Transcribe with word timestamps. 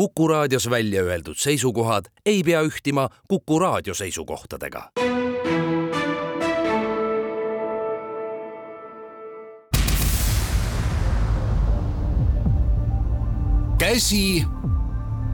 Kuku 0.00 0.28
raadios 0.28 0.70
välja 0.70 1.02
öeldud 1.02 1.36
seisukohad 1.36 2.04
ei 2.26 2.42
pea 2.42 2.62
ühtima 2.62 3.08
Kuku 3.28 3.58
raadio 3.58 3.94
seisukohtadega. 3.94 4.90
käsi 13.78 14.44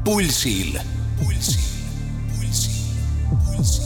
pulsil, 0.04 0.78
pulsil, 1.24 1.62
pulsil, 2.34 2.72
pulsil. 3.28 3.84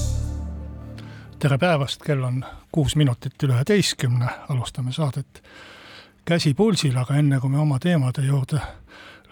tere 1.39 1.59
päevast, 1.59 2.03
kell 2.03 2.25
on 2.25 2.45
kuus 2.73 2.97
minutit 2.97 3.43
üle 3.43 3.53
üheteistkümne, 3.53 4.29
alustame 4.49 4.93
saadet 4.93 5.43
Käsi 6.25 6.55
pulsil, 6.55 6.97
aga 6.97 7.17
enne 7.17 7.41
kui 7.41 7.51
me 7.51 7.59
oma 7.59 7.79
teemade 7.83 8.23
juurde 8.23 8.61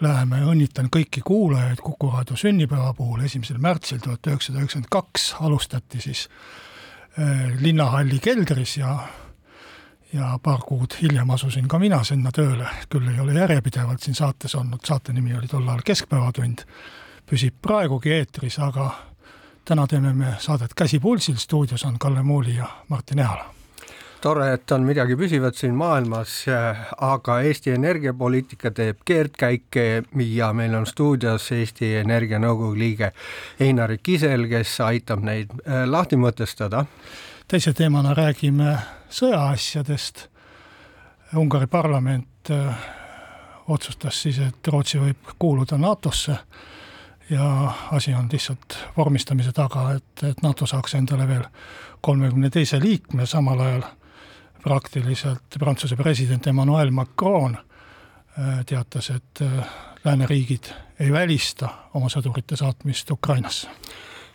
läheme, 0.01 0.41
õnnitan 0.47 0.89
kõiki 0.91 1.21
kuulajaid 1.25 1.81
Kuku 1.83 2.11
raadio 2.11 2.37
sünnipäeva 2.39 2.93
puhul, 2.93 3.23
esimesel 3.25 3.57
märtsil 3.61 3.99
tuhat 4.03 4.27
üheksasada 4.27 4.63
üheksakümmend 4.63 4.91
kaks 4.91 5.33
alustati 5.41 6.01
siis 6.01 6.27
äh, 7.19 7.49
linnahalli 7.59 8.19
keldris 8.19 8.77
ja 8.77 8.97
ja 10.13 10.39
paar 10.43 10.63
kuud 10.65 10.95
hiljem 11.01 11.29
asusin 11.29 11.67
ka 11.67 11.79
mina 11.79 11.99
sinna 12.03 12.31
tööle, 12.33 12.65
küll 12.89 13.11
ei 13.11 13.19
ole 13.19 13.35
järjepidevalt 13.37 14.01
siin 14.01 14.17
saates 14.17 14.55
olnud, 14.55 14.81
saate 14.85 15.13
nimi 15.13 15.35
oli 15.37 15.47
tol 15.47 15.67
ajal 15.67 15.85
Keskpäevatund, 15.85 16.65
püsib 17.29 17.59
praegugi 17.61 18.15
eetris, 18.17 18.57
aga 18.59 18.89
täna 19.65 19.85
teeme 19.87 20.13
me 20.13 20.33
saadet 20.41 20.73
Käsi 20.73 20.99
pulsil, 20.99 21.37
stuudios 21.37 21.85
on 21.85 21.99
Kalle 21.99 22.23
Muuli 22.23 22.55
ja 22.55 22.71
Martin 22.89 23.19
Ehala 23.19 23.58
tore, 24.21 24.53
et 24.53 24.71
on 24.71 24.83
midagi 24.83 25.15
püsivat 25.15 25.55
siin 25.55 25.75
maailmas, 25.79 26.43
aga 27.01 27.39
Eesti 27.45 27.71
energiapoliitika 27.71 28.71
teeb 28.75 29.03
keerdkäike 29.05 29.85
ja 30.25 30.51
meil 30.53 30.75
on 30.75 30.87
stuudios 30.87 31.51
Eesti 31.55 31.93
Energia 32.01 32.39
nõukogu 32.39 32.75
liige 32.79 33.11
Einar 33.59 33.95
Kisel, 34.03 34.47
kes 34.51 34.79
aitab 34.83 35.23
neid 35.23 35.53
äh, 35.59 35.85
lahti 35.87 36.19
mõtestada. 36.19 36.85
teise 37.47 37.73
teemana 37.73 38.13
räägime 38.13 38.77
sõjaasjadest. 39.09 40.27
Ungari 41.35 41.67
parlament 41.67 42.49
äh, 42.51 42.89
otsustas 43.67 44.21
siis, 44.21 44.39
et 44.39 44.67
Rootsi 44.67 44.99
võib 44.99 45.35
kuuluda 45.39 45.77
NATO-sse 45.77 46.37
ja 47.29 47.73
asi 47.91 48.13
on 48.13 48.27
lihtsalt 48.31 48.77
vormistamise 48.97 49.51
taga, 49.51 49.91
et, 49.95 50.23
et 50.23 50.41
NATO 50.41 50.65
saaks 50.65 50.95
endale 50.95 51.27
veel 51.27 51.45
kolmekümne 52.01 52.49
teise 52.49 52.79
liikme, 52.79 53.25
samal 53.25 53.59
ajal 53.59 53.83
praktiliselt 54.63 55.59
Prantsuse 55.59 55.95
president 55.95 56.47
Emmanuel 56.47 56.91
Macron 56.91 57.57
äh, 57.57 58.65
teatas, 58.65 59.09
et 59.09 59.41
äh, 59.41 59.65
lääneriigid 60.03 60.71
ei 60.99 61.11
välista 61.11 61.69
oma 61.93 62.09
sõdurite 62.11 62.57
saatmist 62.59 63.11
Ukrainasse. 63.11 63.69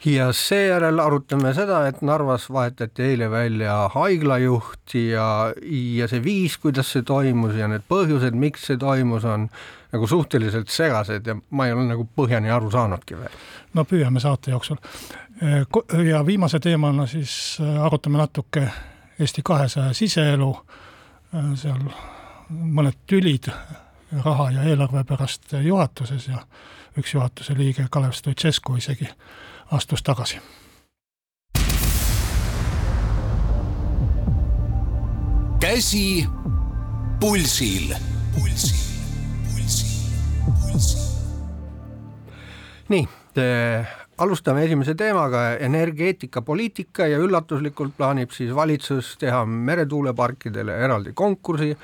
ja 0.05 0.33
seejärel 0.33 0.99
arutame 1.01 1.55
seda, 1.55 1.87
et 1.89 2.03
Narvas 2.03 2.51
vahetati 2.53 3.03
eile 3.03 3.31
välja 3.31 3.89
haiglajuht 3.95 4.95
ja, 4.95 5.53
ja 5.97 6.09
see 6.09 6.21
viis, 6.25 6.59
kuidas 6.59 6.93
see 6.93 7.03
toimus 7.03 7.57
ja 7.57 7.69
need 7.69 7.87
põhjused, 7.89 8.37
miks 8.37 8.67
see 8.69 8.77
toimus, 8.77 9.25
on 9.25 9.49
nagu 9.93 10.07
suhteliselt 10.07 10.69
segased 10.69 11.27
ja 11.27 11.37
ma 11.51 11.67
ei 11.67 11.73
ole 11.73 11.87
nagu 11.89 12.09
põhjani 12.17 12.53
aru 12.53 12.71
saanudki 12.71 13.17
veel. 13.17 13.39
no 13.75 13.85
püüame 13.85 14.21
saate 14.21 14.51
jooksul. 14.51 14.81
Äh, 15.43 15.65
ja 16.05 16.27
viimase 16.27 16.61
teemana 16.61 17.07
siis 17.07 17.59
arutame 17.61 18.19
natuke 18.19 18.69
Eesti 19.19 19.43
kahesaja 19.45 19.93
siseelu, 19.93 20.51
äh, 21.35 21.53
seal 21.55 21.81
mõned 22.51 22.99
tülid 23.07 23.49
raha 24.25 24.51
ja 24.51 24.63
eelarve 24.63 25.05
pärast 25.05 25.55
juhatuses 25.63 26.29
ja 26.29 26.43
üks 26.99 27.15
juhatuse 27.15 27.55
liige, 27.59 27.87
Kalev 27.91 28.13
Stoicescu 28.13 28.77
isegi 28.77 29.09
astus 29.71 30.03
tagasi. 30.03 30.41
käsi 35.65 36.27
pulsil, 37.21 37.95
pulsil, 38.35 38.77
pulsil, 39.45 39.97
pulsil. 40.45 41.01
nii 42.89 43.09
alustame 44.19 44.65
esimese 44.65 44.95
teemaga, 44.95 45.45
energeetikapoliitika 45.65 47.07
ja 47.11 47.19
üllatuslikult 47.23 47.97
plaanib 47.99 48.33
siis 48.35 48.55
valitsus 48.55 49.15
teha 49.21 49.45
meretuuleparkidele 49.47 50.77
eraldi 50.87 51.13
konkursi, 51.15 51.75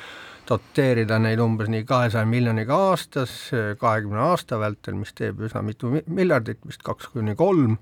doteerida 0.49 1.19
neid 1.23 1.43
umbes 1.43 1.71
nii 1.71 1.85
kahesaja 1.87 2.27
miljoniga 2.27 2.79
aastas 2.91 3.35
kahekümne 3.79 4.23
aasta 4.31 4.59
vältel, 4.59 4.97
mis 4.99 5.15
teeb 5.15 5.43
üsna 5.47 5.63
mitu 5.67 5.93
miljardit, 6.07 6.63
vist 6.67 6.83
kaks 6.87 7.11
kuni 7.15 7.37
kolm 7.39 7.79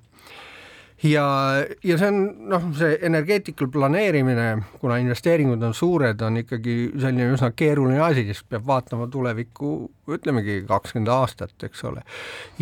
ja, 1.02 1.24
ja 1.84 1.98
see 2.00 2.08
on 2.10 2.20
noh, 2.50 2.64
see 2.78 2.98
energeetikal 3.06 3.70
planeerimine, 3.72 4.48
kuna 4.80 4.98
investeeringud 5.02 5.62
on 5.62 5.74
suured, 5.76 6.20
on 6.26 6.40
ikkagi 6.42 6.76
selline 6.96 7.28
üsna 7.34 7.52
keeruline 7.56 8.00
asi, 8.04 8.26
sest 8.30 8.48
peab 8.50 8.66
vaatama 8.68 9.08
tulevikku, 9.12 9.74
ütlemegi 10.14 10.62
kakskümmend 10.68 11.12
aastat, 11.14 11.54
eks 11.68 11.84
ole. 11.88 12.02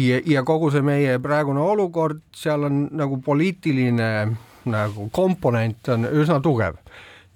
ja, 0.00 0.20
ja 0.26 0.44
kogu 0.46 0.70
see 0.74 0.84
meie 0.86 1.18
praegune 1.22 1.62
olukord, 1.64 2.22
seal 2.36 2.68
on 2.68 2.86
nagu 2.96 3.20
poliitiline 3.24 4.10
nagu 4.66 5.10
komponent 5.14 5.88
on 5.94 6.08
üsna 6.10 6.40
tugev 6.42 6.80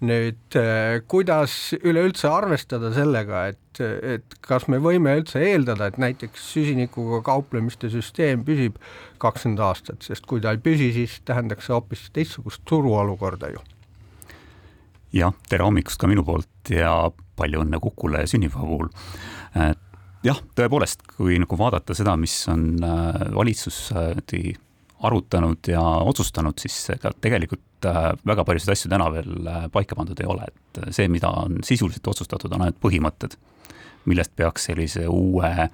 nüüd 0.05 0.57
äh, 0.57 1.01
kuidas 1.09 1.75
üleüldse 1.77 2.29
arvestada 2.33 2.93
sellega, 2.97 3.43
et, 3.53 3.81
et 3.81 4.39
kas 4.45 4.67
me 4.73 4.81
võime 4.81 5.13
üldse 5.21 5.43
eeldada, 5.45 5.91
et 5.91 5.99
näiteks 6.01 6.47
süsinikuga 6.55 7.21
kauplemiste 7.27 7.91
süsteem 7.93 8.45
püsib 8.47 8.79
kakskümmend 9.21 9.61
aastat, 9.65 10.07
sest 10.07 10.25
kui 10.31 10.41
ta 10.41 10.55
ei 10.57 10.63
püsi, 10.63 10.91
siis 10.97 11.19
tähendaks 11.29 11.69
see 11.69 11.77
hoopis 11.77 12.07
teistsugust 12.17 12.65
turuolukorda 12.69 13.53
ju. 13.53 13.63
jah, 15.21 15.37
tere 15.51 15.69
hommikust 15.69 16.01
ka 16.01 16.09
minu 16.09 16.25
poolt 16.25 16.73
ja 16.73 16.95
palju 17.37 17.65
õnne 17.65 17.81
Kukule 17.83 18.25
sünnipäeva 18.31 18.67
puhul. 18.73 18.91
jah, 20.25 20.43
tõepoolest, 20.57 21.05
kui 21.17 21.37
nagu 21.43 21.61
vaadata 21.61 21.97
seda, 21.99 22.17
mis 22.17 22.41
on 22.49 22.73
äh, 22.81 23.23
valitsus 23.37 23.91
arutanud 25.03 25.69
ja 25.69 25.81
otsustanud, 25.81 26.59
siis 26.61 26.77
ega 26.97 27.13
tegelikult 27.21 27.89
äh, 27.89 28.11
väga 28.27 28.45
paljusid 28.45 28.75
asju 28.75 28.91
täna 28.93 29.09
veel 29.15 29.49
äh, 29.49 29.67
paika 29.73 29.97
pandud 29.97 30.21
ei 30.21 30.29
ole, 30.29 30.49
et 30.51 30.81
see, 30.95 31.09
mida 31.09 31.31
on 31.43 31.61
sisuliselt 31.67 32.13
otsustatud, 32.13 32.53
on 32.53 32.67
ainult 32.67 32.81
põhimõtted, 32.85 33.37
millest 34.11 34.35
peaks 34.37 34.69
sellise 34.71 35.07
uue 35.09 35.53
äh, 35.65 35.71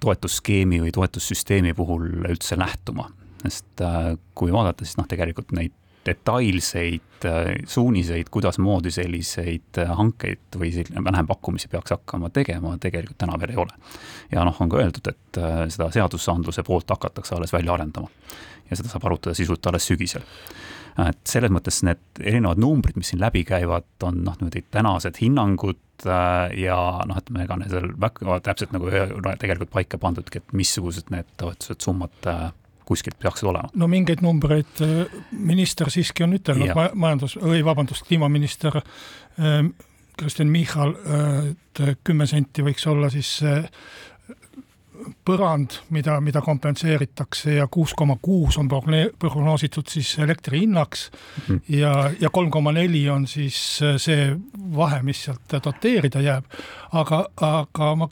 toetusskeemi 0.00 0.80
või 0.84 0.92
toetussüsteemi 0.96 1.74
puhul 1.76 2.06
üldse 2.28 2.58
lähtuma. 2.58 3.10
sest 3.42 3.80
äh, 3.80 4.16
kui 4.34 4.52
vaadata, 4.52 4.84
siis 4.84 4.98
noh, 5.00 5.08
tegelikult 5.08 5.52
neid 5.56 5.72
detailseid 6.06 7.24
äh, 7.24 7.54
suuniseid, 7.66 8.30
kuidasmoodi 8.30 8.90
selliseid 8.90 9.78
äh, 9.78 9.92
hankeid 9.96 10.56
või 10.58 10.72
vähempakkumisi 11.04 11.68
peaks 11.68 11.92
hakkama 11.94 12.30
tegema, 12.34 12.76
tegelikult 12.80 13.18
täna 13.20 13.36
veel 13.40 13.54
ei 13.54 13.60
ole. 13.60 13.76
ja 14.32 14.44
noh, 14.46 14.56
on 14.60 14.72
ka 14.72 14.80
öeldud, 14.80 15.12
et 15.12 15.40
äh, 15.40 15.62
seda 15.68 15.90
seadusandluse 15.92 16.64
poolt 16.66 16.90
hakatakse 16.90 17.36
alles 17.36 17.52
välja 17.52 17.74
arendama. 17.74 18.08
ja 18.70 18.76
seda 18.78 18.92
saab 18.92 19.04
arutada 19.10 19.34
sisuliselt 19.34 19.66
alles 19.66 19.86
sügisel. 19.90 20.24
et 21.08 21.20
selles 21.28 21.52
mõttes 21.52 21.82
need 21.86 22.00
erinevad 22.20 22.60
numbrid, 22.60 22.96
mis 22.96 23.12
siin 23.12 23.20
läbi 23.20 23.44
käivad, 23.44 23.90
on 24.02 24.24
noh, 24.24 24.38
niimoodi 24.40 24.64
tänased 24.70 25.20
hinnangud 25.20 26.06
ja 26.56 26.78
noh, 27.06 27.18
et 27.18 27.28
me 27.30 27.44
ega 27.44 27.58
seal 27.68 27.92
väga 28.00 28.40
täpselt 28.48 28.72
nagu 28.72 28.88
ei 28.88 29.04
ole 29.04 29.36
tegelikult 29.36 29.70
paika 29.76 30.00
pandudki, 30.00 30.40
et 30.40 30.56
missugused 30.56 31.12
need 31.12 31.28
toetused, 31.36 31.80
summad 31.84 32.32
kuskilt 32.90 33.18
peaksid 33.22 33.48
olema. 33.50 33.70
no 33.78 33.88
mingeid 33.90 34.24
numbreid 34.24 34.82
äh, 34.84 35.22
minister 35.30 35.90
siiski 35.92 36.26
on 36.26 36.34
ütelnud, 36.40 36.74
majandus, 36.94 37.38
või 37.38 37.62
vabandust, 37.66 38.06
kliimaminister 38.08 38.82
äh, 38.82 39.64
Kristen 40.18 40.50
Michal, 40.52 40.94
äh, 40.98 41.50
et 41.54 42.04
kümme 42.04 42.26
senti 42.28 42.66
võiks 42.66 42.86
olla 42.90 43.10
siis 43.12 43.38
põrand, 45.24 45.78
mida, 45.96 46.18
mida 46.20 46.42
kompenseeritakse 46.44 47.54
ja 47.54 47.64
kuus 47.72 47.94
koma 47.96 48.18
kuus 48.20 48.58
on 48.60 48.68
prognoositud 48.68 49.88
siis 49.88 50.10
elektri 50.20 50.60
hinnaks 50.66 51.06
mm 51.46 51.62
ja, 51.78 52.10
ja 52.20 52.28
kolm 52.32 52.50
koma 52.50 52.72
neli 52.76 53.06
on 53.08 53.24
siis 53.30 53.56
see 54.02 54.26
vahe, 54.76 55.00
mis 55.06 55.22
sealt 55.24 55.56
doteerida 55.64 56.20
jääb. 56.20 56.44
aga, 56.92 57.24
aga 57.46 57.94
ma 57.96 58.10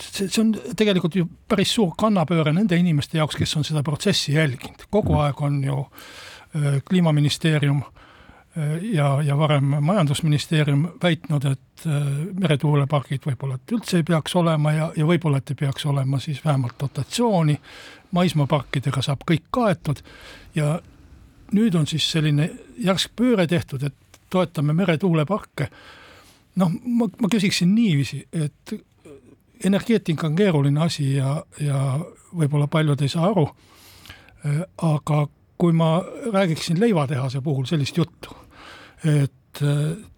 see, 0.00 0.28
see 0.28 0.42
on 0.42 0.54
tegelikult 0.76 1.16
ju 1.18 1.28
päris 1.48 1.72
suur 1.74 1.94
kannapööre 1.98 2.52
nende 2.56 2.78
inimeste 2.78 3.18
jaoks, 3.18 3.36
kes 3.38 3.56
on 3.58 3.66
seda 3.66 3.82
protsessi 3.86 4.34
jälginud. 4.34 4.88
kogu 4.90 5.18
aeg 5.22 5.42
on 5.42 5.62
ju 5.64 5.78
äh, 5.78 6.80
kliimaministeerium 6.88 7.82
äh, 7.82 8.84
ja, 8.94 9.22
ja 9.22 9.38
varem 9.38 9.76
Majandusministeerium 9.80 10.88
väitnud, 11.02 11.44
et 11.44 11.86
äh, 11.86 12.10
meretuulepargid 12.40 13.26
võib-olla 13.26 13.60
et 13.60 13.76
üldse 13.76 14.00
ei 14.00 14.06
peaks 14.06 14.36
olema 14.36 14.72
ja, 14.72 14.90
ja 14.96 15.06
võib-olla, 15.06 15.38
et 15.38 15.54
ei 15.54 15.62
peaks 15.64 15.86
olema 15.86 16.20
siis 16.22 16.44
vähemalt 16.44 16.78
dotatsiooni, 16.80 17.58
maismaaparkidega 18.10 19.02
saab 19.04 19.24
kõik 19.28 19.48
kaetud. 19.50 20.02
Ja 20.54 20.78
nüüd 21.52 21.76
on 21.78 21.86
siis 21.86 22.06
selline 22.10 22.50
järsk 22.78 23.12
pööre 23.16 23.46
tehtud, 23.46 23.82
et 23.82 24.20
toetame 24.30 24.74
meretuuleparke. 24.76 25.68
Noh, 26.58 26.72
ma, 26.84 27.06
ma 27.06 27.30
küsiksin 27.30 27.70
niiviisi, 27.74 28.24
et 28.32 28.74
energeetika 29.64 30.26
on 30.26 30.36
keeruline 30.36 30.80
asi 30.80 31.14
ja, 31.16 31.42
ja 31.60 31.98
võib-olla 32.36 32.68
paljud 32.70 33.02
ei 33.02 33.08
saa 33.12 33.30
aru, 33.30 33.46
aga 34.86 35.26
kui 35.58 35.72
ma 35.74 35.98
räägiksin 36.32 36.80
leivatehase 36.80 37.40
puhul 37.40 37.66
sellist 37.66 37.96
juttu, 37.96 38.34
et 39.04 39.62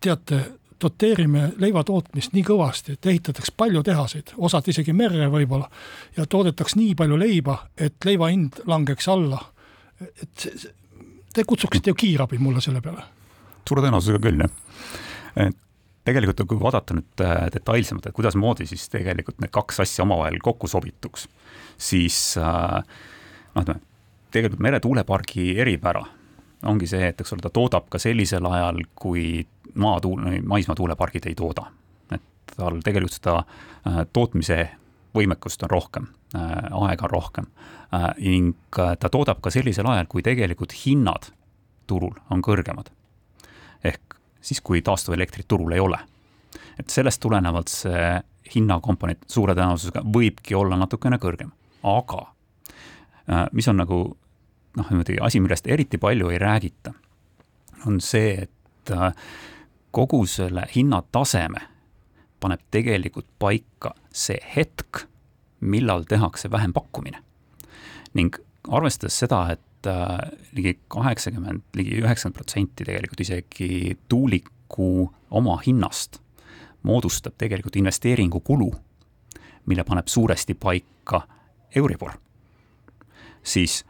teate, 0.01 0.41
doteerime 0.81 1.53
leivatootmist 1.61 2.35
nii 2.37 2.45
kõvasti, 2.45 2.97
et 2.97 3.07
ehitatakse 3.13 3.55
palju 3.57 3.83
tehaseid, 3.87 4.35
osad 4.37 4.69
isegi 4.69 4.93
merre 4.97 5.29
võib-olla, 5.33 5.71
ja 6.17 6.27
toodetaks 6.27 6.77
nii 6.77 6.95
palju 6.99 7.19
leiba, 7.21 7.57
et 7.77 7.97
leiva 8.05 8.31
hind 8.33 8.61
langeks 8.67 9.09
alla. 9.09 9.41
et 10.01 10.47
te 11.35 11.45
kutsuksite 11.45 11.91
ju 11.91 11.95
kiirabi 11.95 12.39
mulle 12.39 12.61
selle 12.61 12.81
peale? 12.81 13.03
suure 13.69 13.85
tõenäosusega 13.85 14.19
küll, 14.25 14.41
jah. 14.43 15.53
Tegelikult 16.05 16.47
kui 16.49 16.61
vaadata 16.61 16.97
nüüd 16.97 17.25
äh, 17.25 17.47
detailsemalt, 17.55 18.09
et 18.09 18.17
kuidasmoodi 18.17 18.67
siis 18.69 18.89
tegelikult 18.93 19.41
need 19.43 19.53
kaks 19.55 19.83
asja 19.85 20.05
omavahel 20.07 20.39
kokku 20.43 20.71
sobituks, 20.71 21.27
siis 21.81 22.19
äh, 22.41 22.81
noh, 23.55 23.65
ütleme, 23.65 23.81
tegelikult 24.33 24.65
meretuulepargi 24.65 25.53
eripära 25.61 26.05
ongi 26.71 26.89
see, 26.89 27.09
et 27.09 27.21
eks 27.21 27.35
ole, 27.35 27.45
ta 27.45 27.53
toodab 27.53 27.89
ka 27.93 28.01
sellisel 28.01 28.45
ajal, 28.49 28.83
kui 28.95 29.41
maatuul, 29.81 30.41
maismaa 30.45 30.77
tuulepargid 30.77 31.31
ei 31.31 31.37
tooda. 31.37 31.71
et 32.13 32.57
tal 32.57 32.81
tegelikult 32.85 33.17
seda 33.17 33.37
äh, 33.41 34.03
tootmise 34.13 34.63
võimekust 35.17 35.65
on 35.67 35.71
rohkem, 35.71 36.05
aega 36.39 37.09
on 37.09 37.11
rohkem 37.11 37.47
ning 38.23 38.77
ta 38.77 39.09
toodab 39.11 39.41
ka 39.43 39.51
sellisel 39.51 39.89
ajal, 39.91 40.07
kui 40.07 40.23
tegelikult 40.23 40.71
hinnad 40.85 41.33
turul 41.91 42.15
on 42.31 42.39
kõrgemad. 42.47 42.93
Siis, 44.41 44.61
kui 44.61 44.83
taastuvelektrit 44.83 45.49
turul 45.49 45.73
ei 45.73 45.81
ole. 45.81 45.99
et 46.79 46.91
sellest 46.91 47.21
tulenevalt 47.21 47.69
see 47.69 48.21
hinnakomponent 48.55 49.25
suure 49.29 49.55
tõenäosusega 49.55 50.01
võibki 50.03 50.57
olla 50.57 50.77
natukene 50.81 51.19
kõrgem, 51.23 51.51
aga 51.83 52.25
mis 53.53 53.69
on 53.69 53.77
nagu 53.77 53.99
noh, 54.77 54.91
niimoodi 54.91 55.19
asi, 55.21 55.41
millest 55.41 55.67
eriti 55.67 55.99
palju 55.99 56.31
ei 56.33 56.39
räägita, 56.39 56.93
on 57.87 58.01
see, 58.01 58.49
et 58.49 58.95
kogu 59.91 60.25
selle 60.27 60.67
hinnataseme 60.75 61.63
paneb 62.41 62.63
tegelikult 62.73 63.29
paika 63.39 63.95
see 64.13 64.39
hetk, 64.57 65.05
millal 65.61 66.07
tehakse 66.09 66.51
vähempakkumine. 66.51 67.23
ning 68.15 68.35
arvestades 68.69 69.19
seda, 69.19 69.51
et 69.53 69.61
äh, 69.87 70.19
ligi 70.53 70.79
kaheksakümmend, 70.89 71.63
ligi 71.75 72.01
üheksakümmend 72.03 72.37
protsenti 72.37 72.85
tegelikult 72.85 73.21
isegi 73.21 73.99
tuuliku 74.09 75.11
omahinnast 75.31 76.21
moodustab 76.83 77.37
tegelikult 77.39 77.77
investeeringukulu, 77.77 78.71
mille 79.67 79.85
paneb 79.85 80.09
suuresti 80.09 80.55
paika 80.55 81.23
Euribor, 81.77 82.13
siis 83.43 83.85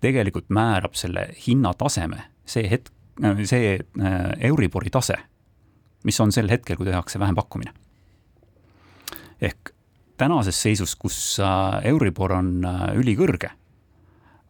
tegelikult 0.00 0.50
määrab 0.52 0.94
selle 0.94 1.28
hinnataseme 1.46 2.20
see 2.46 2.68
hetk, 2.70 2.92
see 3.48 3.78
äh, 3.78 4.18
Euribori 4.50 4.92
tase, 4.92 5.16
mis 6.04 6.20
on 6.20 6.32
sel 6.32 6.50
hetkel, 6.52 6.76
kui 6.76 6.86
tehakse 6.86 7.18
vähempakkumine. 7.18 7.72
ehk 9.40 9.70
tänases 10.16 10.62
seisus, 10.62 10.96
kus 10.96 11.40
äh, 11.40 11.80
Euribor 11.84 12.32
on 12.32 12.66
ülikõrge, 12.94 13.50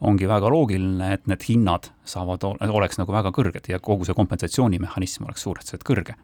ongi 0.01 0.29
väga 0.29 0.51
loogiline, 0.51 1.13
et 1.15 1.29
need 1.31 1.45
hinnad 1.49 1.91
saavad, 2.09 2.45
oleks 2.69 2.99
nagu 3.01 3.15
väga 3.15 3.31
kõrged 3.35 3.71
ja 3.71 3.79
kogu 3.83 4.05
see 4.05 4.17
kompensatsioonimehhanism 4.17 5.29
oleks 5.29 5.47
suhteliselt 5.47 5.87
kõrge, 5.87 6.19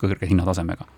kõrge 0.00 0.28
hinnatasemega 0.28 0.88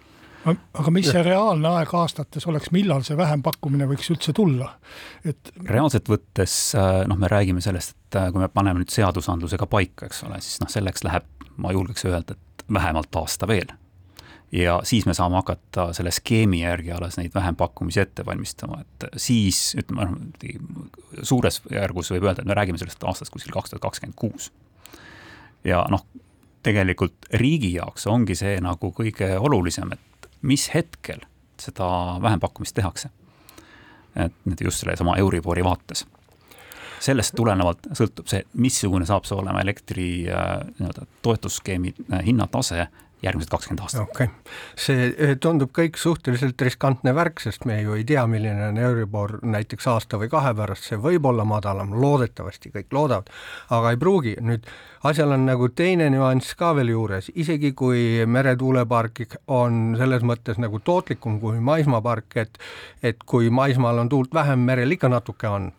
aga 0.53 0.93
mis 0.93 1.09
see 1.09 1.23
reaalne 1.25 1.71
aeg 1.79 1.93
aastates 1.97 2.47
oleks, 2.51 2.71
millal 2.75 3.05
see 3.07 3.17
vähempakkumine 3.17 3.87
võiks 3.89 4.11
üldse 4.13 4.35
tulla, 4.37 4.75
et? 5.25 5.53
reaalselt 5.69 6.09
võttes 6.11 6.57
noh, 7.09 7.21
me 7.21 7.31
räägime 7.31 7.65
sellest, 7.65 7.97
et 7.97 8.19
kui 8.33 8.43
me 8.43 8.51
paneme 8.53 8.83
nüüd 8.83 8.93
seadusandlusega 8.93 9.69
paika, 9.71 10.11
eks 10.11 10.25
ole, 10.29 10.41
siis 10.45 10.61
noh, 10.63 10.73
selleks 10.73 11.07
läheb, 11.07 11.29
ma 11.57 11.73
julgeks 11.75 12.05
öelda, 12.11 12.37
et 12.37 12.67
vähemalt 12.73 13.21
aasta 13.21 13.49
veel. 13.49 13.73
Ja 14.55 14.81
siis 14.87 15.07
me 15.07 15.15
saame 15.15 15.35
hakata 15.41 15.89
selle 15.93 16.11
skeemi 16.15 16.61
järgi 16.61 16.93
alles 16.95 17.17
neid 17.19 17.35
vähempakkumisi 17.35 18.01
ette 18.01 18.27
valmistama, 18.27 18.81
et 18.81 19.07
siis 19.17 19.75
ütleme, 19.81 20.07
noh, 20.07 21.23
suures 21.23 21.61
järgus 21.73 22.13
võib 22.15 22.29
öelda, 22.29 22.45
et 22.45 22.49
me 22.49 22.55
räägime 22.55 22.79
sellest 22.79 23.03
aastast 23.03 23.35
kuskil 23.35 23.55
kaks 23.55 23.75
tuhat 23.75 23.83
kakskümmend 23.83 24.17
kuus. 24.17 24.53
ja 25.65 25.83
noh, 25.91 26.07
tegelikult 26.63 27.29
riigi 27.41 27.75
jaoks 27.75 28.07
ongi 28.07 28.37
see 28.39 28.57
nagu 28.63 28.93
kõige 28.95 29.35
olulisem, 29.39 29.93
et 29.93 30.29
mis 30.43 30.69
hetkel 30.75 31.25
seda 31.61 31.89
vähempakkumist 32.23 32.75
tehakse. 32.75 33.11
et 34.17 34.35
nüüd 34.47 34.61
just 34.63 34.79
sellesama 34.79 35.17
Euribori 35.19 35.65
vaates. 35.65 36.07
sellest 37.01 37.35
tulenevalt 37.37 37.89
sõltub 37.93 38.31
see, 38.31 38.45
missugune 38.55 39.07
saab 39.07 39.27
see 39.27 39.37
olema 39.37 39.61
elektri 39.61 40.29
äh, 40.31 40.63
nii-öelda 40.79 41.07
toetusskeemi 41.23 41.95
äh, 42.13 42.23
hinnatase 42.25 42.87
järgmised 43.25 43.51
kakskümmend 43.53 43.83
aastat. 43.85 44.03
okei 44.03 44.27
okay., 44.27 44.55
see 44.87 45.09
eh, 45.11 45.35
tundub 45.41 45.73
kõik 45.77 45.99
suhteliselt 46.01 46.61
riskantne 46.67 47.15
värk, 47.17 47.43
sest 47.45 47.67
me 47.69 47.81
ju 47.81 47.97
ei 47.99 48.05
tea, 48.09 48.25
milline 48.31 48.69
on 48.69 48.81
Euribor 48.81 49.39
näiteks 49.43 49.89
aasta 49.91 50.21
või 50.21 50.31
kahe 50.33 50.55
pärast, 50.57 50.89
see 50.89 51.01
võib 51.01 51.27
olla 51.31 51.47
madalam, 51.49 51.95
loodetavasti 52.01 52.73
kõik 52.75 52.93
loodavad, 52.95 53.31
aga 53.75 53.95
ei 53.95 54.01
pruugi, 54.01 54.37
nüüd 54.45 54.69
asjal 55.05 55.35
on 55.37 55.47
nagu 55.49 55.69
teine 55.77 56.09
nüanss 56.13 56.57
ka 56.59 56.73
veel 56.77 56.95
juures, 56.95 57.31
isegi 57.35 57.73
kui 57.77 58.25
meretuulepark 58.27 59.39
on 59.53 59.95
selles 59.99 60.25
mõttes 60.27 60.61
nagu 60.63 60.81
tootlikum 60.81 61.41
kui 61.43 61.61
maismaapark, 61.61 62.37
et 62.37 62.61
et 63.03 63.25
kui 63.27 63.51
maismaal 63.51 63.99
on 64.01 64.09
tuult 64.09 64.35
vähem, 64.35 64.63
merel 64.65 64.95
ikka 64.97 65.11
natuke 65.13 65.49
on 65.49 65.73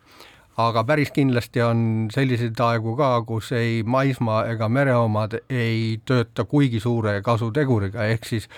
aga 0.56 0.84
päris 0.88 1.12
kindlasti 1.12 1.60
on 1.60 1.80
selliseid 2.12 2.60
aegu 2.64 2.96
ka, 2.96 3.10
kus 3.28 3.52
ei 3.56 3.82
maismaa 3.84 4.46
ega 4.52 4.68
mereomad 4.72 5.38
ei 5.50 5.98
tööta 6.04 6.46
kuigi 6.48 6.80
suure 6.80 7.18
kasuteguriga, 7.24 8.06
ehk 8.14 8.24
siis 8.24 8.48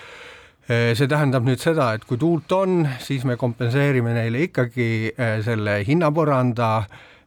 eh, 0.69 0.95
see 0.95 1.09
tähendab 1.11 1.47
nüüd 1.47 1.59
seda, 1.59 1.91
et 1.97 2.07
kui 2.07 2.19
tuult 2.21 2.51
on, 2.55 2.85
siis 3.03 3.25
me 3.27 3.35
kompenseerime 3.39 4.15
neile 4.15 4.45
ikkagi 4.47 4.89
eh, 5.11 5.37
selle 5.43 5.81
hinnapõranda, 5.87 6.71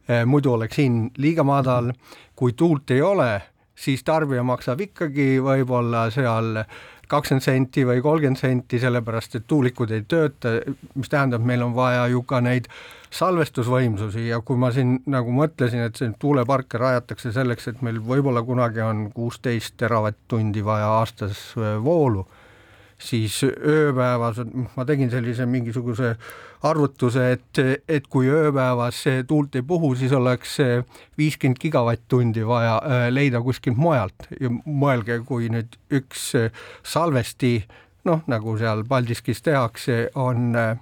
eh, 0.07 0.23
muidu 0.25 0.55
oleks 0.57 0.81
hind 0.81 1.21
liiga 1.21 1.45
madal, 1.45 1.93
kui 2.35 2.57
tuult 2.57 2.91
ei 2.95 3.05
ole, 3.05 3.31
siis 3.77 4.01
tarbija 4.05 4.41
maksab 4.45 4.81
ikkagi 4.89 5.37
võib-olla 5.41 6.07
seal 6.13 6.63
kakskümmend 7.11 7.43
senti 7.45 7.85
või 7.87 8.01
kolmkümmend 8.01 8.39
senti, 8.39 8.79
sellepärast 8.79 9.39
et 9.39 9.47
tuulikud 9.47 9.91
ei 9.91 10.03
tööta, 10.07 10.55
mis 10.95 11.11
tähendab, 11.11 11.43
meil 11.45 11.63
on 11.65 11.75
vaja 11.75 12.07
ju 12.11 12.23
ka 12.27 12.41
neid 12.43 12.69
salvestusvõimsusi. 13.13 14.27
Ja 14.29 14.41
kui 14.41 14.57
ma 14.59 14.71
siin 14.73 14.95
nagu 15.11 15.33
mõtlesin, 15.35 15.83
et 15.87 15.99
see 15.99 16.13
tuuleparke 16.19 16.81
rajatakse 16.81 17.33
selleks, 17.35 17.67
et 17.69 17.83
meil 17.85 17.99
võib-olla 18.03 18.43
kunagi 18.45 18.81
on 18.85 19.09
kuusteist 19.13 19.77
teravatt-tundi 19.81 20.63
vaja 20.65 20.89
aastas 20.99 21.51
äh, 21.57 21.75
voolu, 21.83 22.25
siis 23.01 23.41
ööpäevas, 23.43 24.41
ma 24.75 24.85
tegin 24.85 25.11
sellise 25.11 25.45
mingisuguse 25.49 26.15
arvutuse, 26.63 27.25
et, 27.35 27.61
et 27.89 28.07
kui 28.07 28.29
ööpäevas 28.31 29.03
tuult 29.27 29.55
ei 29.55 29.65
puhu, 29.67 29.93
siis 29.99 30.13
oleks 30.15 30.57
viiskümmend 31.19 31.59
gigavatt-tundi 31.59 32.45
vaja 32.47 32.77
äh, 32.79 33.07
leida 33.11 33.41
kuskilt 33.43 33.77
mujalt 33.77 34.29
ja 34.39 34.51
mõelge, 34.65 35.19
kui 35.27 35.49
nüüd 35.51 35.75
üks 35.93 36.31
äh, 36.39 36.65
salvesti 36.87 37.57
noh, 38.07 38.23
nagu 38.31 38.57
seal 38.59 38.85
Paldiskis 38.87 39.43
tehakse, 39.43 40.07
on 40.15 40.55
äh, 40.59 40.75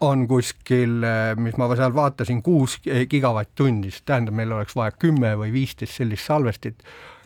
on 0.00 0.22
kuskil, 0.24 1.02
mis 1.36 1.56
ma 1.60 1.66
seal 1.76 1.92
vaatasin, 1.92 2.38
kuus 2.40 2.78
gigavatt-tundi, 2.80 3.90
siis 3.92 4.06
tähendab, 4.08 4.38
meil 4.38 4.54
oleks 4.56 4.72
vaja 4.72 4.94
kümme 4.96 5.34
või 5.36 5.50
viisteist 5.52 6.00
sellist 6.00 6.24
salvestit. 6.24 6.80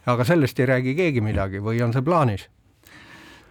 aga 0.06 0.24
sellest 0.24 0.58
ei 0.58 0.66
räägi 0.66 0.94
keegi 0.98 1.20
midagi 1.20 1.60
või 1.62 1.82
on 1.84 1.92
see 1.94 2.02
plaanis? 2.02 2.48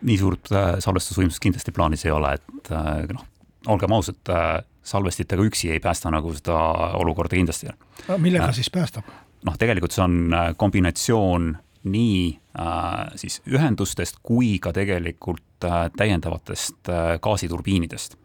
Nii 0.02 0.18
suurt 0.20 0.52
äh, 0.52 0.76
salvestusvõimsust 0.84 1.44
kindlasti 1.44 1.74
plaanis 1.76 2.06
ei 2.06 2.14
ole, 2.16 2.36
et 2.40 2.72
äh, 2.72 3.06
noh, 3.14 3.26
olgem 3.68 3.96
ausad, 3.96 4.22
äh, 4.32 4.60
salvestitega 4.84 5.44
üksi 5.46 5.74
ei 5.74 5.82
päästa 5.84 6.12
nagu 6.14 6.32
seda 6.34 6.58
olukorda 7.00 7.36
kindlasti. 7.36 7.74
millega 8.18 8.52
siis 8.56 8.72
päästab? 8.74 9.10
noh, 9.46 9.58
tegelikult 9.60 9.96
see 9.96 10.04
on 10.04 10.36
kombinatsioon 10.58 11.54
nii 11.84 12.40
äh, 12.60 13.12
siis 13.16 13.42
ühendustest 13.48 14.20
kui 14.24 14.58
ka 14.60 14.74
tegelikult 14.76 15.64
äh, 15.64 15.88
täiendavatest 15.98 16.90
äh, 16.90 17.16
gaasiturbiinidest 17.24 18.18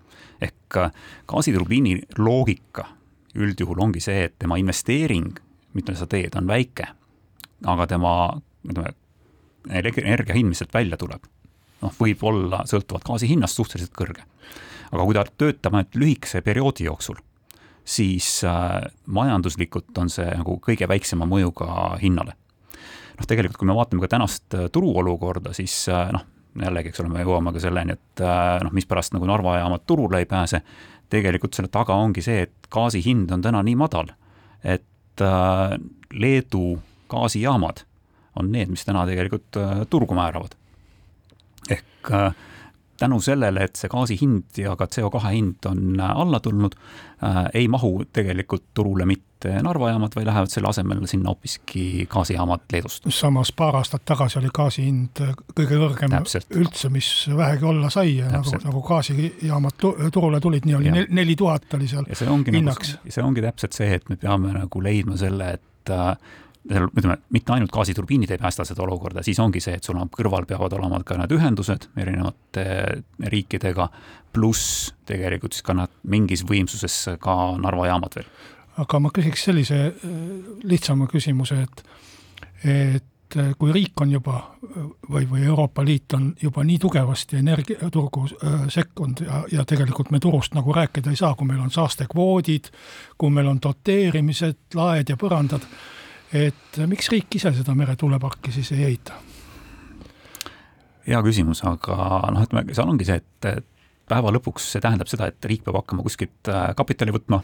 ehk 0.43 0.79
gaasiturbiini 1.31 2.01
loogika 2.19 2.89
üldjuhul 3.35 3.81
ongi 3.83 4.03
see, 4.03 4.27
et 4.29 4.35
tema 4.39 4.57
investeering, 4.61 5.33
mida 5.75 5.95
sa 5.99 6.07
teed, 6.07 6.37
on 6.39 6.47
väike, 6.47 6.87
aga 7.67 7.87
tema, 7.91 8.13
ütleme, 8.63 8.93
energia 9.73 10.37
hind, 10.37 10.53
mis 10.53 10.61
sealt 10.63 10.75
välja 10.75 10.99
tuleb, 11.01 11.25
noh, 11.85 11.95
võib 12.01 12.25
olla 12.25 12.65
sõltuvalt 12.69 13.05
gaasi 13.07 13.29
hinnast 13.31 13.61
suhteliselt 13.61 13.95
kõrge. 13.97 14.25
aga 14.91 15.05
kui 15.05 15.15
ta 15.17 15.25
töötab 15.25 15.75
ainult 15.75 15.97
lühikese 15.99 16.43
perioodi 16.45 16.87
jooksul, 16.89 17.19
siis 17.85 18.45
äh, 18.45 18.81
majanduslikult 19.07 19.99
on 19.99 20.11
see 20.13 20.27
nagu 20.31 20.57
kõige 20.65 20.89
väiksema 20.89 21.29
mõjuga 21.29 21.99
hinnale. 22.03 22.37
noh, 23.19 23.27
tegelikult 23.29 23.61
kui 23.61 23.69
me 23.69 23.77
vaatame 23.77 24.03
ka 24.03 24.11
tänast 24.17 24.57
äh, 24.57 24.69
turuolukorda, 24.73 25.53
siis 25.53 25.89
äh, 25.93 26.09
noh, 26.13 26.25
jällegi, 26.61 26.91
eks 26.91 27.03
ole, 27.03 27.13
me 27.13 27.25
jõuame 27.25 27.53
ka 27.55 27.61
selleni, 27.63 27.97
et 27.99 28.23
noh, 28.63 28.71
mispärast 28.75 29.15
nagu 29.15 29.27
Narva 29.27 29.59
jaamad 29.59 29.83
turule 29.87 30.21
ei 30.23 30.29
pääse, 30.31 30.61
tegelikult 31.11 31.57
selle 31.57 31.71
taga 31.73 31.97
ongi 31.99 32.23
see, 32.23 32.45
et 32.47 32.69
gaasi 32.71 33.03
hind 33.03 33.33
on 33.35 33.43
täna 33.43 33.63
nii 33.67 33.75
madal, 33.79 34.13
et 34.63 35.23
Leedu 36.15 36.77
gaasijaamad 37.11 37.83
on 38.39 38.53
need, 38.55 38.71
mis 38.71 38.87
täna 38.87 39.03
tegelikult 39.07 39.59
turgu 39.91 40.15
määravad. 40.15 40.55
Ehk 41.71 42.13
tänu 42.99 43.21
sellele, 43.21 43.65
et 43.65 43.77
see 43.79 43.91
gaasi 43.91 44.17
hind 44.21 44.59
ja 44.59 44.75
ka 44.79 44.87
CO2 44.87 45.23
hind 45.33 45.67
on 45.67 46.01
alla 46.01 46.41
tulnud 46.41 46.75
äh,, 46.79 47.45
ei 47.55 47.69
mahu 47.69 48.05
tegelikult 48.13 48.65
turule 48.75 49.07
mitte 49.07 49.51
Narva 49.63 49.91
jaamad, 49.91 50.15
vaid 50.17 50.25
lähevad 50.25 50.49
selle 50.49 50.71
asemel 50.71 51.03
sinna 51.11 51.29
hoopiski 51.29 52.07
gaasijaamad 52.11 52.63
Leedust. 52.73 53.05
samas 53.13 53.53
paar 53.53 53.77
aastat 53.77 54.05
tagasi 54.09 54.39
oli 54.41 54.53
gaasi 54.55 54.87
hind 54.87 55.21
kõige 55.59 55.81
kõrgem 55.83 56.15
Täpselt. 56.15 56.49
üldse, 56.55 56.89
mis 56.89 57.11
vähegi 57.37 57.69
olla 57.69 57.91
sai 57.93 58.17
ja 58.17 58.31
nagu, 58.33 58.55
nagu 58.65 58.83
gaasijaamad 58.87 59.77
turule 60.13 60.41
tulid, 60.41 60.65
nii 60.65 60.79
oli 60.79 60.95
neli 61.09 61.37
tuhat 61.37 61.77
oli 61.77 61.91
seal 61.91 62.09
ja 62.09 62.17
see 62.17 62.31
ongi 62.31 62.55
nagu 62.55 62.63
hinnaks 62.63 62.95
nagu,. 62.97 63.17
see 63.19 63.27
ongi 63.27 63.45
täpselt 63.45 63.77
see, 63.77 63.93
et 63.99 64.09
me 64.09 64.17
peame 64.17 64.55
nagu 64.55 64.87
leidma 64.87 65.19
selle, 65.21 65.51
et 65.59 65.93
äh, 65.93 66.17
ütleme, 66.71 67.19
mitte 67.33 67.53
ainult 67.53 67.73
gaasiturbiinid 67.73 68.31
ei 68.31 68.41
päästa 68.41 68.65
seda 68.65 68.83
olukorda, 68.83 69.23
siis 69.23 69.39
ongi 69.41 69.61
see, 69.61 69.77
et 69.77 69.85
sul 69.85 69.99
on 70.01 70.11
kõrval 70.13 70.47
peavad 70.49 70.73
olema 70.79 71.01
ka 71.05 71.19
need 71.21 71.33
ühendused 71.37 71.89
erinevate 72.01 72.65
riikidega, 73.33 73.89
pluss 74.35 74.93
tegelikult 75.07 75.55
siis 75.55 75.67
ka 75.67 75.77
nad 75.77 75.93
mingis 76.11 76.45
võimsuses 76.49 77.19
ka 77.23 77.37
Narva 77.61 77.89
jaamad 77.91 78.17
veel. 78.17 78.29
aga 78.83 78.99
ma 78.99 79.11
küsiks 79.15 79.45
sellise 79.47 79.81
äh, 79.87 80.15
lihtsama 80.67 81.07
küsimuse, 81.07 81.61
et, 81.63 81.83
et 82.65 83.37
äh, 83.37 83.53
kui 83.59 83.73
riik 83.73 84.01
on 84.01 84.11
juba 84.11 84.41
või, 84.65 85.29
või 85.31 85.45
Euroopa 85.45 85.85
Liit 85.85 86.17
on 86.17 86.33
juba 86.43 86.65
nii 86.65 86.79
tugevasti 86.83 87.39
energiaturgu 87.39 88.25
äh, 88.25 88.65
sekkunud 88.73 89.21
ja, 89.27 89.43
ja 89.53 89.67
tegelikult 89.69 90.11
me 90.11 90.21
turust 90.21 90.57
nagu 90.57 90.73
rääkida 90.73 91.13
ei 91.13 91.21
saa, 91.21 91.35
kui 91.35 91.47
meil 91.47 91.61
on 91.61 91.71
saastekvoodid, 91.71 92.73
kui 93.19 93.31
meil 93.31 93.53
on 93.53 93.61
doteerimised, 93.63 94.73
laed 94.75 95.13
ja 95.13 95.21
põrandad 95.21 95.69
et 96.33 96.81
miks 96.91 97.11
riik 97.13 97.37
ise 97.37 97.53
seda 97.55 97.75
meretuuleparki 97.75 98.53
siis 98.53 98.73
ei 98.73 98.85
ehita? 98.89 99.21
hea 101.05 101.21
küsimus, 101.25 101.61
aga 101.69 101.97
noh, 102.33 102.45
ütleme, 102.47 102.73
seal 102.73 102.89
ongi 102.89 103.07
see, 103.09 103.21
et 103.21 103.65
päeva 104.09 104.33
lõpuks 104.35 104.71
see 104.75 104.85
tähendab 104.85 105.11
seda, 105.11 105.29
et 105.31 105.49
riik 105.49 105.65
peab 105.65 105.81
hakkama 105.81 106.05
kuskilt 106.05 106.51
äh, 106.53 106.71
kapitali 106.77 107.15
võtma, 107.15 107.41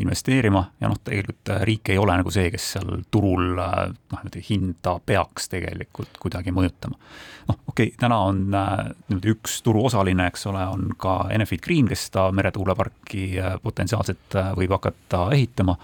investeerima 0.00 0.62
ja 0.80 0.88
noh, 0.88 0.98
tegelikult 1.04 1.50
äh, 1.52 1.62
riik 1.66 1.90
ei 1.92 1.98
ole 2.00 2.14
nagu 2.20 2.32
see, 2.32 2.48
kes 2.52 2.68
seal 2.76 3.02
turul 3.12 3.58
äh, 3.58 3.90
noh, 3.90 4.20
niimoodi 4.22 4.42
hinda 4.46 4.96
peaks 5.06 5.50
tegelikult 5.52 6.20
kuidagi 6.22 6.54
mõjutama. 6.54 6.98
noh, 7.50 7.58
okei 7.66 7.90
okay,, 7.90 7.98
täna 8.00 8.20
on 8.30 8.46
niimoodi 8.50 9.34
üks 9.34 9.58
turuosaline, 9.66 10.30
eks 10.30 10.46
ole, 10.50 10.64
on 10.74 10.94
ka 11.00 11.18
Enefit 11.34 11.64
Green, 11.66 11.90
kes 11.90 12.08
seda 12.08 12.30
meretuuleparki 12.34 13.26
potentsiaalselt 13.62 14.38
võib 14.58 14.78
hakata 14.78 15.28
ehitama 15.36 15.76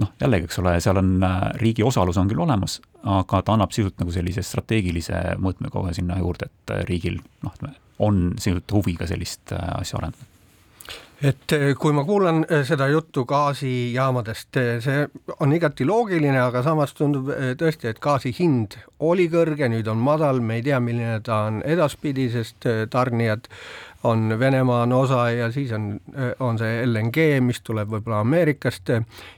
noh, 0.00 0.14
jällegi, 0.20 0.48
eks 0.48 0.58
ole, 0.62 0.74
seal 0.82 1.00
on 1.00 1.12
äh, 1.26 1.36
riigi 1.60 1.84
osalus 1.86 2.18
on 2.20 2.30
küll 2.30 2.42
olemas, 2.44 2.80
aga 3.04 3.42
ta 3.44 3.56
annab 3.56 3.74
sisult 3.76 4.00
nagu 4.00 4.14
sellise 4.14 4.44
strateegilise 4.46 5.36
mõõtme 5.42 5.70
kohe 5.72 5.94
sinna 5.96 6.18
juurde, 6.20 6.50
et 6.50 6.74
äh, 6.74 6.82
riigil 6.88 7.20
noh, 7.44 7.70
on 8.00 8.26
sisult 8.40 8.72
huvi 8.78 8.96
ka 8.98 9.08
sellist 9.10 9.54
äh, 9.56 9.70
asja 9.80 10.00
arendada. 10.00 10.26
Et 11.20 11.52
kui 11.76 11.92
ma 11.92 12.00
kuulan 12.08 12.46
seda 12.64 12.86
juttu 12.88 13.26
gaasijaamadest, 13.28 14.56
see 14.80 15.02
on 15.44 15.52
igati 15.52 15.84
loogiline, 15.84 16.38
aga 16.40 16.62
samas 16.64 16.94
tundub 16.96 17.28
tõesti, 17.60 17.90
et 17.90 18.00
gaasi 18.00 18.32
hind 18.38 18.78
oli 19.04 19.26
kõrge, 19.28 19.68
nüüd 19.68 19.90
on 19.92 20.00
madal, 20.00 20.40
me 20.40 20.56
ei 20.56 20.64
tea, 20.64 20.78
milline 20.80 21.18
ta 21.26 21.42
on 21.50 21.60
edaspidi, 21.60 22.30
sest 22.32 22.64
tarnijad 22.88 23.50
on 24.04 24.38
Venemaa 24.38 24.82
on 24.82 24.92
osa 24.92 25.30
ja 25.30 25.52
siis 25.52 25.72
on, 25.72 26.00
on 26.40 26.58
see 26.58 26.86
LNG, 26.86 27.40
mis 27.44 27.60
tuleb 27.64 27.88
võib-olla 27.92 28.20
Ameerikast. 28.24 28.88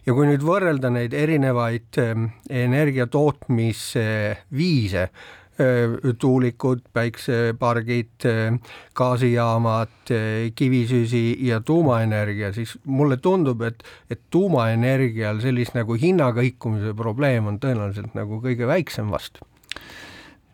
Ja 0.07 0.15
kui 0.15 0.27
nüüd 0.29 0.43
võrrelda 0.47 0.91
neid 0.93 1.15
erinevaid 1.19 1.99
ähm, 2.03 2.25
energia 2.51 3.07
tootmisviise, 3.11 5.03
äh, 5.03 5.97
tuulikud, 6.19 6.81
päiksepargid, 6.95 8.29
äh, 8.31 8.77
gaasijaamad, 8.95 10.15
kivisüsi 10.55 11.25
ja 11.49 11.61
tuumaenergia, 11.61 12.53
siis 12.55 12.79
mulle 12.85 13.17
tundub, 13.17 13.63
et, 13.67 13.83
et 14.11 14.21
tuumaenergial 14.31 15.41
sellist 15.43 15.75
nagu 15.75 15.99
hinnakõikumise 15.99 16.95
probleem 16.95 17.51
on 17.51 17.59
tõenäoliselt 17.63 18.15
nagu 18.19 18.39
kõige 18.45 18.71
väiksem 18.71 19.11
vast 19.11 19.43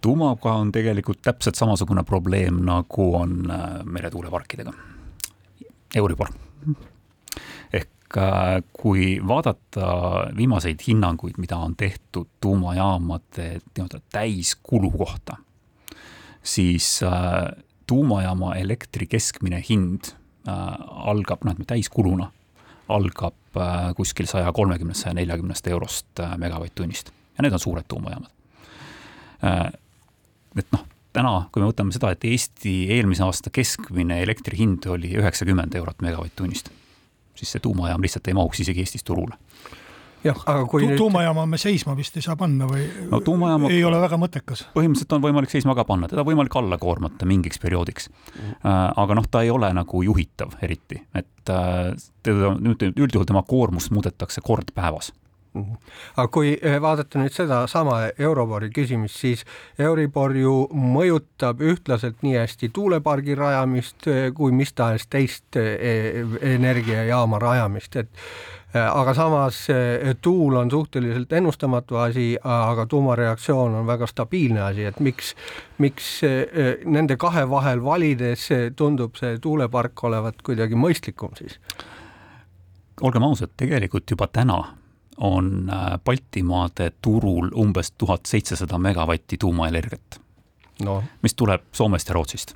tuumaga 0.00 0.52
on 0.52 0.72
tegelikult 0.72 1.22
täpselt 1.22 1.58
samasugune 1.58 2.04
probleem, 2.04 2.62
nagu 2.66 3.14
on 3.16 3.50
äh, 3.50 3.66
meretuuleparkidega. 3.84 4.72
Euribor. 5.96 6.28
ehk 7.72 8.16
äh, 8.16 8.62
kui 8.72 9.20
vaadata 9.26 9.88
viimaseid 10.36 10.84
hinnanguid, 10.86 11.38
mida 11.38 11.56
on 11.56 11.76
tehtud 11.76 12.26
tuumajaamade 12.40 13.48
nii-öelda 13.58 14.00
täiskulu 14.12 14.90
kohta, 14.90 15.36
siis 16.42 17.00
äh, 17.02 17.64
tuumajaama 17.86 18.54
elektri 18.54 19.06
keskmine 19.06 19.62
hind 19.68 20.14
algab, 20.88 21.42
noh, 21.44 21.56
täiskuluna 21.66 22.30
algab 22.88 23.34
kuskil 23.96 24.26
saja 24.30 24.52
kolmekümnest, 24.52 25.02
saja 25.02 25.16
neljakümnest 25.18 25.66
eurost 25.68 26.22
megavatt-tunnist 26.40 27.10
ja 27.36 27.44
need 27.44 27.52
on 27.52 27.60
suured 27.60 27.84
tuumajaamad 27.88 28.32
et 30.56 30.68
noh, 30.74 30.84
täna, 31.16 31.34
kui 31.52 31.62
me 31.62 31.70
võtame 31.70 31.94
seda, 31.94 32.12
et 32.14 32.24
Eesti 32.28 32.74
eelmise 32.94 33.24
aasta 33.26 33.52
keskmine 33.54 34.22
elektri 34.24 34.60
hind 34.60 34.86
oli 34.90 35.14
üheksakümmend 35.18 35.74
eurot 35.80 36.04
megavatt-tunnist, 36.04 36.72
siis 37.38 37.54
see 37.54 37.64
tuumajaam 37.64 38.04
lihtsalt 38.04 38.28
ei 38.28 38.38
mahuks 38.38 38.64
isegi 38.64 38.86
Eestis 38.86 39.06
turule 39.06 39.36
jah, 40.24 40.38
aga 40.46 40.64
kui 40.68 40.82
tu 40.82 40.90
nüüd... 40.90 40.98
tuumajaama 40.98 41.44
me 41.50 41.58
seisma 41.60 41.94
vist 41.98 42.16
ei 42.18 42.24
saa 42.24 42.36
panna 42.38 42.66
või 42.70 42.86
no, 43.10 43.20
tuumajaama... 43.24 43.70
ei 43.74 43.84
ole 43.86 44.00
väga 44.02 44.18
mõttekas? 44.20 44.64
põhimõtteliselt 44.74 45.14
on 45.16 45.24
võimalik 45.24 45.52
seisma 45.52 45.76
ka 45.78 45.84
panna, 45.88 46.10
teda 46.10 46.24
võimalik 46.26 46.56
alla 46.58 46.78
koormata 46.80 47.28
mingiks 47.28 47.60
perioodiks 47.62 48.10
mm.. 48.10 48.58
aga 49.04 49.18
noh, 49.18 49.28
ta 49.30 49.44
ei 49.46 49.52
ole 49.54 49.70
nagu 49.76 50.02
juhitav 50.06 50.56
eriti, 50.64 51.00
et 51.18 51.54
äh, 51.54 51.94
teda 52.26 52.54
üldjuhul 52.90 53.28
tema 53.28 53.44
koormust 53.46 53.92
muudetakse 53.94 54.42
kord 54.44 54.74
päevas. 54.76 55.12
Aga 55.56 56.26
kui 56.32 56.52
eh, 56.56 56.76
vaadata 56.82 57.20
nüüd 57.20 57.34
sedasama 57.34 58.00
Euribori 58.18 58.70
küsimust, 58.74 59.18
siis 59.22 59.44
Euribor 59.78 60.36
ju 60.36 60.54
mõjutab 60.74 61.62
ühtlaselt 61.64 62.22
nii 62.26 62.36
hästi 62.38 62.70
tuulepargi 62.74 63.36
rajamist 63.38 64.08
eh, 64.10 64.28
kui 64.34 64.52
mis 64.54 64.72
tahes 64.76 65.08
teist 65.10 65.58
eh, 65.60 66.22
energiajaama 66.54 67.40
rajamist, 67.42 67.96
et 67.96 68.08
aga 68.78 69.14
samas 69.16 69.62
tuul 70.20 70.58
on 70.60 70.68
suhteliselt 70.70 71.30
ennustamatu 71.32 71.96
asi, 71.96 72.26
aga 72.44 72.84
tuumareaktsioon 72.86 73.78
on 73.78 73.86
väga 73.88 74.06
stabiilne 74.06 74.60
asi, 74.60 74.84
et 74.84 74.98
miks, 75.00 75.30
miks 75.80 76.10
nende 76.84 77.16
kahe 77.16 77.46
vahel 77.48 77.80
valides 77.80 78.44
tundub 78.76 79.16
see 79.16 79.38
tuulepark 79.40 80.04
olevat 80.04 80.44
kuidagi 80.44 80.76
mõistlikum 80.76 81.32
siis? 81.40 81.56
olgem 83.00 83.24
ausad, 83.24 83.56
tegelikult 83.56 84.10
juba 84.10 84.28
täna 84.28 84.60
on 85.18 85.70
äh, 85.70 85.98
Baltimaade 86.04 86.92
turul 87.02 87.50
umbes 87.56 87.90
tuhat 87.90 88.26
seitsesada 88.26 88.78
megavatti 88.78 89.36
tuumaenergiat 89.38 90.20
no., 90.84 91.02
mis 91.22 91.34
tuleb 91.34 91.62
Soomest 91.72 92.08
ja 92.08 92.14
Rootsist. 92.14 92.54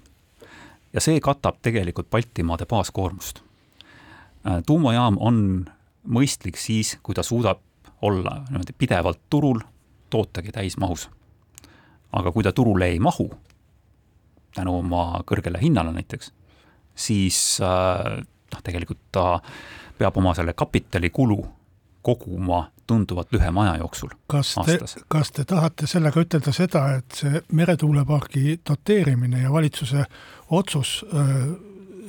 ja 0.92 1.00
see 1.00 1.20
katab 1.20 1.58
tegelikult 1.62 2.10
Baltimaade 2.10 2.66
baaskoormust. 2.66 3.42
Äh, 4.46 4.62
tuumajaam 4.66 5.16
on 5.20 5.64
mõistlik 6.08 6.58
siis, 6.58 6.98
kui 7.02 7.14
ta 7.14 7.22
suudab 7.22 7.60
olla 8.02 8.42
niimoodi 8.50 8.74
pidevalt 8.78 9.20
turul, 9.30 9.60
tootagi 10.10 10.52
täismahus. 10.52 11.10
aga 12.12 12.32
kui 12.32 12.42
ta 12.42 12.52
turule 12.52 12.86
ei 12.86 12.98
mahu, 12.98 13.30
tänu 14.54 14.78
oma 14.78 15.22
kõrgele 15.26 15.60
hinnale 15.62 15.92
näiteks, 15.92 16.32
siis 16.94 17.58
äh, 17.60 18.22
noh, 18.52 18.62
tegelikult 18.62 19.00
ta 19.12 19.40
peab 19.98 20.16
oma 20.16 20.34
selle 20.34 20.52
kapitalikulu 20.52 21.44
koguma 22.02 22.66
tunduvalt 22.86 23.32
lühema 23.32 23.66
aja 23.66 23.76
jooksul 23.82 24.12
kas 24.26 24.54
te, 24.66 24.78
kas 25.08 25.32
te 25.32 25.44
tahate 25.48 25.86
sellega 25.86 26.22
ütelda 26.24 26.54
seda, 26.54 26.86
et 26.98 27.20
see 27.22 27.42
meretuulepargi 27.52 28.58
doteerimine 28.68 29.44
ja 29.44 29.52
valitsuse 29.52 30.04
otsus 30.50 31.00
öö, 31.12 31.52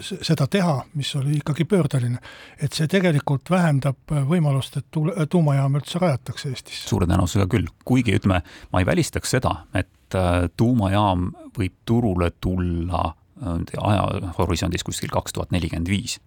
seda 0.03 0.47
teha, 0.51 0.81
mis 0.97 1.13
oli 1.15 1.37
ikkagi 1.37 1.65
pöördeline, 1.69 2.19
et 2.61 2.73
see 2.75 2.89
tegelikult 2.91 3.49
vähendab 3.53 4.13
võimalust, 4.29 4.77
et 4.79 4.87
tuule, 4.91 5.27
tuumajaam 5.29 5.77
üldse 5.79 6.01
rajatakse 6.01 6.49
Eestisse? 6.51 6.87
suure 6.89 7.07
tõenäosusega 7.09 7.47
küll, 7.51 7.69
kuigi 7.85 8.17
ütleme, 8.17 8.41
ma 8.73 8.81
ei 8.81 8.89
välistaks 8.89 9.35
seda, 9.35 9.55
et 9.77 10.17
tuumajaam 10.57 11.31
võib 11.57 11.75
turule 11.85 12.31
tulla 12.41 13.13
ajahorisondis 13.43 14.85
kuskil 14.85 15.11
kaks 15.13 15.33
tuhat 15.35 15.51
nelikümmend 15.51 15.89
viis 15.89 16.19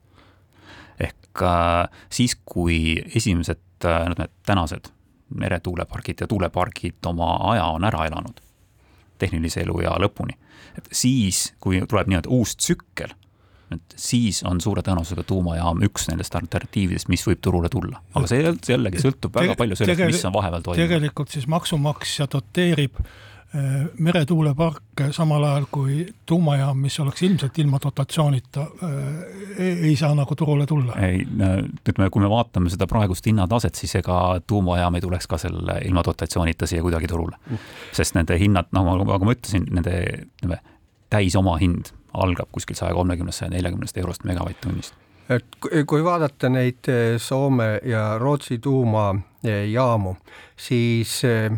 ehk 1.00 1.42
äh, 1.42 1.88
siis, 2.10 2.36
kui 2.44 2.96
esimesed 3.14 3.84
äh, 3.84 4.08
need 4.14 4.32
tänased 4.46 4.90
meretuulepargid 5.34 6.22
ja 6.22 6.26
tuulepargid 6.30 7.06
oma 7.06 7.36
aja 7.50 7.66
on 7.74 7.84
ära 7.84 8.06
elanud, 8.06 8.40
tehnilise 9.18 9.64
eluea 9.66 9.96
lõpuni. 10.00 10.38
et 10.78 10.88
siis, 10.92 11.54
kui 11.60 11.80
tuleb 11.88 12.10
nii-öelda 12.10 12.30
uus 12.30 12.56
tsükkel 12.56 13.14
et 13.74 13.94
siis 13.98 14.44
on 14.46 14.60
suure 14.62 14.82
tõenäosusega 14.86 15.24
tuumajaam 15.26 15.80
üks 15.82 16.04
nendest 16.06 16.34
alternatiividest, 16.38 17.08
mis 17.10 17.24
võib 17.26 17.40
turule 17.42 17.68
tulla. 17.68 18.02
aga 18.14 18.28
see 18.30 18.42
jällegi 18.68 19.02
sõltub 19.02 19.34
väga 19.34 19.56
palju 19.58 19.78
sellest, 19.78 20.04
mis 20.06 20.24
on 20.28 20.36
vahepeal 20.36 20.62
toimunud. 20.62 20.86
tegelikult 20.86 21.34
siis 21.34 21.48
maksumaksja 21.50 22.28
doteerib 22.30 23.00
äh, 23.02 23.16
meretuuleparke 23.98 25.12
samal 25.12 25.44
ajal 25.44 25.66
kui 25.70 26.06
tuumajaam, 26.26 26.78
mis 26.82 26.98
oleks 27.00 27.22
ilmselt 27.22 27.58
ilma 27.58 27.78
dotatsioonita, 27.82 28.60
äh, 28.60 28.90
ei 29.58 29.96
saa 29.96 30.14
nagu 30.14 30.34
turule 30.36 30.66
tulla. 30.66 30.92
ei, 31.00 31.22
ütleme, 31.88 32.10
kui 32.10 32.22
me 32.22 32.30
vaatame 32.30 32.70
seda 32.70 32.88
praegust 32.90 33.26
hinnataset, 33.26 33.74
siis 33.74 33.94
ega 34.02 34.40
tuumajaam 34.46 34.98
ei 34.98 35.04
tuleks 35.04 35.30
ka 35.30 35.38
selle 35.38 35.78
ilma 35.84 36.04
dotatsioonita 36.04 36.66
siia 36.66 36.82
kuidagi 36.82 37.08
turule. 37.08 37.38
sest 37.92 38.18
nende 38.18 38.38
hinnad, 38.38 38.68
nagu 38.72 38.90
ma, 38.90 38.98
nagu 39.12 39.28
ma 39.30 39.36
ütlesin, 39.36 39.64
nende 39.70 39.96
ütleme, 40.26 40.60
täis 41.10 41.36
omahind 41.38 41.94
algab 42.12 42.50
kuskil 42.52 42.76
saja 42.76 42.94
kolmekümnest, 42.94 43.38
saja 43.38 43.54
neljakümnest 43.54 43.96
eurost 43.96 44.24
megavatt-tunnist. 44.24 44.94
et 45.30 45.58
kui 45.62 46.04
vaadata 46.04 46.48
neid 46.48 46.90
Soome 47.18 47.80
ja 47.84 48.18
Rootsi 48.18 48.58
tuumajaamu, 48.58 50.14
siis 50.56 51.24
eh, 51.24 51.50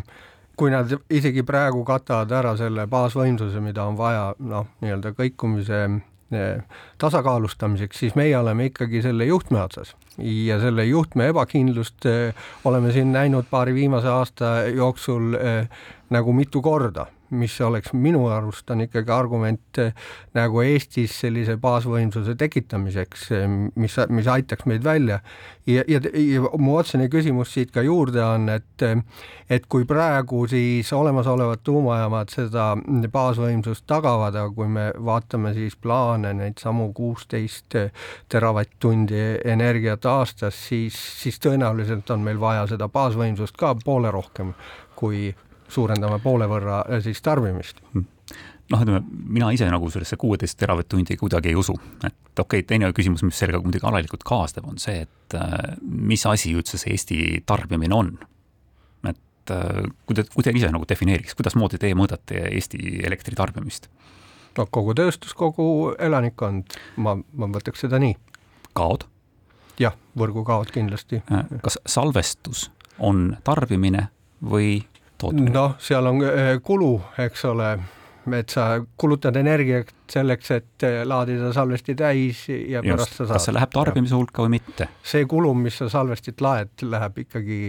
kui 0.59 0.71
nad 0.73 0.91
isegi 1.09 1.45
praegu 1.47 1.85
katavad 1.87 2.31
ära 2.35 2.53
selle 2.59 2.83
baasvõimsuse, 2.91 3.61
mida 3.63 3.85
on 3.87 3.97
vaja 3.99 4.33
noh, 4.43 4.67
nii-öelda 4.83 5.13
kõikumise 5.15 5.79
eh, 5.87 6.81
tasakaalustamiseks, 6.99 8.03
siis 8.03 8.17
meie 8.19 8.35
oleme 8.37 8.67
ikkagi 8.69 9.03
selle 9.05 9.29
juhtme 9.29 9.61
otsas. 9.63 9.95
Ja 10.19 10.59
selle 10.59 10.83
juhtme 10.85 11.29
ebakindlust 11.31 12.05
oleme 12.67 12.91
siin 12.91 13.13
näinud 13.15 13.47
paari 13.49 13.73
viimase 13.73 14.11
aasta 14.11 14.57
jooksul 14.67 15.31
nagu 16.11 16.33
mitu 16.35 16.61
korda 16.61 17.07
mis 17.31 17.55
oleks 17.61 17.93
minu 17.93 18.25
arust 18.31 18.69
on 18.71 18.83
ikkagi 18.85 19.11
argument 19.13 19.79
eh, 19.81 19.93
nagu 20.37 20.61
Eestis 20.63 21.13
sellise 21.21 21.57
baasvõimsuse 21.61 22.35
tekitamiseks, 22.39 23.25
eh, 23.37 23.47
mis, 23.75 23.97
mis 24.09 24.29
aitaks 24.29 24.67
meid 24.69 24.83
välja. 24.83 25.19
ja, 25.67 25.83
ja, 25.87 25.99
ja 26.13 26.49
mu 26.57 26.77
otsene 26.77 27.09
küsimus 27.09 27.53
siit 27.53 27.71
ka 27.71 27.83
juurde 27.85 28.23
on, 28.23 28.49
et 28.49 28.85
eh, 28.85 29.03
et 29.49 29.65
kui 29.65 29.85
praegu 29.89 30.43
siis 30.47 30.91
olemasolevad 30.93 31.63
tuumajaamad 31.65 32.29
seda 32.29 32.71
baasvõimsust 33.11 33.87
tagavad, 33.89 34.35
aga 34.35 34.53
kui 34.53 34.67
me 34.69 34.89
vaatame 34.93 35.53
siis 35.57 35.75
plaane, 35.75 36.33
neid 36.37 36.61
samu 36.61 36.91
kuusteist 36.93 37.77
teravatt-tundi 38.29 39.23
energiat 39.49 40.05
aastas, 40.05 40.59
siis, 40.69 40.97
siis 41.23 41.41
tõenäoliselt 41.41 42.09
on 42.13 42.21
meil 42.25 42.37
vaja 42.41 42.67
seda 42.69 42.89
baasvõimsust 42.93 43.57
ka 43.57 43.73
poole 43.85 44.11
rohkem 44.13 44.53
kui 44.99 45.29
suurendame 45.69 46.19
poole 46.23 46.47
võrra 46.49 46.83
äh, 46.85 47.03
siis 47.05 47.21
tarbimist 47.25 47.81
hmm. 47.93 48.05
noh, 48.73 48.83
ütleme 48.83 49.01
mina 49.39 49.51
ise 49.55 49.69
nagu 49.71 49.89
sellesse 49.91 50.17
kuueteist 50.19 50.59
teravatt-tundi 50.59 51.17
kuidagi 51.19 51.53
ei 51.53 51.59
usu, 51.59 51.75
et 52.03 52.13
okei 52.39 52.61
okay,, 52.61 52.67
teine 52.67 52.91
küsimus, 52.95 53.23
mis 53.27 53.39
sellega 53.39 53.61
muidugi 53.63 53.87
alalikult 53.87 54.25
kaasneb, 54.27 54.67
on 54.69 54.81
see, 54.81 55.05
et 55.07 55.37
äh, 55.37 55.55
mis 55.83 56.25
asi 56.29 56.55
üldse 56.57 56.81
see 56.81 56.95
Eesti 56.95 57.19
tarbimine 57.49 57.95
on. 57.95 58.15
et 59.09 59.53
äh, 59.55 59.85
kui 60.05 60.17
te, 60.17 60.25
kui 60.33 60.45
te 60.45 60.55
ise 60.55 60.71
nagu 60.73 60.87
defineeriks, 60.89 61.37
kuidasmoodi 61.39 61.81
teie 61.81 61.97
mõõdate 61.97 62.49
Eesti 62.51 62.99
elektritarbimist? 63.07 63.89
no 64.57 64.65
kogu 64.71 64.95
tööstus, 64.97 65.35
kogu 65.37 65.93
elanikkond, 65.99 66.75
ma, 66.97 67.15
ma 67.15 67.49
võtaks 67.53 67.85
seda 67.85 68.01
nii. 68.01 68.17
kaod? 68.77 69.05
jah, 69.79 69.95
võrgukaod 70.19 70.73
kindlasti. 70.75 71.21
kas 71.63 71.79
salvestus 71.87 72.67
on 72.99 73.37
tarbimine 73.47 74.09
või 74.43 74.83
tootmine? 75.21 75.53
noh, 75.55 75.75
seal 75.83 76.09
on 76.09 76.23
äh, 76.25 76.51
kulu, 76.65 76.93
eks 77.25 77.45
ole, 77.49 77.71
et 78.37 78.53
sa 78.53 78.69
kulutad 78.99 79.37
energiat 79.39 79.91
selleks, 80.11 80.51
et 80.55 80.87
äh, 80.87 81.01
laadida 81.07 81.51
salvesti 81.55 81.95
täis 81.97 82.45
ja 82.49 82.83
Just, 82.83 82.89
pärast 82.93 83.15
sa 83.17 83.25
saad. 83.25 83.35
kas 83.35 83.49
see 83.49 83.57
läheb 83.57 83.75
tarbimise 83.75 84.17
hulka 84.17 84.45
või 84.45 84.57
mitte? 84.59 84.89
see 85.03 85.27
kulum, 85.29 85.61
mis 85.67 85.79
sa 85.81 85.89
salvestit 85.91 86.41
laed, 86.45 86.73
läheb 86.85 87.23
ikkagi 87.25 87.59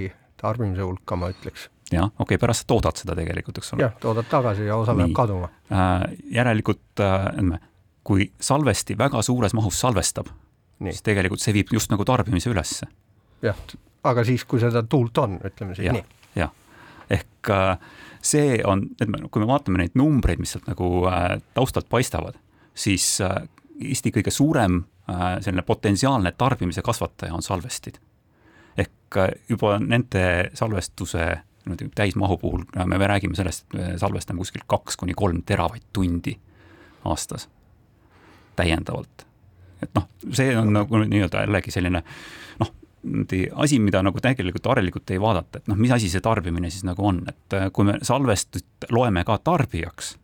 tarbimise 0.41 0.87
hulka, 0.87 1.19
ma 1.21 1.31
ütleks 1.33 1.69
jah, 1.91 2.07
okei 2.07 2.23
okay,, 2.25 2.39
pärast 2.39 2.65
sa 2.65 2.71
toodad 2.71 3.01
seda 3.01 3.17
tegelikult, 3.19 3.59
eks 3.61 3.75
ole. 3.75 3.85
jah, 3.87 3.97
toodad 4.03 4.29
tagasi 4.31 4.69
ja 4.69 4.79
osa 4.81 4.95
läheb 4.97 5.15
kaduma 5.17 5.51
äh,. 5.73 6.07
järelikult 6.37 7.03
äh,, 7.05 7.59
kui 8.07 8.31
salvesti 8.41 8.97
väga 8.99 9.23
suures 9.23 9.55
mahus 9.55 9.81
salvestab, 9.81 10.31
siis 10.81 11.03
tegelikult 11.07 11.43
see 11.43 11.55
viib 11.55 11.73
just 11.75 11.93
nagu 11.93 12.05
tarbimise 12.09 12.51
ülesse. 12.51 12.89
jah, 13.43 13.59
aga 14.05 14.25
siis, 14.25 14.45
kui 14.49 14.63
seda 14.63 14.83
tuult 14.83 15.19
on, 15.19 15.39
ütleme 15.45 15.77
siis 15.77 15.91
ja, 15.91 15.97
nii. 15.97 16.05
jah, 16.41 16.55
ehk 17.11 17.51
äh, 17.51 17.79
see 18.23 18.61
on, 18.65 18.89
kui 19.31 19.43
me 19.43 19.49
vaatame 19.51 19.83
neid 19.83 19.97
numbreid, 19.99 20.41
mis 20.43 20.55
sealt 20.55 20.69
nagu 20.71 20.91
äh, 21.11 21.39
taustalt 21.57 21.89
paistavad, 21.91 22.39
siis 22.75 23.17
äh, 23.25 23.43
Eesti 23.81 24.11
kõige 24.13 24.29
suurem 24.29 24.83
selline 25.41 25.63
potentsiaalne 25.65 26.35
tarbimise 26.39 26.83
kasvataja 26.85 27.33
on 27.35 27.43
salvestid. 27.43 27.97
ehk 28.79 29.17
juba 29.49 29.79
nende 29.81 30.51
salvestuse 30.55 31.25
niimoodi 31.65 31.89
täismahu 31.95 32.37
puhul 32.39 32.67
me 32.85 33.07
räägime 33.07 33.35
sellest, 33.35 33.65
et 33.65 33.73
me 33.73 33.99
salvestame 33.99 34.39
kuskil 34.39 34.63
kaks 34.67 35.01
kuni 35.01 35.17
kolm 35.17 35.41
teravatt-tundi 35.43 36.37
aastas 37.05 37.49
täiendavalt. 38.57 39.27
et 39.83 39.91
noh, 39.95 40.07
see 40.33 40.53
on 40.59 40.73
nagu 40.77 41.03
nii-öelda 41.03 41.47
jällegi 41.47 41.73
selline 41.73 42.05
noh, 42.61 42.75
asi, 43.57 43.79
mida 43.81 44.03
nagu 44.05 44.21
tegelikult 44.21 44.67
harilikult 44.69 45.11
ei 45.15 45.21
vaadata, 45.21 45.61
et 45.61 45.71
noh, 45.71 45.79
mis 45.81 45.93
asi 45.95 46.11
see 46.13 46.21
tarbimine 46.25 46.71
siis 46.73 46.85
nagu 46.85 47.07
on, 47.07 47.23
et 47.31 47.57
äh, 47.57 47.69
kui 47.73 47.87
me 47.89 47.97
salvestust 48.05 48.91
loeme 48.93 49.25
ka 49.25 49.39
tarbijaks, 49.45 50.15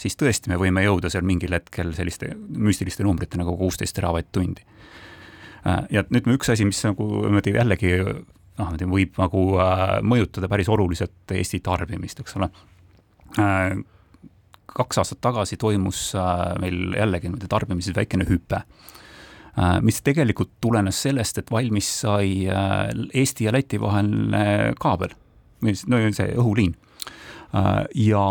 siis 0.00 0.18
tõesti 0.18 0.50
me 0.50 0.58
võime 0.58 0.82
jõuda 0.84 1.10
seal 1.12 1.26
mingil 1.26 1.54
hetkel 1.54 1.94
selliste 1.94 2.32
müstiliste 2.34 3.06
numbrite 3.06 3.38
nagu 3.38 3.54
kuusteist 3.58 3.94
teravatt-tundi. 3.98 4.66
Äh, 5.66 5.86
ja 5.94 6.04
nüüd 6.10 6.26
üks 6.34 6.50
asi, 6.50 6.66
mis 6.66 6.82
nagu 6.86 7.06
niimoodi 7.28 7.54
jällegi 7.54 7.94
noh, 8.00 8.74
võib 8.90 9.22
nagu 9.22 9.46
äh, 9.62 9.96
mõjutada 10.02 10.50
päris 10.50 10.70
oluliselt 10.72 11.36
Eesti 11.36 11.62
tarbimist, 11.64 12.20
eks 12.20 12.38
ole. 12.40 12.50
kaks 14.70 14.98
aastat 14.98 15.20
tagasi 15.22 15.56
toimus 15.56 16.08
meil 16.58 16.96
jällegi 16.98 17.28
niimoodi 17.28 17.46
tarbimises 17.50 17.94
väikene 17.94 18.26
hüpe 18.26 18.64
mis 19.82 20.02
tegelikult 20.02 20.52
tulenes 20.60 21.02
sellest, 21.02 21.38
et 21.38 21.50
valmis 21.50 21.88
sai 22.02 22.46
äh, 22.48 22.88
Eesti 23.14 23.44
ja 23.48 23.52
Läti 23.52 23.80
vaheline 23.80 24.72
kaabel, 24.80 25.14
või 25.62 25.74
no 25.90 26.00
see 26.16 26.34
õhuliin. 26.36 26.76
Äh, 27.54 27.84
ja 28.06 28.24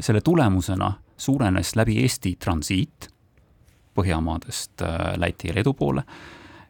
selle 0.00 0.20
tulemusena 0.22 0.92
suurenes 1.18 1.72
läbi 1.74 1.96
Eesti 1.98 2.36
transiit 2.38 3.08
Põhjamaadest 3.98 4.84
Läti 5.18 5.48
ja 5.48 5.56
Leedu 5.56 5.72
poole 5.74 6.04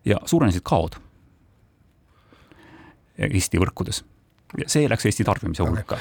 ja 0.08 0.16
suurenesid 0.24 0.64
kaod 0.64 0.96
Eesti 3.18 3.60
võrkudes 3.60 4.00
see 4.66 4.88
läks 4.88 5.06
Eesti 5.10 5.24
tarbimise 5.26 5.66
hulka. 5.66 5.98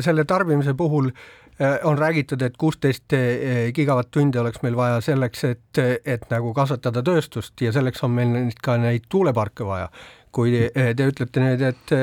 selle 0.00 0.24
tarbimise 0.24 0.74
puhul 0.74 1.12
Äh, 1.60 1.78
on 1.84 1.98
räägitud, 1.98 2.42
et 2.42 2.56
kuusteist 2.56 3.12
äh, 3.12 3.72
gigavatt-tundi 3.72 4.38
oleks 4.38 4.60
meil 4.62 4.74
vaja 4.76 5.00
selleks, 5.00 5.44
et, 5.48 5.78
et 6.04 6.26
nagu 6.28 6.50
kasvatada 6.52 7.00
tööstust 7.00 7.62
ja 7.64 7.72
selleks 7.72 8.04
on 8.04 8.12
meil 8.12 8.28
nüüd 8.28 8.60
ka 8.60 8.74
neid 8.76 9.06
tuuleparke 9.08 9.64
vaja. 9.64 9.88
kui 10.36 10.52
äh, 10.66 10.90
te 10.92 11.06
ütlete 11.08 11.40
nüüd, 11.40 11.62
et, 11.64 11.94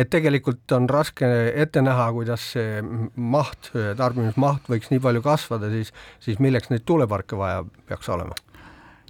et 0.00 0.08
tegelikult 0.08 0.72
on 0.72 0.88
raske 0.88 1.28
ette 1.60 1.82
näha, 1.84 2.06
kuidas 2.16 2.46
see 2.54 2.80
maht, 3.20 3.68
tarbimismaht 4.00 4.72
võiks 4.72 4.88
nii 4.88 5.02
palju 5.04 5.20
kasvada, 5.20 5.68
siis, 5.68 5.92
siis 6.24 6.40
milleks 6.40 6.72
neid 6.72 6.88
tuuleparke 6.88 7.36
vaja 7.36 7.66
peaks 7.90 8.08
olema? 8.08 8.32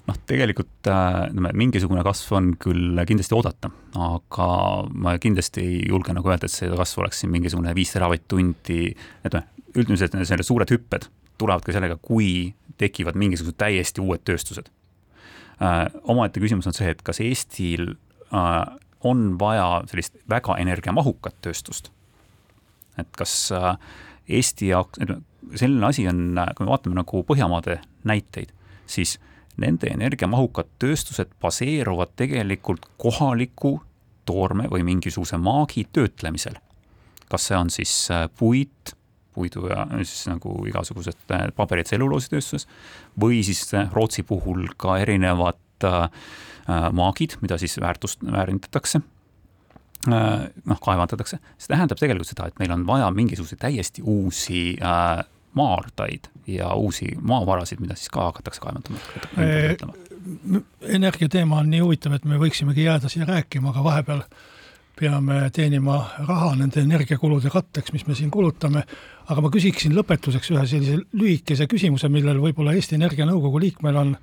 Noh, 0.06 0.18
tegelikult 0.28 0.86
ütleme, 0.86 1.50
mingisugune 1.58 2.04
kasv 2.06 2.36
on 2.38 2.52
küll 2.62 3.02
kindlasti 3.08 3.36
oodata, 3.36 3.70
aga 4.06 4.48
ma 4.94 5.16
kindlasti 5.22 5.64
ei 5.64 5.82
julge 5.90 6.14
nagu 6.16 6.30
öelda, 6.30 6.48
et 6.48 6.54
see 6.54 6.70
kasv 6.70 7.02
oleks 7.02 7.22
siin 7.22 7.32
mingisugune 7.34 7.74
viis 7.76 7.94
teravatt-tundi, 7.96 8.80
ütleme, 9.26 9.46
üldiselt 9.76 10.16
need 10.16 10.46
suured 10.46 10.70
hüpped 10.72 11.08
tulevad 11.40 11.66
ka 11.66 11.74
sellega, 11.76 11.98
kui 12.00 12.54
tekivad 12.80 13.18
mingisugused 13.18 13.58
täiesti 13.60 14.02
uued 14.04 14.24
tööstused 14.26 14.70
äh,. 15.60 15.86
omaette 16.04 16.40
küsimus 16.40 16.68
on 16.68 16.76
see, 16.76 16.88
et 16.92 17.02
kas 17.04 17.20
Eestil 17.24 17.94
äh, 18.30 18.64
on 19.06 19.36
vaja 19.40 19.82
sellist 19.90 20.16
väga 20.30 20.56
energiamahukat 20.62 21.40
tööstust. 21.44 21.90
et 22.98 23.08
kas 23.16 23.52
äh, 23.52 23.74
Eesti 24.26 24.72
jaoks, 24.72 24.98
selline 25.54 25.86
asi 25.86 26.08
on, 26.10 26.34
kui 26.56 26.66
me 26.66 26.72
vaatame 26.72 26.96
nagu 26.98 27.22
Põhjamaade 27.26 27.78
näiteid, 28.08 28.50
siis 28.90 29.16
nende 29.62 29.90
energiamahukad 29.92 30.68
tööstused 30.82 31.32
baseeruvad 31.40 32.14
tegelikult 32.16 32.86
kohaliku 33.00 33.78
toorme 34.26 34.68
või 34.70 34.84
mingisuguse 34.86 35.38
maagi 35.38 35.86
töötlemisel. 35.92 36.58
kas 37.28 37.48
see 37.48 37.56
on 37.58 37.70
siis 37.70 37.92
äh, 38.10 38.28
puit, 38.38 38.94
puidu 39.34 39.66
ja 39.68 39.86
siis 40.02 40.26
nagu 40.30 40.54
igasugused 40.68 41.32
äh, 41.34 41.48
paberi- 41.56 41.82
ja 41.82 41.90
tselluloositööstuses 41.90 42.68
või 43.20 43.42
siis 43.44 43.64
äh, 43.74 43.90
Rootsi 43.92 44.22
puhul 44.22 44.68
ka 44.76 44.98
erinevad 45.02 45.84
äh, 45.84 46.08
maagid, 46.92 47.36
mida 47.42 47.58
siis 47.58 47.78
väärtust, 47.80 48.24
väärindatakse. 48.26 49.00
noh, 50.06 50.78
kaevandatakse, 50.82 51.38
see 51.58 51.70
tähendab 51.72 51.98
tegelikult 51.98 52.28
seda, 52.28 52.46
et 52.46 52.58
meil 52.62 52.70
on 52.70 52.84
vaja 52.86 53.08
mingisuguseid 53.10 53.58
täiesti 53.58 54.04
uusi 54.06 54.76
äh, 54.78 55.24
maardlaid 55.58 56.28
ja 56.46 56.72
uusi 56.74 57.08
maavarasid, 57.20 57.80
mida 57.80 57.96
siis 57.98 58.10
ka 58.12 58.28
hakatakse 58.30 58.60
kaevandama. 58.60 58.98
energiateema 60.82 61.58
on 61.58 61.70
nii 61.70 61.80
huvitav, 61.80 62.16
et 62.16 62.24
me 62.24 62.38
võiksimegi 62.38 62.86
jääda 62.86 63.08
siia 63.08 63.26
rääkima, 63.26 63.70
aga 63.70 63.84
vahepeal 63.84 64.22
peame 64.96 65.50
teenima 65.52 65.98
raha 66.28 66.54
nende 66.56 66.80
energiakulude 66.80 67.50
katteks, 67.52 67.92
mis 67.92 68.06
me 68.06 68.14
siin 68.14 68.30
kulutame. 68.30 68.84
aga 69.28 69.42
ma 69.42 69.50
küsiksin 69.50 69.94
lõpetuseks 69.94 70.52
ühe 70.54 70.66
sellise 70.66 70.98
lühikese 71.12 71.66
küsimuse, 71.66 72.08
millel 72.08 72.38
võib-olla 72.40 72.74
Eesti 72.74 72.94
Energia 72.94 73.26
Nõukogu 73.26 73.60
liikmel 73.60 73.96
on 73.96 74.16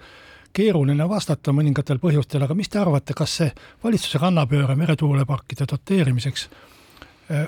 keeruline 0.54 1.10
vastata 1.10 1.52
mõningatel 1.52 2.00
põhjustel, 2.00 2.44
aga 2.46 2.56
mis 2.56 2.70
te 2.70 2.80
arvate, 2.80 3.14
kas 3.18 3.38
see 3.42 3.50
valitsuse 3.84 4.22
kannapööre 4.22 4.76
meretuuleparkide 4.80 5.68
doteerimiseks 5.70 6.48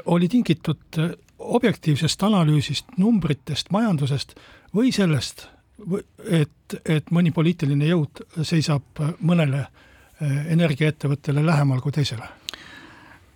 oli 0.05 0.29
tingitud 0.31 0.99
eh, 0.99 1.11
objektiivsest 1.37 2.23
analüüsist, 2.23 2.95
numbritest, 2.97 3.71
majandusest 3.75 4.35
või 4.75 4.91
sellest, 4.95 5.47
et, 6.29 6.77
et 6.85 7.11
mõni 7.11 7.33
poliitiline 7.35 7.89
jõud 7.89 8.23
seisab 8.43 9.03
mõnele 9.19 9.65
eh, 9.65 10.53
energiaettevõttele 10.55 11.45
lähemal 11.45 11.83
kui 11.83 11.95
teisele? 11.95 12.31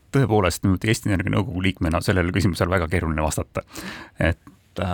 tõepoolest 0.09 0.63
nüüd 0.65 0.85
Eesti 0.89 1.11
Energia 1.11 1.35
Nõukogu 1.35 1.61
liikmena 1.61 2.01
sellele 2.01 2.33
küsimusele 2.33 2.71
väga 2.71 2.87
keeruline 2.89 3.21
vastata. 3.21 3.61
et 4.19 4.81
äh, 4.81 4.87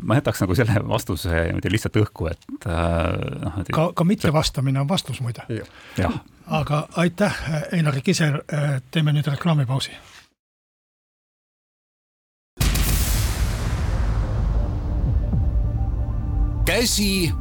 ma 0.00 0.16
jätaks 0.16 0.40
nagu 0.40 0.56
selle 0.56 0.80
vastuse 0.88 1.32
niimoodi 1.50 1.72
lihtsalt 1.74 1.98
õhku, 2.00 2.30
et 2.32 2.64
äh, 2.64 3.10
noh. 3.42 3.60
ka, 3.72 3.90
ka 3.92 4.08
mittevastamine 4.08 4.80
on 4.80 4.88
vastus 4.88 5.20
muide. 5.20 5.44
aga 6.46 6.86
aitäh, 6.96 7.40
Einar 7.72 8.00
Kiser, 8.00 8.40
äh, 8.48 8.78
teeme 8.90 9.12
nüüd 9.12 9.28
reklaamipausi 9.28 9.92
käsi 16.80 17.32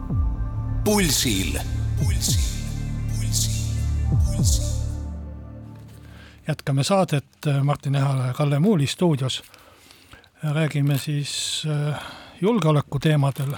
pulsil. 0.84 1.60
pulsil, 2.00 2.42
jätkame 6.48 6.84
saadet 6.84 7.26
Martin 7.64 7.96
Ehala 7.96 8.28
ja 8.28 8.34
Kalle 8.34 8.60
Muuli 8.60 8.88
stuudios. 8.88 9.44
räägime 10.44 10.98
siis 10.98 11.64
äh, 11.68 12.00
julgeoleku 12.42 13.00
teemadel. 13.00 13.54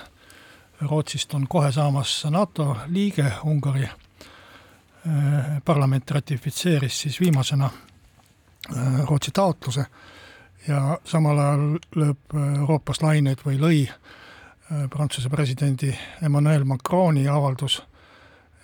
Rootsist 0.82 1.34
on 1.34 1.48
kohe 1.48 1.72
saamas 1.72 2.26
NATO 2.30 2.78
liige, 2.88 3.34
Ungari 3.44 3.84
äh, 3.84 3.94
parlament 5.66 6.12
ratifitseeris 6.12 7.02
siis 7.02 7.20
viimasena 7.20 7.70
äh, 8.78 9.10
Rootsi 9.10 9.32
taotluse 9.32 9.86
ja 10.68 11.00
samal 11.04 11.38
ajal 11.40 11.80
lööb 11.96 12.20
Euroopas 12.60 13.02
laineid 13.02 13.46
või 13.46 13.60
lõi 13.60 13.88
Äh, 13.88 14.17
Prantsuse 14.90 15.30
presidendi 15.30 15.94
Emmanuel 16.22 16.64
Macroni 16.68 17.28
avaldus 17.28 17.80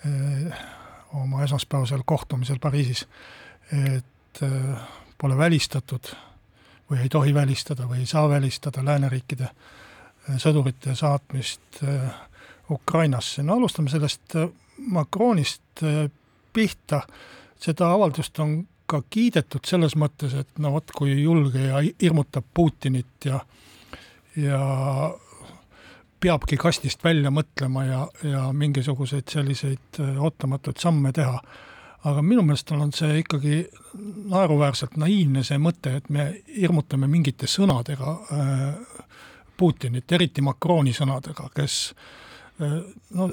äh, 0.06 0.58
oma 1.14 1.42
esmaspäevasel 1.44 2.02
kohtumisel 2.04 2.58
Pariisis, 2.60 3.06
et 3.72 4.42
äh, 4.42 4.82
pole 5.18 5.38
välistatud 5.38 6.12
või 6.90 7.00
ei 7.06 7.08
tohi 7.08 7.34
välistada 7.34 7.86
või 7.88 8.02
ei 8.04 8.06
saa 8.06 8.28
välistada 8.28 8.84
lääneriikide 8.84 9.48
sõdurite 10.36 10.94
saatmist 10.96 11.80
Ukrainasse. 12.70 13.42
no 13.42 13.54
alustame 13.54 13.90
sellest 13.90 14.36
Macronist 14.78 15.80
pihta, 16.52 17.00
seda 17.60 17.90
avaldust 17.92 18.38
on 18.38 18.66
ka 18.86 19.00
kiidetud 19.10 19.64
selles 19.64 19.96
mõttes, 19.96 20.34
et 20.36 20.58
no 20.60 20.74
vot, 20.76 20.92
kui 20.92 21.16
julge 21.22 21.66
ja 21.66 21.80
hirmutab 21.80 22.44
Putinit 22.54 23.28
ja 23.28 23.40
ja 24.36 24.60
peabki 26.24 26.56
kastist 26.56 27.04
välja 27.04 27.30
mõtlema 27.34 27.84
ja, 27.84 28.00
ja 28.24 28.48
mingisuguseid 28.56 29.28
selliseid 29.30 30.00
äh, 30.00 30.18
ootamatuid 30.22 30.80
samme 30.80 31.12
teha. 31.12 31.38
aga 32.04 32.22
minu 32.22 32.42
meelest 32.44 32.70
on 32.72 32.92
see 32.92 33.22
ikkagi 33.22 33.62
naeruväärselt 34.28 34.96
naiivne, 35.00 35.42
see 35.44 35.56
mõte, 35.58 35.94
et 35.96 36.10
me 36.12 36.26
hirmutame 36.56 37.08
mingite 37.08 37.46
sõnadega 37.46 38.18
äh, 38.32 38.68
Putinit, 39.56 40.12
eriti 40.12 40.42
Macroni 40.42 40.92
sõnadega, 40.92 41.46
kes 41.54 41.76
äh, 41.92 42.24
no 42.58 43.28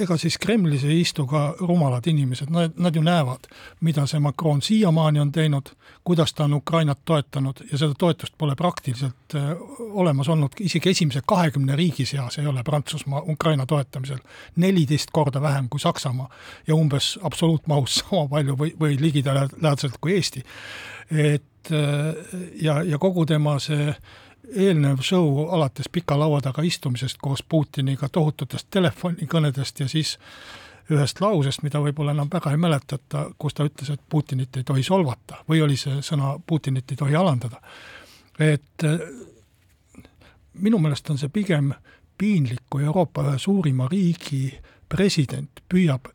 ega 0.00 0.16
siis 0.16 0.38
Kremlis 0.40 0.84
ei 0.88 1.00
istu 1.02 1.26
ka 1.28 1.42
rumalad 1.60 2.06
inimesed, 2.08 2.48
nad, 2.52 2.72
nad 2.80 2.96
ju 2.96 3.02
näevad, 3.04 3.48
mida 3.84 4.06
see 4.08 4.20
Macron 4.24 4.62
siiamaani 4.64 5.20
on 5.20 5.32
teinud, 5.32 5.68
kuidas 6.04 6.32
ta 6.34 6.44
on 6.44 6.54
Ukrainat 6.54 7.02
toetanud 7.04 7.60
ja 7.72 7.78
seda 7.78 7.92
toetust 7.98 8.34
pole 8.38 8.56
praktiliselt 8.56 9.36
äh, 9.36 9.52
olemas 9.80 10.28
olnud, 10.32 10.56
isegi 10.60 10.94
esimese 10.94 11.20
kahekümne 11.26 11.76
riigi 11.76 12.06
seas 12.08 12.38
ei 12.38 12.46
ole 12.46 12.64
Prantsusmaa 12.64 13.22
Ukraina 13.28 13.66
toetamisel 13.66 14.24
neliteist 14.56 15.12
korda 15.12 15.42
vähem 15.42 15.68
kui 15.68 15.80
Saksamaa 15.80 16.30
ja 16.66 16.74
umbes 16.74 17.18
absoluutmahus 17.22 17.94
sama 18.00 18.28
palju 18.28 18.56
või, 18.56 18.72
või 18.80 19.00
ligilähedaselt 19.00 20.00
kui 20.00 20.16
Eesti. 20.16 20.44
et 21.10 21.72
äh, 21.72 22.14
ja, 22.62 22.82
ja 22.82 22.98
kogu 22.98 23.26
tema 23.26 23.58
see 23.58 23.92
eelnev 24.52 25.00
show 25.02 25.46
alates 25.50 25.88
pika 25.92 26.18
laua 26.18 26.40
taga 26.40 26.62
istumisest 26.62 27.18
koos 27.22 27.42
Putiniga, 27.42 28.08
tohututest 28.08 28.68
telefonikõnedest 28.70 29.80
ja 29.80 29.88
siis 29.88 30.18
ühest 30.92 31.20
lausest, 31.20 31.62
mida 31.64 31.80
võib-olla 31.80 32.12
enam 32.12 32.28
väga 32.32 32.52
ei 32.52 32.60
mäletata, 32.60 33.28
kus 33.38 33.54
ta 33.56 33.64
ütles, 33.64 33.90
et 33.90 34.00
Putinit 34.08 34.56
ei 34.56 34.66
tohi 34.68 34.82
solvata 34.84 35.40
või 35.48 35.62
oli 35.64 35.76
see 35.80 36.02
sõna 36.04 36.34
Putinit 36.46 36.92
ei 36.92 37.00
tohi 37.00 37.16
alandada. 37.16 37.60
et 38.38 38.84
äh, 38.84 39.00
minu 40.54 40.78
meelest 40.78 41.10
on 41.10 41.18
see 41.18 41.28
pigem 41.28 41.72
piinlik, 42.18 42.66
kui 42.70 42.84
Euroopa 42.84 43.22
ühe 43.30 43.38
suurima 43.38 43.88
riigi 43.88 44.52
president 44.88 45.64
püüab 45.68 46.13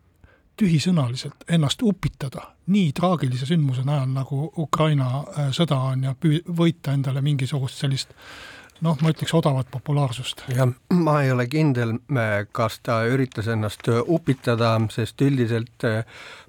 tühisõnaliselt 0.59 1.47
ennast 1.49 1.83
upitada 1.85 2.49
nii 2.69 2.91
traagilise 2.95 3.47
sündmuse 3.49 3.85
najal, 3.87 4.09
nagu 4.13 4.45
Ukraina 4.61 5.09
äh, 5.23 5.51
sõda 5.55 5.79
on 5.91 6.07
ja 6.09 6.15
püü-, 6.15 6.43
võita 6.45 6.93
endale 6.93 7.23
mingisugust 7.25 7.81
sellist 7.81 8.13
noh, 8.85 8.97
ma 9.03 9.11
ütleks 9.11 9.33
odavat 9.35 9.69
populaarsust. 9.71 10.45
jah, 10.53 10.69
ma 10.95 11.19
ei 11.23 11.31
ole 11.33 11.45
kindel, 11.51 11.95
kas 12.55 12.79
ta 12.85 13.01
üritas 13.09 13.49
ennast 13.51 13.87
upitada, 14.07 14.75
sest 14.93 15.21
üldiselt 15.25 15.87
äh, 15.87 16.03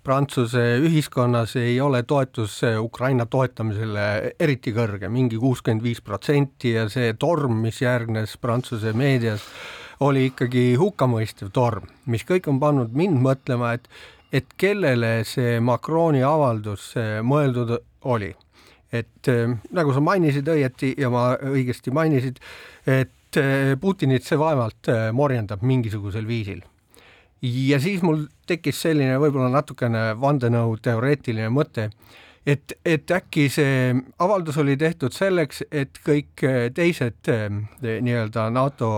Prantsuse 0.06 0.62
ühiskonnas 0.80 1.56
ei 1.60 1.80
ole 1.80 2.02
toetus 2.08 2.60
äh, 2.64 2.78
Ukraina 2.80 3.26
toetamisele 3.26 4.34
eriti 4.40 4.74
kõrge 4.76 5.10
mingi 5.12 5.40
kuuskümmend 5.40 5.84
viis 5.84 6.00
protsenti 6.04 6.74
ja 6.76 6.86
see 6.92 7.14
torm, 7.18 7.60
mis 7.64 7.82
järgnes 7.82 8.36
Prantsuse 8.40 8.94
meedias, 8.96 9.44
oli 10.00 10.30
ikkagi 10.30 10.74
hukkamõistev 10.80 11.50
torm, 11.52 11.90
mis 12.06 12.24
kõik 12.24 12.48
on 12.48 12.60
pannud 12.60 12.96
mind 12.96 13.20
mõtlema, 13.20 13.74
et 13.76 13.88
et 14.32 14.46
kellele 14.56 15.24
see 15.26 15.58
Macroni 15.58 16.22
avaldus 16.22 16.92
mõeldud 17.26 17.80
oli. 18.04 18.34
et 18.92 19.28
äh, 19.28 19.52
nagu 19.70 19.92
sa 19.94 20.00
mainisid 20.02 20.48
õieti 20.50 20.96
ja 20.98 21.06
ma 21.14 21.36
õigesti 21.46 21.92
mainisid, 21.94 22.40
et 22.90 23.38
äh, 23.38 23.76
Putinit 23.80 24.26
see 24.26 24.38
vaevalt 24.38 24.88
äh, 24.90 25.12
morjendab 25.14 25.62
mingisugusel 25.62 26.26
viisil. 26.26 26.62
ja 27.42 27.78
siis 27.80 28.02
mul 28.02 28.26
tekkis 28.46 28.82
selline 28.82 29.18
võib-olla 29.18 29.48
natukene 29.48 30.16
vandenõuteoreetiline 30.20 31.48
mõte, 31.54 31.90
et, 32.46 32.72
et 32.84 33.10
äkki 33.10 33.48
see 33.48 33.94
avaldus 34.18 34.58
oli 34.58 34.76
tehtud 34.76 35.14
selleks, 35.14 35.62
et 35.70 36.02
kõik 36.04 36.42
teised 36.74 37.30
nii-öelda 37.80 38.50
NATO 38.50 38.90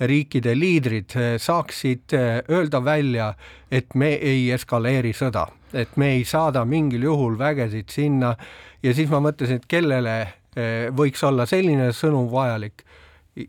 riikide 0.00 0.54
liidrid 0.58 1.16
eh, 1.16 1.36
saaksid 1.40 2.14
eh, 2.14 2.42
öelda 2.50 2.84
välja, 2.84 3.32
et 3.70 3.94
me 3.94 4.12
ei 4.14 4.50
eskaleeri 4.54 5.12
sõda, 5.16 5.46
et 5.72 5.96
me 5.96 6.12
ei 6.16 6.24
saada 6.24 6.64
mingil 6.64 7.02
juhul 7.08 7.38
vägesid 7.38 7.90
sinna. 7.90 8.34
Ja 8.82 8.94
siis 8.94 9.10
ma 9.10 9.20
mõtlesin, 9.22 9.58
et 9.58 9.66
kellele 9.70 10.16
eh, 10.22 10.88
võiks 10.94 11.24
olla 11.26 11.46
selline 11.46 11.90
sõnum 11.92 12.30
vajalik 12.30 12.84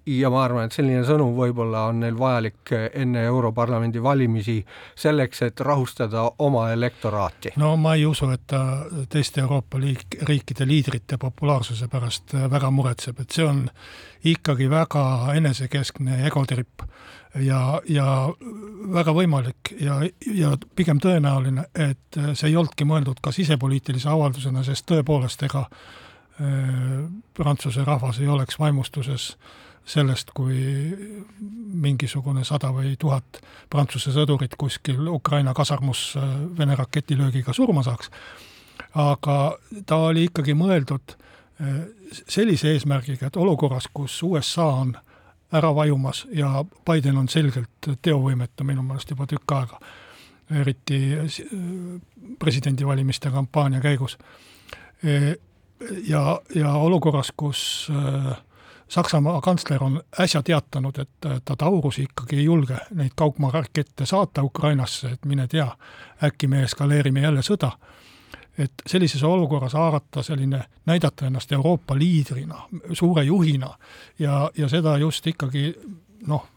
ja 0.05 0.29
ma 0.29 0.43
arvan, 0.43 0.67
et 0.67 0.75
selline 0.75 1.03
sõnum 1.07 1.33
võib-olla 1.37 1.85
on 1.89 2.01
neil 2.03 2.17
vajalik 2.19 2.73
enne 2.93 3.23
Europarlamendi 3.29 4.01
valimisi 4.03 4.57
selleks, 4.95 5.41
et 5.47 5.63
rahustada 5.65 6.25
oma 6.45 6.69
elektoraati. 6.73 7.53
no 7.61 7.75
ma 7.77 7.95
ei 7.95 8.05
usu, 8.05 8.29
et 8.35 8.45
ta 8.47 8.63
teiste 9.09 9.41
Euroopa 9.41 9.79
liik-, 9.81 10.19
riikide 10.27 10.67
liidrite 10.67 11.17
populaarsuse 11.17 11.87
pärast 11.87 12.35
väga 12.51 12.71
muretseb, 12.71 13.19
et 13.19 13.31
see 13.31 13.45
on 13.45 13.65
ikkagi 14.29 14.69
väga 14.69 15.05
enesekeskne 15.35 16.25
egotripp 16.27 16.83
ja, 17.35 17.81
ja 17.89 18.05
väga 18.93 19.13
võimalik 19.15 19.73
ja, 19.79 20.01
ja 20.25 20.53
pigem 20.75 20.99
tõenäoline, 21.03 21.69
et 21.73 22.19
see 22.33 22.49
ei 22.49 22.57
olnudki 22.57 22.87
mõeldud 22.89 23.21
ka 23.23 23.33
sisepoliitilise 23.35 24.09
avaldusena, 24.09 24.63
sest 24.65 24.87
tõepoolest, 24.89 25.43
ega 25.47 25.67
Prantsuse 27.33 27.83
rahvas 27.83 28.19
ei 28.19 28.27
oleks 28.31 28.59
vaimustuses 28.59 29.31
äh, 29.31 29.69
sellest, 29.89 30.33
kui 30.37 30.59
mingisugune 31.81 32.43
sada 32.47 32.71
või 32.73 32.95
tuhat 32.99 33.41
Prantsuse 33.69 34.13
sõdurit 34.13 34.55
kuskil 34.59 35.07
Ukraina 35.09 35.53
kasarmus 35.57 36.13
äh, 36.17 36.35
Vene 36.57 36.77
raketilöögiga 36.77 37.53
surma 37.53 37.83
saaks. 37.83 38.11
aga 38.93 39.57
ta 39.85 39.97
oli 40.09 40.27
ikkagi 40.29 40.53
mõeldud 40.53 41.15
äh, 41.15 41.79
sellise 42.27 42.73
eesmärgiga, 42.73 43.27
et 43.27 43.37
olukorras, 43.37 43.89
kus 43.93 44.21
USA 44.23 44.65
on 44.83 44.97
ära 45.53 45.73
vajumas 45.75 46.25
ja 46.33 46.63
Biden 46.85 47.17
on 47.17 47.29
selgelt 47.29 47.89
teovõimetu 48.01 48.63
minu 48.63 48.83
meelest 48.83 49.09
juba 49.09 49.25
tükk 49.25 49.51
aega, 49.51 49.79
eriti 50.61 50.99
presidendivalimiste 52.39 53.31
kampaania 53.31 53.81
käigus. 53.81 54.17
Ja, 56.07 56.41
ja 56.55 56.73
olukorras, 56.73 57.33
kus 57.37 57.91
äh, 57.91 58.37
Saksamaa 58.89 59.41
kantsler 59.41 59.83
on 59.83 60.01
äsja 60.19 60.43
teatanud, 60.43 60.97
et 60.97 61.09
ta 61.45 61.55
Taurusi 61.55 62.03
ikkagi 62.03 62.35
ei 62.35 62.45
julge 62.45 62.77
neid 62.97 63.11
kaugmaarakette 63.15 64.05
saata 64.05 64.43
Ukrainasse, 64.43 65.11
et 65.11 65.25
mine 65.25 65.47
tea, 65.47 65.67
äkki 66.23 66.47
me 66.47 66.63
eskaleerime 66.63 67.21
jälle 67.21 67.41
sõda. 67.45 67.71
et 68.57 68.73
sellises 68.87 69.23
olukorras 69.23 69.73
haarata 69.73 70.23
selline, 70.23 70.63
näidata 70.85 71.25
ennast 71.25 71.51
Euroopa 71.51 71.95
liidrina, 71.95 72.67
suure 72.93 73.23
juhina 73.23 73.69
ja, 74.19 74.51
ja 74.57 74.67
seda 74.69 74.97
just 74.97 75.27
ikkagi 75.27 75.75
noh, 76.27 76.47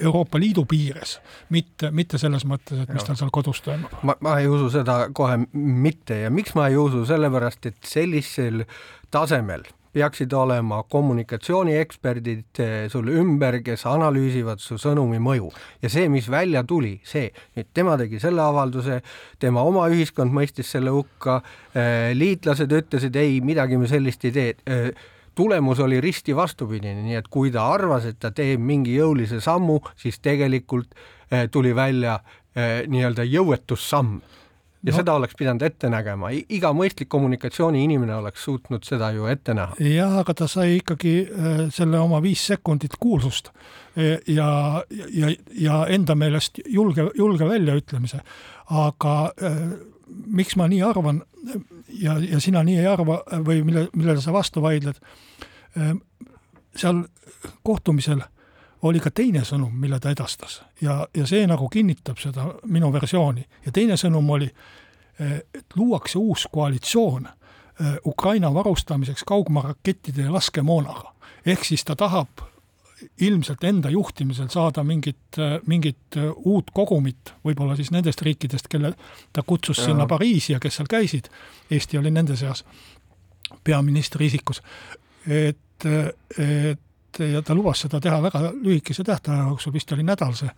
Euroopa 0.00 0.40
Liidu 0.40 0.66
piires, 0.68 1.16
mitte, 1.50 1.90
mitte 1.90 2.18
selles 2.20 2.44
mõttes, 2.48 2.82
et 2.82 2.92
mis 2.92 3.06
tal 3.06 3.18
seal 3.18 3.32
kodus 3.34 3.62
toimub. 3.64 3.96
ma, 4.02 4.16
ma 4.20 4.36
ei 4.40 4.50
usu 4.50 4.68
seda 4.74 5.06
kohe 5.16 5.38
mitte 5.52 6.22
ja 6.26 6.30
miks 6.30 6.54
ma 6.58 6.68
ei 6.70 6.76
usu, 6.80 7.04
sellepärast 7.08 7.72
et 7.72 7.80
sellisel 7.86 8.64
tasemel 9.10 9.66
peaksid 9.96 10.32
olema 10.36 10.82
kommunikatsioonieksperdid 10.92 12.60
eh, 12.60 12.74
sul 12.92 13.08
ümber, 13.08 13.60
kes 13.64 13.86
analüüsivad 13.88 14.60
su 14.60 14.76
sõnumi 14.80 15.20
mõju. 15.22 15.48
ja 15.82 15.90
see, 15.92 16.10
mis 16.12 16.28
välja 16.30 16.64
tuli, 16.68 16.98
see, 17.04 17.30
et 17.56 17.70
tema 17.74 17.96
tegi 18.00 18.20
selle 18.20 18.44
avalduse, 18.44 19.00
tema 19.40 19.64
oma 19.64 19.86
ühiskond 19.92 20.34
mõistis 20.36 20.72
selle 20.76 20.92
hukka, 20.92 21.40
eh, 21.72 22.12
liitlased 22.16 22.72
ütlesid 22.72 23.16
ei, 23.16 23.40
midagi 23.40 23.80
me 23.80 23.88
sellist 23.88 24.28
ei 24.28 24.34
tee 24.36 24.56
eh, 24.66 24.90
tulemus 25.36 25.80
oli 25.84 26.00
risti 26.00 26.36
vastupidine, 26.36 27.02
nii 27.04 27.20
et 27.20 27.28
kui 27.32 27.52
ta 27.52 27.68
arvas, 27.74 28.08
et 28.08 28.18
ta 28.20 28.32
teeb 28.34 28.62
mingi 28.62 28.96
jõulise 28.96 29.40
sammu, 29.44 29.80
siis 30.00 30.18
tegelikult 30.24 30.94
tuli 31.52 31.74
välja 31.74 32.20
nii-öelda 32.56 33.24
jõuetussamm 33.26 34.20
ja 34.86 34.92
no. 34.92 34.96
seda 35.00 35.14
oleks 35.18 35.34
pidanud 35.38 35.64
ette 35.66 35.90
nägema, 35.90 36.30
iga 36.32 36.70
mõistlik 36.76 37.08
kommunikatsiooniinimene 37.12 38.14
oleks 38.16 38.44
suutnud 38.46 38.86
seda 38.86 39.10
ju 39.16 39.26
ette 39.30 39.54
näha. 39.56 39.76
jah, 39.82 40.18
aga 40.22 40.34
ta 40.42 40.48
sai 40.50 40.78
ikkagi 40.78 41.14
äh, 41.26 41.62
selle 41.74 42.00
oma 42.02 42.20
viis 42.24 42.44
sekundit 42.52 42.98
kuulsust 43.00 43.50
ja, 43.96 44.48
ja, 44.90 45.32
ja 45.56 45.80
enda 45.92 46.14
meelest 46.18 46.60
julge, 46.68 47.08
julge 47.16 47.48
väljaütlemise. 47.48 48.20
aga 48.66 49.14
miks 50.26 50.56
ma 50.60 50.68
nii 50.68 50.82
arvan 50.84 51.22
ja, 51.88 52.18
ja 52.18 52.40
sina 52.40 52.62
nii 52.62 52.78
ei 52.78 52.86
arva 52.86 53.20
või 53.46 53.62
mille, 53.64 53.88
millele 53.94 54.20
sa 54.20 54.32
vastu 54.32 54.62
vaidled, 54.62 54.98
äh, 55.78 55.92
seal 56.76 57.04
kohtumisel 57.62 58.20
oli 58.82 59.00
ka 59.00 59.10
teine 59.10 59.42
sõnum, 59.44 59.72
mille 59.80 59.98
ta 60.00 60.10
edastas 60.12 60.60
ja, 60.82 61.06
ja 61.16 61.26
see 61.26 61.46
nagu 61.48 61.68
kinnitab 61.72 62.20
seda 62.20 62.48
minu 62.70 62.92
versiooni 62.92 63.44
ja 63.66 63.72
teine 63.72 63.96
sõnum 64.00 64.30
oli, 64.36 64.48
eh, 65.20 65.38
et 65.54 65.76
luuakse 65.76 66.18
uus 66.18 66.46
koalitsioon 66.52 67.26
eh, 67.26 67.96
Ukraina 68.06 68.52
varustamiseks 68.54 69.24
kaugmaarakettide 69.24 70.28
ja 70.28 70.32
laskemoonaga. 70.32 71.12
ehk 71.46 71.64
siis 71.64 71.84
ta 71.84 71.96
tahab 71.96 72.28
ilmselt 73.20 73.64
enda 73.64 73.90
juhtimisel 73.90 74.48
saada 74.48 74.84
mingit, 74.84 75.36
mingit 75.66 76.16
uut 76.36 76.70
kogumit, 76.74 77.34
võib-olla 77.44 77.76
siis 77.76 77.90
nendest 77.92 78.22
riikidest, 78.24 78.68
kelle 78.72 78.94
ta 79.32 79.44
kutsus 79.46 79.78
ja. 79.78 79.90
sinna 79.90 80.06
Pariisi 80.06 80.54
ja 80.54 80.60
kes 80.60 80.78
seal 80.78 80.88
käisid, 80.90 81.28
Eesti 81.70 81.98
oli 81.98 82.10
nende 82.10 82.36
seas 82.36 82.64
peaministri 83.64 84.26
isikus, 84.26 84.62
et, 85.28 85.86
et 86.38 86.80
ja 87.18 87.42
ta 87.42 87.54
lubas 87.54 87.84
seda 87.84 88.00
teha 88.00 88.18
väga 88.22 88.52
lühikese 88.54 89.04
tähtaja 89.04 89.48
jooksul, 89.50 89.72
vist 89.72 89.92
oli 89.92 90.02
nädal 90.02 90.34
see. 90.34 90.50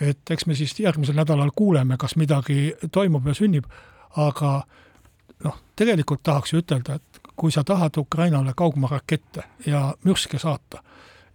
et 0.00 0.30
eks 0.30 0.46
me 0.46 0.54
siis 0.54 0.80
järgmisel 0.80 1.14
nädalal 1.14 1.50
kuuleme, 1.56 1.96
kas 1.96 2.16
midagi 2.16 2.74
toimub 2.92 3.26
ja 3.26 3.34
sünnib, 3.34 3.66
aga 4.16 4.64
noh, 5.44 5.60
tegelikult 5.76 6.22
tahaks 6.22 6.52
ju 6.52 6.62
ütelda, 6.62 6.94
et 6.94 7.20
kui 7.36 7.52
sa 7.52 7.64
tahad 7.64 7.96
Ukrainale 7.98 8.52
kaugmaarakette 8.56 9.44
ja 9.66 9.94
mürske 10.04 10.38
saata, 10.38 10.82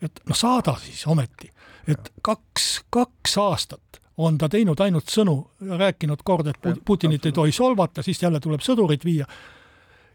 et 0.01 0.21
no 0.29 0.35
saada 0.35 0.75
siis 0.81 1.05
ometi, 1.07 1.51
et 1.88 2.12
kaks, 2.21 2.67
kaks 2.89 3.38
aastat 3.38 4.01
on 4.19 4.38
ta 4.38 4.49
teinud 4.51 4.79
ainult 4.83 5.12
sõnu, 5.12 5.35
rääkinud 5.79 6.23
kord, 6.27 6.47
et 6.51 6.83
Putinit 6.85 7.25
ei 7.25 7.31
tohi 7.35 7.51
solvata, 7.55 8.03
siis 8.03 8.19
jälle 8.23 8.39
tuleb 8.43 8.63
sõdurid 8.65 9.05
viia 9.07 9.27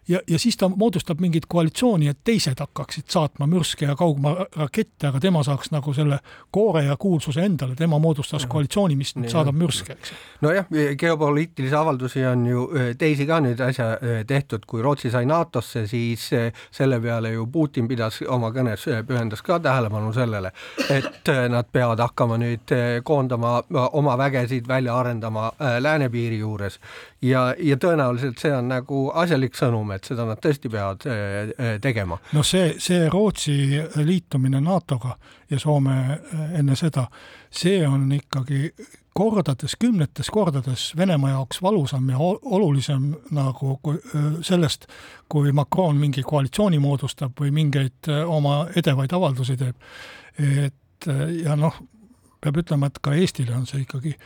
ja, 0.09 0.21
ja 0.31 0.39
siis 0.39 0.57
ta 0.57 0.69
moodustab 0.69 1.21
mingit 1.21 1.47
koalitsiooni, 1.49 2.09
et 2.09 2.19
teised 2.25 2.61
hakkaksid 2.61 3.09
saatma 3.09 3.47
mürske 3.51 3.87
ja 3.87 3.97
kaugmaarakette, 3.97 5.09
aga 5.09 5.21
tema 5.21 5.43
saaks 5.47 5.71
nagu 5.75 5.95
selle 5.97 6.19
koore 6.55 6.85
ja 6.85 6.97
kuulsuse 7.01 7.45
endale, 7.45 7.77
tema 7.79 7.99
moodustas 7.99 8.47
koalitsiooni, 8.51 8.97
mis 8.97 9.15
nüüd 9.17 9.33
saadab 9.33 9.57
mürske, 9.59 9.97
eks. 9.97 10.13
nojah, 10.45 10.69
geopoliitilisi 11.01 11.77
avaldusi 11.79 12.25
on 12.29 12.47
ju 12.47 12.67
teisi 12.99 13.27
ka 13.27 13.41
nüüd 13.45 13.61
äsja 13.65 13.89
tehtud, 14.27 14.67
kui 14.67 14.83
Rootsi 14.85 15.11
sai 15.11 15.27
NATO-sse, 15.29 15.87
siis 15.91 16.29
selle 16.75 17.01
peale 17.01 17.35
ju 17.35 17.47
Putin 17.53 17.89
pidas 17.89 18.21
oma 18.29 18.51
kõnes, 18.55 18.87
pühendas 19.09 19.43
ka 19.45 19.59
tähelepanu 19.63 20.13
sellele, 20.17 20.53
et 20.91 21.33
nad 21.51 21.69
peavad 21.73 22.03
hakkama 22.05 22.39
nüüd 22.41 22.77
koondama 23.05 23.57
oma 23.93 24.19
vägesid, 24.19 24.69
välja 24.69 24.99
arendama 24.99 25.51
läänepiiri 25.81 26.39
juures. 26.39 26.79
Ja, 27.25 27.55
ja 27.59 27.77
tõenäoliselt 27.81 28.41
see 28.43 28.53
on 28.53 28.69
nagu 28.69 29.07
asjalik 29.17 29.55
sõnum, 29.57 29.94
et 29.97 30.09
seda 30.09 30.27
nad 30.29 30.41
tõesti 30.43 30.71
peavad 30.73 31.07
äh, 31.11 31.15
äh, 31.55 31.71
tegema. 31.83 32.19
no 32.33 32.43
see, 32.47 32.75
see 32.83 33.09
Rootsi 33.13 33.57
liitumine 34.05 34.61
NATO-ga 34.65 35.15
ja 35.51 35.61
Soome 35.61 35.97
äh, 36.15 36.45
enne 36.61 36.77
seda, 36.79 37.07
see 37.51 37.83
on 37.87 38.11
ikkagi 38.17 38.73
kordades, 39.15 39.77
kümnetes 39.79 40.31
kordades 40.35 40.89
Venemaa 40.99 41.37
jaoks 41.37 41.63
valusam 41.63 42.09
ja 42.11 42.19
olulisem 42.19 43.13
nagu 43.31 43.77
kui 43.83 44.01
sellest, 44.43 44.89
kui 45.31 45.53
Macron 45.55 46.01
mingi 46.01 46.25
koalitsiooni 46.27 46.81
moodustab 46.83 47.39
või 47.41 47.55
mingeid 47.55 48.11
oma 48.27 48.65
edevaid 48.75 49.15
avaldusi 49.15 49.55
teeb. 49.61 49.77
et 50.35 51.07
ja 51.45 51.55
noh, 51.55 51.79
peab 52.43 52.59
ütlema, 52.65 52.91
et 52.91 52.99
ka 52.99 53.15
Eestile 53.15 53.55
on 53.55 53.69
see 53.71 53.85
ikkagi 53.85 54.17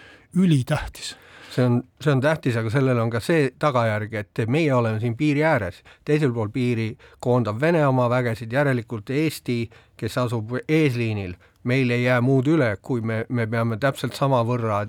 ülitähtis 0.41 1.17
see 1.51 1.65
on, 1.65 1.83
see 2.01 2.13
on 2.13 2.21
tähtis, 2.21 2.57
aga 2.57 2.71
sellel 2.71 2.99
on 3.03 3.11
ka 3.11 3.21
see 3.25 3.51
tagajärg, 3.59 4.15
et 4.21 4.43
meie 4.49 4.73
oleme 4.75 5.01
siin 5.01 5.17
piiri 5.17 5.45
ääres, 5.45 5.83
teisel 6.05 6.33
pool 6.33 6.51
piiri 6.55 6.91
koondab 7.21 7.61
Vene 7.61 7.87
oma 7.87 8.09
vägesid, 8.11 8.53
järelikult 8.53 9.11
Eesti, 9.11 9.63
kes 9.97 10.19
asub 10.19 10.59
eesliinil, 10.69 11.35
meil 11.69 11.91
ei 11.95 12.07
jää 12.07 12.21
muud 12.25 12.49
üle, 12.49 12.73
kui 12.83 13.05
me, 13.05 13.25
me 13.29 13.47
peame 13.47 13.77
täpselt 13.81 14.17
samavõrra 14.19 14.85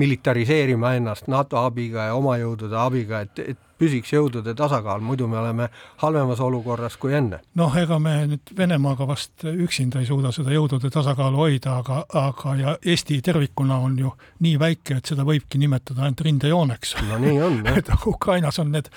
militariseerima 0.00 0.94
ennast 0.98 1.28
NATO 1.28 1.60
abiga 1.60 2.08
ja 2.08 2.16
oma 2.16 2.38
jõudude 2.40 2.78
abiga, 2.80 3.20
et, 3.26 3.44
et 3.52 3.68
püsiks 3.82 4.12
jõudude 4.14 4.54
tasakaal, 4.56 5.02
muidu 5.02 5.26
me 5.30 5.38
oleme 5.40 5.68
halvemas 6.02 6.40
olukorras 6.44 6.96
kui 7.02 7.14
enne. 7.18 7.40
noh, 7.58 7.74
ega 7.78 7.98
me 8.02 8.14
nüüd 8.30 8.54
Venemaaga 8.56 9.06
vast 9.08 9.44
üksinda 9.48 10.02
ei 10.02 10.08
suuda 10.08 10.32
seda 10.34 10.54
jõudude 10.54 10.90
tasakaalu 10.92 11.40
hoida, 11.40 11.76
aga, 11.82 12.02
aga 12.22 12.56
ja 12.60 12.76
Eesti 12.92 13.18
tervikuna 13.24 13.80
on 13.82 13.98
ju 13.98 14.12
nii 14.46 14.58
väike, 14.62 15.00
et 15.00 15.12
seda 15.12 15.26
võibki 15.28 15.60
nimetada 15.62 16.06
ainult 16.06 16.22
rindejooneks. 16.28 16.96
no 17.08 17.22
nii 17.22 17.38
on, 17.42 17.62
jah. 17.66 17.78
et 17.82 17.90
Ukrainas 18.06 18.60
on 18.62 18.70
need, 18.76 18.90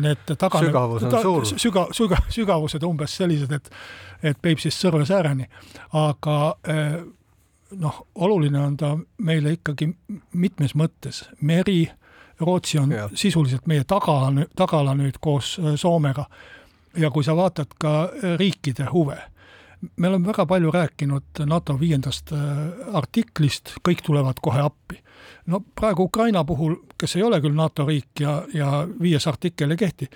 need 0.00 0.24
tagane-, 0.36 0.70
sügavus 0.70 1.04
on 1.04 1.16
ta, 1.16 1.24
suur. 1.26 1.50
süga-, 1.52 1.88
süga-, 1.96 2.22
sügavused 2.32 2.86
umbes 2.88 3.18
sellised, 3.20 3.52
et 3.60 3.74
et 4.22 4.36
Peipsist 4.42 4.76
Sõrve 4.82 5.06
sääreni, 5.08 5.46
aga 5.96 6.34
noh, 7.80 8.06
oluline 8.14 8.60
on 8.60 8.76
ta 8.76 8.94
meile 9.22 9.54
ikkagi 9.58 9.90
mitmes 10.32 10.76
mõttes, 10.78 11.24
meri, 11.40 11.84
Rootsi 12.40 12.78
on 12.80 12.92
ja. 12.94 13.08
sisuliselt 13.14 13.66
meie 13.68 13.84
tagala, 13.84 14.46
tagala 14.56 14.94
nüüd 14.96 15.18
koos 15.20 15.58
äh, 15.60 15.74
Soomega. 15.76 16.24
ja 16.96 17.10
kui 17.10 17.24
sa 17.24 17.36
vaatad 17.36 17.76
ka 17.78 18.10
riikide 18.38 18.88
huve, 18.92 19.18
me 19.96 20.08
oleme 20.08 20.26
väga 20.26 20.46
palju 20.46 20.70
rääkinud 20.70 21.42
NATO 21.46 21.76
viiendast 21.80 22.32
äh, 22.32 22.40
artiklist, 22.96 23.74
kõik 23.88 24.02
tulevad 24.06 24.40
kohe 24.42 24.60
appi. 24.60 25.02
no 25.46 25.60
praegu 25.74 26.08
Ukraina 26.08 26.44
puhul, 26.44 26.76
kes 27.00 27.16
ei 27.16 27.22
ole 27.24 27.40
küll 27.40 27.56
NATO 27.56 27.86
riik 27.88 28.20
ja, 28.20 28.36
ja 28.54 28.84
viies 29.00 29.26
artikkel 29.26 29.72
ei 29.72 29.80
kehti, 29.80 30.08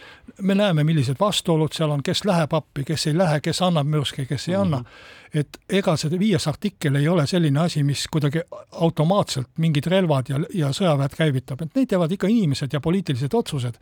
me 0.42 0.54
näeme, 0.54 0.84
millised 0.84 1.16
vastuolud 1.20 1.72
seal 1.72 1.94
on, 1.94 2.02
kes 2.04 2.24
läheb 2.28 2.52
appi, 2.54 2.84
kes 2.84 3.06
ei 3.10 3.18
lähe, 3.18 3.40
kes 3.44 3.62
annab 3.64 3.88
mürske, 3.88 4.26
kes 4.28 4.48
ei 4.48 4.58
anna 4.60 4.78
mm. 4.78 4.84
-hmm 4.84 5.22
et 5.34 5.58
ega 5.80 5.96
see 5.98 6.14
viies 6.18 6.46
artikkel 6.46 6.94
ei 7.00 7.08
ole 7.10 7.24
selline 7.26 7.64
asi, 7.64 7.82
mis 7.86 8.04
kuidagi 8.12 8.42
automaatselt 8.86 9.50
mingid 9.62 9.88
relvad 9.90 10.30
ja, 10.30 10.38
ja 10.54 10.70
sõjaväed 10.74 11.16
käivitab, 11.18 11.64
et 11.64 11.74
neid 11.74 11.90
teevad 11.90 12.12
ikka 12.14 12.30
inimesed 12.30 12.74
ja 12.74 12.80
poliitilised 12.84 13.34
otsused. 13.34 13.80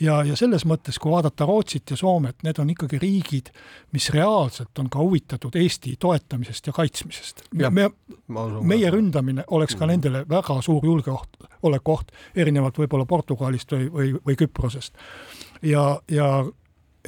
ja, 0.00 0.20
ja 0.26 0.36
selles 0.36 0.66
mõttes, 0.66 0.98
kui 0.98 1.12
vaadata 1.12 1.46
Rootsit 1.46 1.90
ja 1.94 1.96
Soomet, 1.96 2.42
need 2.46 2.58
on 2.58 2.70
ikkagi 2.74 2.98
riigid, 3.02 3.52
mis 3.94 4.10
reaalselt 4.14 4.78
on 4.78 4.90
ka 4.90 4.98
huvitatud 4.98 5.56
Eesti 5.56 5.94
toetamisest 5.98 6.66
ja 6.66 6.72
kaitsmisest. 6.72 7.44
me, 7.70 7.90
meie 8.62 8.90
ründamine 8.90 9.44
oleks 9.46 9.76
ka 9.76 9.86
mm. 9.86 9.90
nendele 9.94 10.24
väga 10.28 10.60
suur 10.62 10.84
julgeoht, 10.84 11.38
olekuoht, 11.62 12.10
erinevalt 12.38 12.78
võib-olla 12.78 13.06
Portugalist 13.08 13.72
või, 13.74 13.90
või, 13.92 14.14
või 14.26 14.38
Küprosest. 14.38 14.98
ja, 15.62 15.90
ja 16.10 16.30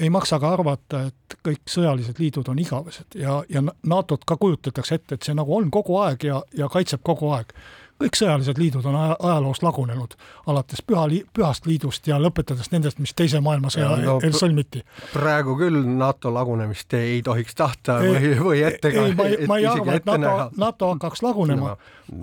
ei 0.00 0.10
maksa 0.10 0.38
ka 0.40 0.52
arvata, 0.54 1.02
et 1.10 1.36
kõik 1.44 1.66
sõjalised 1.68 2.18
liidud 2.18 2.48
on 2.48 2.58
igavesed 2.62 3.18
ja, 3.18 3.40
ja 3.48 3.62
NATO-t 3.62 4.24
ka 4.26 4.36
kujutatakse 4.40 5.00
ette, 5.00 5.18
et 5.18 5.26
see 5.26 5.36
nagu 5.36 5.56
on 5.56 5.70
kogu 5.70 5.98
aeg 6.00 6.24
ja, 6.24 6.42
ja 6.56 6.70
kaitseb 6.72 7.02
kogu 7.04 7.32
aeg 7.34 7.54
kõik 8.00 8.16
sõjalised 8.16 8.58
liidud 8.60 8.86
on 8.88 8.96
ajaloos 8.96 9.60
lagunenud, 9.62 10.14
alates 10.48 10.82
püha, 10.86 11.04
pühast 11.36 11.66
liidust 11.68 12.06
ja 12.08 12.16
lõpetades 12.20 12.70
nendest, 12.72 13.00
mis 13.02 13.12
Teise 13.16 13.42
maailmasõja 13.44 13.90
no, 14.00 14.16
eel 14.24 14.36
sõlmiti. 14.36 14.82
praegu 15.12 15.56
küll 15.60 15.84
NATO 15.98 16.32
lagunemist 16.32 16.96
ei 16.96 17.20
tohiks 17.26 17.56
tahta 17.58 18.00
ei, 18.04 18.14
või, 18.14 18.32
või 18.40 18.64
ette 18.70 18.92
ei, 18.94 19.14
ma 19.16 19.28
ei, 19.28 19.46
ma 19.50 19.60
ei 19.60 19.68
arva, 19.68 19.98
et 19.98 20.08
NATO, 20.08 20.34
NATO 20.60 20.92
hakkaks 20.94 21.24
lagunema, 21.26 21.76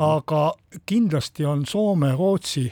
aga 0.09 0.43
kindlasti 0.89 1.45
on 1.45 1.65
Soome, 1.69 2.13
Rootsi 2.17 2.65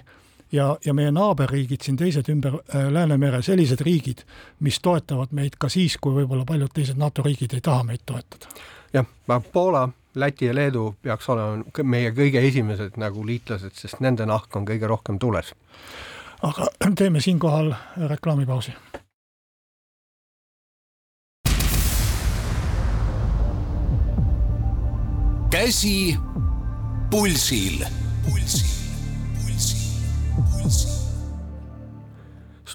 ja, 0.51 0.77
ja 0.85 0.93
meie 0.93 1.11
naaberriigid 1.11 1.81
siin 1.81 1.97
teised 1.97 2.29
ümber 2.31 2.59
äh, 2.59 2.87
Läänemere 2.93 3.41
sellised 3.41 3.81
riigid, 3.85 4.23
mis 4.59 4.79
toetavad 4.79 5.33
meid 5.35 5.59
ka 5.59 5.69
siis, 5.69 5.97
kui 6.01 6.15
võib-olla 6.15 6.45
paljud 6.45 6.73
teised 6.73 6.99
NATO 7.01 7.23
riigid 7.25 7.53
ei 7.53 7.61
taha 7.61 7.83
meid 7.83 8.05
toetada. 8.05 8.51
jah, 8.93 9.05
Poola 9.53 9.89
Läti 10.15 10.45
ja 10.45 10.55
Leedu 10.55 10.95
peaks 11.01 11.29
olema 11.29 11.83
meie 11.83 12.11
kõige 12.15 12.39
esimesed 12.47 12.95
nagu 12.97 13.25
liitlased, 13.27 13.75
sest 13.75 13.99
nende 13.99 14.25
nahk 14.25 14.55
on 14.55 14.67
kõige 14.67 14.87
rohkem 14.87 15.19
tules. 15.19 15.53
aga 16.41 16.69
teeme 16.99 17.21
siinkohal 17.21 17.73
reklaamipausi. 18.07 18.73
käsi 25.55 26.17
pulsil. 27.09 27.11
pulsil, 27.11 27.85
pulsil, 27.85 27.85
pulsil. 28.25 28.84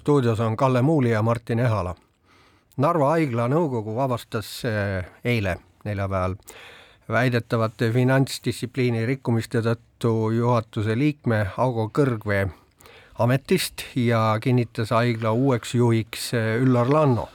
Stuudios 0.01 0.39
on 0.39 0.57
Kalle 0.57 0.81
Muuli 0.81 1.11
ja 1.11 1.21
Martin 1.21 1.59
Ehala. 1.59 1.95
Narva 2.77 3.09
haigla 3.09 3.45
nõukogu 3.51 3.93
vabastas 3.95 4.47
eh, 4.65 5.05
eile, 5.23 5.57
neljapäeval 5.85 6.35
väidetavate 7.11 7.91
finantsdistsipliini 7.91 9.05
rikkumiste 9.05 9.61
tõttu 9.61 10.31
juhatuse 10.33 10.95
liikme 10.97 11.43
Augo 11.57 11.89
Kõrgvee 11.93 12.47
ametist 13.19 13.83
ja 13.95 14.39
kinnitas 14.41 14.89
haigla 14.95 15.35
uueks 15.37 15.75
juhiks 15.75 16.31
eh, 16.33 16.55
Üllar 16.63 16.89
Lanno. 16.89 17.27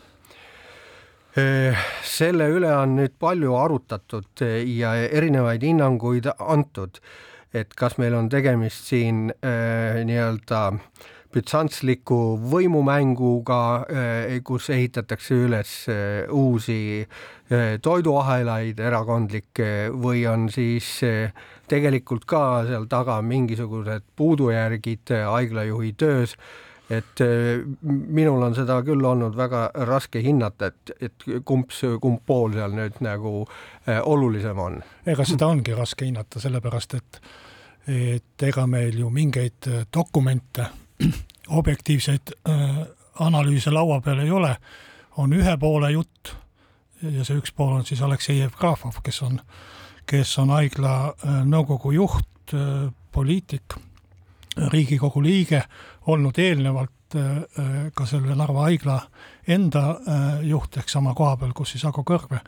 Eh, 1.36 1.86
selle 2.02 2.48
üle 2.48 2.72
on 2.74 2.96
nüüd 2.96 3.14
palju 3.20 3.54
arutatud 3.60 4.42
ja 4.72 4.94
erinevaid 4.96 5.62
hinnanguid 5.62 6.32
antud, 6.38 6.98
et 7.56 7.74
kas 7.74 7.98
meil 7.98 8.14
on 8.14 8.28
tegemist 8.32 8.88
siin 8.90 9.28
nii-öelda 9.32 10.62
äh, 10.68 11.06
bütsantsliku 11.36 12.18
võimumänguga, 12.50 13.62
eh, 13.88 14.36
kus 14.44 14.70
ehitatakse 14.72 15.36
üles 15.46 15.72
eh, 15.92 16.28
uusi 16.32 16.78
eh, 17.02 17.76
toiduahelaid 17.82 18.80
erakondlikke 18.80 19.90
või 19.92 20.24
on 20.30 20.48
siis 20.52 21.00
tegelikult 21.68 22.24
ka 22.28 22.44
seal 22.68 22.86
taga 22.90 23.18
mingisugused 23.22 24.06
puudujärgid 24.16 25.12
haiglajuhi 25.26 25.92
töös 25.98 26.36
et 26.86 27.18
minul 27.82 28.44
on 28.46 28.54
seda 28.54 28.76
küll 28.86 29.02
olnud 29.02 29.34
väga 29.34 29.64
raske 29.88 30.20
hinnata, 30.22 30.68
et, 30.70 30.92
et 31.02 31.24
kumb, 31.42 31.72
kumb 31.98 32.20
pool 32.22 32.54
seal 32.54 32.76
nüüd 32.78 33.00
nagu 33.02 33.40
olulisem 34.06 34.60
on. 34.62 34.78
ega 35.02 35.26
seda 35.26 35.48
ongi 35.50 35.74
raske 35.74 36.06
hinnata, 36.06 36.38
sellepärast 36.38 36.94
et 37.00 37.18
et 37.86 38.42
ega 38.42 38.66
meil 38.66 38.98
ju 38.98 39.10
mingeid 39.10 39.68
dokumente 39.94 40.66
objektiivseid 41.48 42.32
äh, 42.48 42.80
analüüse 43.20 43.70
laua 43.70 44.00
peal 44.00 44.18
ei 44.24 44.30
ole, 44.30 44.56
on 45.16 45.32
ühe 45.32 45.56
poole 45.60 45.90
jutt 45.92 46.34
ja 47.02 47.24
see 47.24 47.38
üks 47.38 47.52
pool 47.56 47.74
on 47.76 47.86
siis 47.86 48.02
Aleksei 48.02 48.38
Jevgrafov, 48.40 49.00
kes 49.04 49.22
on, 49.22 49.40
kes 50.08 50.38
on 50.42 50.52
haigla 50.56 50.96
äh, 51.08 51.40
nõukogu 51.48 51.92
juht, 51.96 52.54
äh, 52.54 52.88
poliitik, 53.12 53.78
riigikogu 54.56 55.20
liige, 55.22 55.62
olnud 56.06 56.38
eelnevalt 56.38 56.92
ka 57.94 58.06
selle 58.08 58.34
Narva 58.34 58.64
haigla 58.66 58.94
enda 59.52 59.82
juht 60.42 60.74
ehk 60.80 60.88
sama 60.90 61.12
koha 61.14 61.36
peal, 61.38 61.52
kus 61.54 61.74
siis 61.74 61.84
Ago 61.86 62.02
Kõrve 62.08 62.40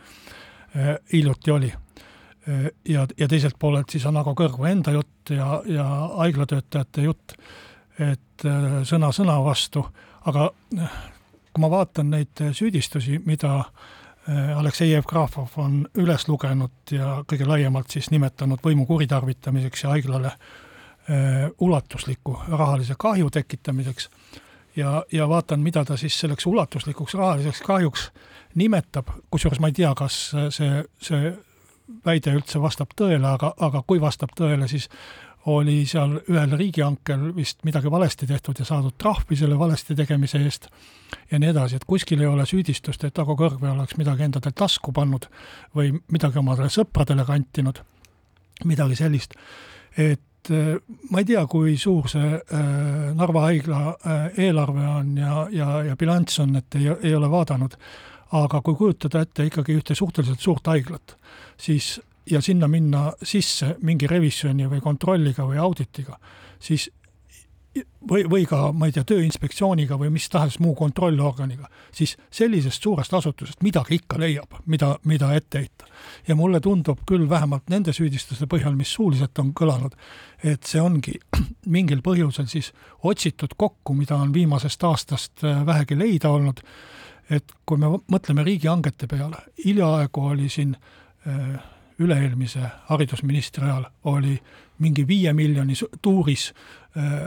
hiljuti 1.13 1.53
oli 1.53 1.69
ja, 2.89 3.07
ja 3.19 3.29
teiselt 3.29 3.59
poolelt 3.59 3.91
siis 3.93 4.07
on 4.09 4.17
Ago 4.17 4.33
Kõrve 4.39 4.71
enda 4.71 4.95
jutt 4.95 5.33
ja, 5.35 5.59
ja 5.69 5.85
haiglatöötajate 6.17 7.05
jutt 7.05 7.35
et 7.99 8.47
äh, 8.47 8.69
sõna 8.87 9.11
sõna 9.15 9.39
vastu, 9.43 9.83
aga 10.31 10.49
äh, 10.79 11.01
kui 11.53 11.65
ma 11.65 11.71
vaatan 11.73 12.13
neid 12.15 12.45
süüdistusi, 12.55 13.19
mida 13.27 13.59
äh, 13.59 14.55
Aleksei 14.59 14.93
Jevgrafov 14.93 15.59
on 15.61 15.83
üles 15.99 16.29
lugenud 16.29 16.95
ja 16.95 17.19
kõige 17.29 17.49
laiemalt 17.49 17.91
siis 17.95 18.13
nimetanud 18.15 18.63
võimu 18.65 18.87
kuritarvitamiseks 18.87 19.87
ja 19.87 19.95
haiglale 19.97 20.39
ulatusliku 21.65 22.35
rahalise 22.53 22.93
kahju 23.01 23.31
tekitamiseks 23.33 24.11
ja, 24.77 24.91
ja 25.09 25.25
vaatan, 25.29 25.63
mida 25.65 25.81
ta 25.89 25.97
siis 25.97 26.19
selleks 26.21 26.45
ulatuslikuks 26.47 27.15
rahaliseks 27.17 27.63
kahjuks 27.65 28.03
nimetab, 28.61 29.15
kusjuures 29.33 29.57
ma 29.65 29.71
ei 29.73 29.79
tea, 29.79 29.95
kas 29.97 30.19
see, 30.53 30.83
see 31.01 31.31
väide 32.05 32.35
üldse 32.37 32.61
vastab 32.61 32.93
tõele, 32.97 33.25
aga, 33.27 33.53
aga 33.57 33.83
kui 33.87 34.01
vastab 34.01 34.35
tõele, 34.37 34.69
siis 34.69 34.89
oli 35.49 35.83
seal 35.89 36.19
ühel 36.29 36.53
riigihankel 36.59 37.31
vist 37.37 37.63
midagi 37.65 37.91
valesti 37.91 38.27
tehtud 38.27 38.59
ja 38.59 38.67
saadud 38.69 38.97
trahvi 38.99 39.37
selle 39.39 39.59
valesti 39.59 39.97
tegemise 39.97 40.41
eest 40.45 40.69
ja 41.31 41.39
nii 41.39 41.53
edasi, 41.53 41.79
et 41.79 41.87
kuskil 41.89 42.21
ei 42.21 42.29
ole 42.29 42.47
süüdistust, 42.47 43.05
et 43.05 43.19
Ago 43.19 43.37
Kõrve 43.39 43.71
oleks 43.71 43.97
midagi 44.01 44.27
endale 44.27 44.53
tasku 44.53 44.93
pannud 44.93 45.29
või 45.77 45.95
midagi 46.13 46.41
omadele 46.41 46.69
sõpradele 46.73 47.25
kantinud, 47.29 47.81
midagi 48.69 48.99
sellist. 48.99 49.35
et 49.97 50.51
äh, 50.51 50.77
ma 51.11 51.23
ei 51.23 51.25
tea, 51.25 51.47
kui 51.47 51.77
suur 51.79 52.09
see 52.11 52.35
äh, 52.35 53.15
Narva 53.15 53.47
haigla 53.49 53.81
äh, 53.95 54.29
eelarve 54.49 54.87
on 55.01 55.17
ja, 55.17 55.47
ja, 55.51 55.83
ja 55.91 55.97
bilanss 55.97 56.41
on, 56.45 56.57
et 56.57 56.75
ei, 56.75 56.91
ei 57.03 57.15
ole 57.15 57.31
vaadanud, 57.31 57.79
aga 58.33 58.61
kui 58.61 58.77
kujutada 58.77 59.23
ette 59.25 59.47
ikkagi 59.49 59.79
ühte 59.79 59.95
suhteliselt 59.95 60.41
suurt 60.41 60.67
haiglat, 60.67 61.17
siis 61.57 61.99
ja 62.29 62.41
sinna 62.45 62.69
minna 62.69 63.13
sisse 63.23 63.77
mingi 63.83 64.07
revisjoni 64.07 64.69
või 64.69 64.83
kontrolliga 64.85 65.47
või 65.49 65.61
auditiga, 65.63 66.19
siis 66.61 66.91
või, 68.11 68.25
või 68.31 68.47
ka, 68.49 68.71
ma 68.73 68.89
ei 68.89 68.95
tea, 68.95 69.05
Tööinspektsiooniga 69.09 69.99
või 70.01 70.11
mis 70.13 70.29
tahes 70.33 70.59
muu 70.63 70.75
kontrollorganiga, 70.79 71.69
siis 71.95 72.17
sellisest 72.31 72.83
suurest 72.83 73.15
asutusest 73.15 73.63
midagi 73.63 73.99
ikka 73.99 74.19
leiab, 74.21 74.61
mida, 74.67 74.95
mida 75.05 75.33
ette 75.37 75.65
heita. 75.65 75.87
ja 76.29 76.35
mulle 76.37 76.61
tundub 76.61 77.01
küll 77.07 77.29
vähemalt 77.29 77.69
nende 77.71 77.93
süüdistuste 77.93 78.47
põhjal, 78.47 78.77
mis 78.77 78.93
suuliselt 78.93 79.39
on 79.39 79.53
kõlanud, 79.55 79.95
et 80.43 80.63
see 80.65 80.81
ongi 80.81 81.19
mingil 81.77 82.03
põhjusel 82.03 82.49
siis 82.49 82.73
otsitud 83.03 83.57
kokku, 83.57 83.95
mida 83.95 84.17
on 84.17 84.33
viimasest 84.35 84.85
aastast 84.85 85.45
äh, 85.45 85.67
vähegi 85.67 85.99
leida 85.99 86.31
olnud, 86.31 86.63
et 87.31 87.53
kui 87.67 87.81
me 87.81 87.91
mõtleme 88.11 88.45
riigihangete 88.47 89.09
peale, 89.11 89.43
hiljaaegu 89.65 90.25
oli 90.33 90.49
siin 90.53 90.75
äh, 91.27 91.59
üle-eelmise 91.99 92.63
haridusministri 92.89 93.67
ajal 93.67 93.89
oli 94.11 94.37
mingi 94.79 95.03
viie 95.07 95.33
miljoni 95.35 95.75
tuuris 96.03 96.53
äh, 96.53 97.25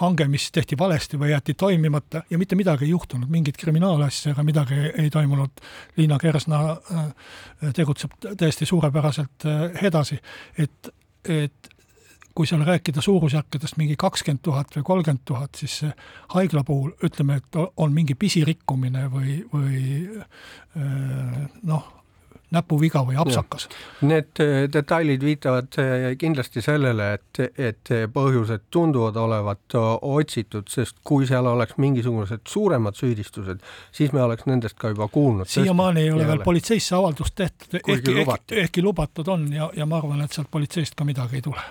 hange, 0.00 0.26
mis 0.32 0.48
tehti 0.52 0.78
valesti 0.78 1.20
või 1.20 1.32
jäeti 1.34 1.54
toimimata 1.54 2.22
ja 2.30 2.38
mitte 2.40 2.56
midagi 2.56 2.88
ei 2.88 2.94
juhtunud, 2.94 3.28
mingit 3.30 3.60
kriminaalasja 3.60 4.32
ega 4.32 4.46
midagi 4.46 4.80
ei, 4.90 5.10
toimunud. 5.10 5.62
Liina 5.96 6.18
Kersna 6.18 6.62
äh, 6.72 7.12
tegutseb 7.76 8.16
täiesti 8.36 8.66
suurepäraselt 8.66 9.46
edasi, 9.82 10.18
et, 10.58 10.94
et 11.28 11.72
kui 12.34 12.48
seal 12.48 12.64
rääkida 12.66 13.02
suurusjärkidest 13.04 13.76
mingi 13.80 13.96
kakskümmend 14.00 14.42
tuhat 14.42 14.76
või 14.76 14.86
kolmkümmend 14.90 15.24
tuhat, 15.24 15.58
siis 15.58 15.80
haigla 16.34 16.64
puhul 16.64 16.92
ütleme, 17.04 17.40
et 17.40 17.60
on 17.76 17.92
mingi 17.92 18.14
pisirikkumine 18.18 19.08
või, 19.12 19.40
või 19.52 19.82
äh, 20.76 21.42
noh, 21.62 21.90
näpuviga 22.52 23.02
või 23.06 23.16
apsakas. 23.20 23.68
Need 24.04 24.40
äh, 24.42 24.64
detailid 24.72 25.24
viitavad 25.24 25.78
äh, 25.80 26.04
kindlasti 26.20 26.62
sellele, 26.64 27.12
et, 27.16 27.40
et 27.58 27.92
põhjused 28.12 28.66
tunduvad 28.72 29.16
olevat 29.20 29.76
äh, 29.78 29.88
otsitud, 30.12 30.68
sest 30.72 31.00
kui 31.04 31.26
seal 31.28 31.48
oleks 31.48 31.78
mingisugused 31.82 32.44
suuremad 32.48 32.98
süüdistused, 32.98 33.64
siis 33.92 34.12
me 34.12 34.22
oleks 34.26 34.46
nendest 34.50 34.78
ka 34.80 34.92
juba 34.92 35.08
kuulnud. 35.12 35.48
siiamaani 35.48 36.06
ei 36.06 36.12
ole 36.12 36.28
veel 36.28 36.44
politseisse 36.44 36.96
avaldust 36.98 37.34
tehtud, 37.34 37.80
ehkki, 37.80 38.18
ehkki, 38.24 38.60
ehkki 38.66 38.84
lubatud 38.84 39.28
on 39.32 39.48
ja, 39.52 39.70
ja 39.76 39.88
ma 39.88 40.02
arvan, 40.02 40.24
et 40.24 40.32
sealt 40.32 40.50
politseist 40.50 40.96
ka 40.98 41.08
midagi 41.08 41.40
ei 41.40 41.48
tule 41.48 41.66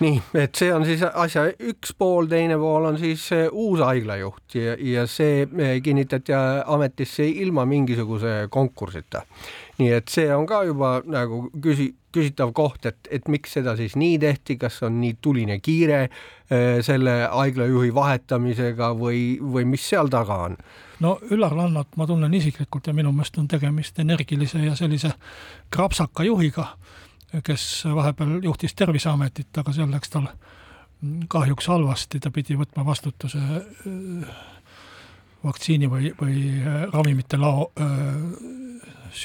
nii, 0.00 0.20
et 0.40 0.54
see 0.58 0.72
on 0.74 0.84
siis 0.86 1.02
asja 1.06 1.46
üks 1.70 1.94
pool, 1.98 2.26
teine 2.30 2.56
pool 2.60 2.88
on 2.90 2.98
siis 2.98 3.28
uus 3.50 3.82
haiglajuht 3.84 4.56
ja, 4.58 4.76
ja 4.78 5.06
see 5.10 5.44
kinnitati 5.84 6.34
ametisse 6.34 7.26
ilma 7.28 7.66
mingisuguse 7.68 8.46
konkursita. 8.50 9.24
Nii 9.78 9.90
et 9.96 10.10
see 10.10 10.30
on 10.34 10.46
ka 10.46 10.62
juba 10.66 10.96
nagu 11.10 11.44
küsi-, 11.62 11.92
küsitav 12.14 12.52
koht, 12.54 12.86
et, 12.86 13.10
et 13.10 13.28
miks 13.32 13.56
seda 13.56 13.74
siis 13.78 13.96
nii 13.98 14.18
tehti, 14.22 14.56
kas 14.60 14.80
on 14.86 15.00
nii 15.02 15.16
tuline 15.22 15.58
kiire 15.62 16.00
äh, 16.04 16.80
selle 16.86 17.16
haiglajuhi 17.32 17.92
vahetamisega 17.94 18.92
või, 18.98 19.24
või 19.40 19.66
mis 19.74 19.86
seal 19.90 20.10
taga 20.12 20.40
on? 20.48 20.58
no 21.02 21.16
Üllar 21.34 21.56
Lannat 21.56 21.96
ma 21.98 22.06
tunnen 22.06 22.34
isiklikult 22.38 22.86
ja 22.86 22.94
minu 22.96 23.12
meelest 23.12 23.38
on 23.42 23.48
tegemist 23.50 23.98
energilise 23.98 24.62
ja 24.62 24.76
sellise 24.78 25.10
krapsaka 25.74 26.24
juhiga, 26.26 26.68
kes 27.44 27.84
vahepeal 27.94 28.42
juhtis 28.42 28.74
Terviseametit, 28.74 29.58
aga 29.58 29.72
seal 29.72 29.90
läks 29.90 30.10
tal 30.10 30.28
kahjuks 31.28 31.68
halvasti, 31.68 32.20
ta 32.20 32.30
pidi 32.30 32.56
võtma 32.58 32.84
vastutuse 32.86 33.38
äh, 33.38 34.34
vaktsiini 35.44 35.90
või, 35.90 36.12
või 36.20 36.40
äh, 36.60 36.84
ravimite 36.92 37.38
lao 37.40 37.70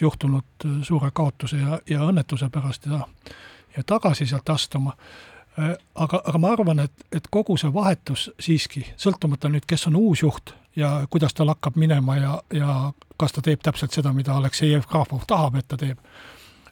juhtunud 0.02 0.66
äh, 0.66 0.80
suure 0.84 1.12
kaotuse 1.14 1.58
ja, 1.58 1.80
ja 1.90 2.06
õnnetuse 2.08 2.50
pärast 2.50 2.86
ja, 2.86 3.04
ja 3.78 3.84
tagasi 3.84 4.28
sealt 4.30 4.50
astuma. 4.50 4.96
Aga, 5.96 6.22
aga 6.24 6.40
ma 6.40 6.54
arvan, 6.54 6.80
et, 6.80 7.02
et 7.12 7.26
kogu 7.28 7.58
see 7.60 7.68
vahetus 7.74 8.30
siiski, 8.40 8.86
sõltumata 8.96 9.50
nüüd, 9.52 9.66
kes 9.68 9.90
on 9.90 9.98
uus 10.00 10.22
juht 10.24 10.54
ja 10.78 11.02
kuidas 11.10 11.34
tal 11.36 11.52
hakkab 11.52 11.76
minema 11.76 12.16
ja, 12.16 12.38
ja 12.54 12.76
kas 13.20 13.36
ta 13.36 13.44
teeb 13.44 13.60
täpselt 13.66 13.92
seda, 13.92 14.14
mida 14.16 14.38
Aleksei 14.40 14.70
Jevgrafov 14.72 15.26
tahab, 15.28 15.58
et 15.60 15.68
ta 15.68 15.76
teeb. 15.82 16.00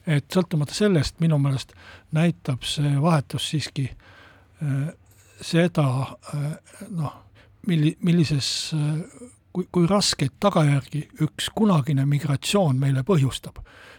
Et 0.08 0.24
sõltumata 0.32 0.74
sellest, 0.74 1.18
minu 1.20 1.38
meelest 1.42 1.74
näitab 2.16 2.64
see 2.64 2.94
vahetus 3.02 3.50
siiski 3.52 3.88
äh, 3.92 4.92
seda 5.40 5.88
noh, 6.90 7.18
milli-, 7.68 7.96
millises 8.02 8.48
kui, 9.58 9.66
kui 9.72 9.88
raskeid 9.90 10.38
tagajärgi 10.40 11.04
üks 11.24 11.50
kunagine 11.54 12.06
migratsioon 12.06 12.78
meile 12.78 13.04
põhjustab. 13.06 13.58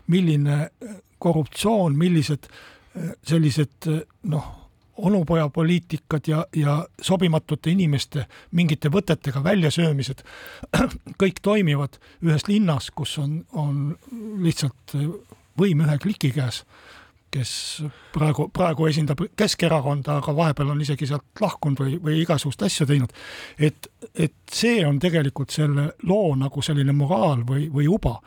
milline 0.10 0.56
äh, 0.62 0.96
korruptsioon, 1.20 1.98
millised 1.98 2.48
äh, 2.50 3.12
sellised 3.24 3.88
äh, 3.88 4.00
noh, 4.24 4.48
onupojapoliitikad 4.98 6.28
ja, 6.28 6.46
ja 6.56 6.88
sobimatute 7.02 7.70
inimeste 7.72 8.26
mingite 8.52 8.90
võtetega 8.90 9.44
väljasöömised, 9.44 10.24
kõik 11.22 11.40
toimivad 11.42 12.00
ühes 12.26 12.48
linnas, 12.48 12.90
kus 12.92 13.18
on, 13.22 13.44
on 13.54 13.96
lihtsalt 14.44 14.98
võim 15.60 15.86
ühe 15.86 15.98
kliki 16.02 16.32
käes 16.36 16.64
kes 17.30 17.52
praegu, 18.14 18.48
praegu 18.54 18.88
esindab 18.90 19.22
Keskerakonda, 19.38 20.18
aga 20.18 20.34
vahepeal 20.36 20.72
on 20.74 20.82
isegi 20.82 21.08
sealt 21.10 21.42
lahkunud 21.42 21.82
või, 21.84 21.98
või 22.04 22.22
igasugust 22.24 22.64
asja 22.66 22.88
teinud. 22.90 23.14
et, 23.60 23.90
et 24.16 24.34
see 24.52 24.82
on 24.86 25.00
tegelikult 25.00 25.54
selle 25.54 25.92
loo 26.10 26.34
nagu 26.40 26.64
selline 26.66 26.96
moraal 26.96 27.46
või, 27.48 27.68
või 27.74 27.88
uba, 27.92 28.18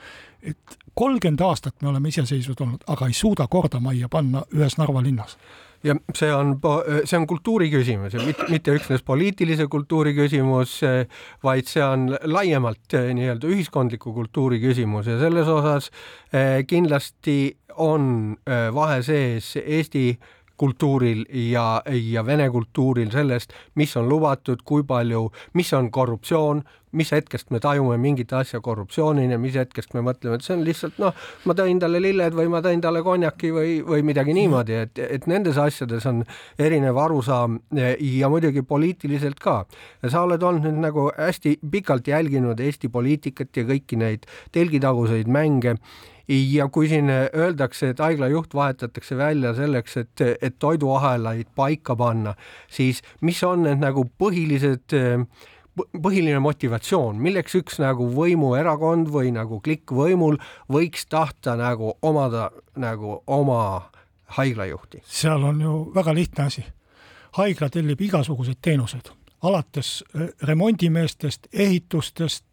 et 0.42 0.78
kolmkümmend 0.94 1.42
aastat 1.42 1.82
me 1.82 1.90
oleme 1.90 2.12
iseseisvad 2.12 2.62
olnud, 2.62 2.86
aga 2.94 3.10
ei 3.10 3.16
suuda 3.16 3.48
korda 3.50 3.80
majja 3.80 4.08
panna 4.12 4.44
ühes 4.54 4.78
Narva 4.78 5.02
linnas 5.02 5.36
ja 5.82 5.96
see 6.14 6.30
on, 6.34 6.54
see 7.04 7.18
on 7.18 7.26
kultuuri 7.30 7.68
küsimus 7.72 8.14
ja 8.14 8.22
mitte, 8.24 8.46
mitte 8.52 8.74
üksnes 8.76 9.02
poliitilise 9.06 9.66
kultuuri 9.70 10.14
küsimus, 10.16 10.78
vaid 11.44 11.70
see 11.70 11.82
on 11.84 12.10
laiemalt 12.22 12.98
eh, 12.98 13.10
nii-öelda 13.16 13.50
ühiskondliku 13.50 14.14
kultuuri 14.14 14.60
küsimus 14.62 15.10
ja 15.10 15.18
selles 15.20 15.50
osas 15.50 15.90
eh, 16.32 16.62
kindlasti 16.68 17.38
on 17.76 18.36
äh, 18.48 18.74
vahe 18.74 19.02
sees 19.02 19.56
Eesti 19.56 20.18
kultuuril 20.56 21.24
ja, 21.50 21.82
ja 21.86 22.26
vene 22.26 22.48
kultuuril 22.50 23.10
sellest, 23.10 23.52
mis 23.74 23.96
on 23.96 24.08
lubatud, 24.08 24.62
kui 24.64 24.84
palju, 24.86 25.26
mis 25.58 25.72
on 25.76 25.90
korruptsioon, 25.90 26.62
mis 26.92 27.10
hetkest 27.12 27.50
me 27.50 27.60
tajume 27.60 27.96
mingit 28.00 28.32
asja 28.36 28.60
korruptsioonina, 28.60 29.38
mis 29.40 29.56
hetkest 29.56 29.94
me 29.96 30.02
mõtleme, 30.04 30.36
et 30.36 30.44
see 30.44 30.54
on 30.58 30.64
lihtsalt 30.66 30.98
noh, 31.00 31.16
ma 31.48 31.56
tõin 31.56 31.80
talle 31.80 32.02
lilled 32.04 32.36
või 32.36 32.50
ma 32.52 32.60
tõin 32.64 32.82
talle 32.84 33.00
konjaki 33.04 33.52
või, 33.54 33.78
või 33.86 34.04
midagi 34.06 34.36
niimoodi, 34.36 34.76
et, 34.84 35.00
et 35.00 35.26
nendes 35.30 35.58
asjades 35.60 36.06
on 36.10 36.22
erinev 36.60 37.00
arusaam 37.00 37.58
ja 37.72 38.30
muidugi 38.32 38.64
poliitiliselt 38.68 39.40
ka. 39.40 39.62
sa 40.08 40.26
oled 40.26 40.42
olnud 40.42 40.68
nüüd 40.68 40.82
nagu 40.84 41.08
hästi 41.16 41.58
pikalt 41.72 42.12
jälginud 42.12 42.60
Eesti 42.60 42.92
poliitikat 42.92 43.56
ja 43.56 43.64
kõiki 43.68 43.96
neid 43.96 44.28
telgitaguseid 44.52 45.30
mänge 45.32 45.78
ja 46.28 46.68
kui 46.68 46.88
siin 46.88 47.10
öeldakse, 47.10 47.92
et 47.92 48.02
haigla 48.02 48.28
juht 48.32 48.54
vahetatakse 48.54 49.16
välja 49.16 49.54
selleks, 49.54 49.96
et, 49.96 50.26
et 50.42 50.58
toiduahelaid 50.58 51.50
paika 51.54 51.96
panna, 51.96 52.34
siis 52.70 53.02
mis 53.20 53.42
on 53.44 53.66
need 53.66 53.82
nagu 53.82 54.06
põhilised 54.18 54.96
põhiline 55.76 56.40
motivatsioon, 56.42 57.16
milleks 57.22 57.56
üks 57.56 57.78
nagu 57.80 58.06
võimuerakond 58.12 59.08
või 59.12 59.32
nagu 59.32 59.60
klikk 59.64 59.94
võimul 59.96 60.36
võiks 60.72 61.06
tahta 61.08 61.56
nagu 61.56 61.94
omada 62.02 62.50
nagu 62.76 63.22
oma 63.26 63.88
haiglajuhti? 64.36 65.02
seal 65.06 65.44
on 65.48 65.60
ju 65.60 65.74
väga 65.94 66.14
lihtne 66.14 66.44
asi. 66.44 66.64
haigla 67.38 67.70
tellib 67.70 68.00
igasuguseid 68.00 68.60
teenuseid, 68.60 69.08
alates 69.42 70.04
eh, 70.14 70.28
remondimeestest, 70.42 71.48
ehitustest, 71.52 72.44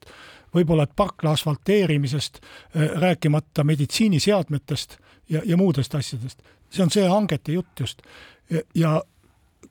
võib-olla 0.55 0.87
et 0.87 0.95
parkla 0.95 1.35
asfalteerimisest, 1.37 2.41
äh, 2.41 2.89
rääkimata 3.01 3.63
meditsiiniseadmetest 3.63 4.97
ja, 5.29 5.41
ja 5.45 5.57
muudest 5.57 5.95
asjadest. 5.95 6.41
see 6.69 6.83
on 6.83 6.91
see 6.91 7.07
hangete 7.07 7.51
jutt 7.51 7.79
just. 7.79 8.01
ja 8.75 9.01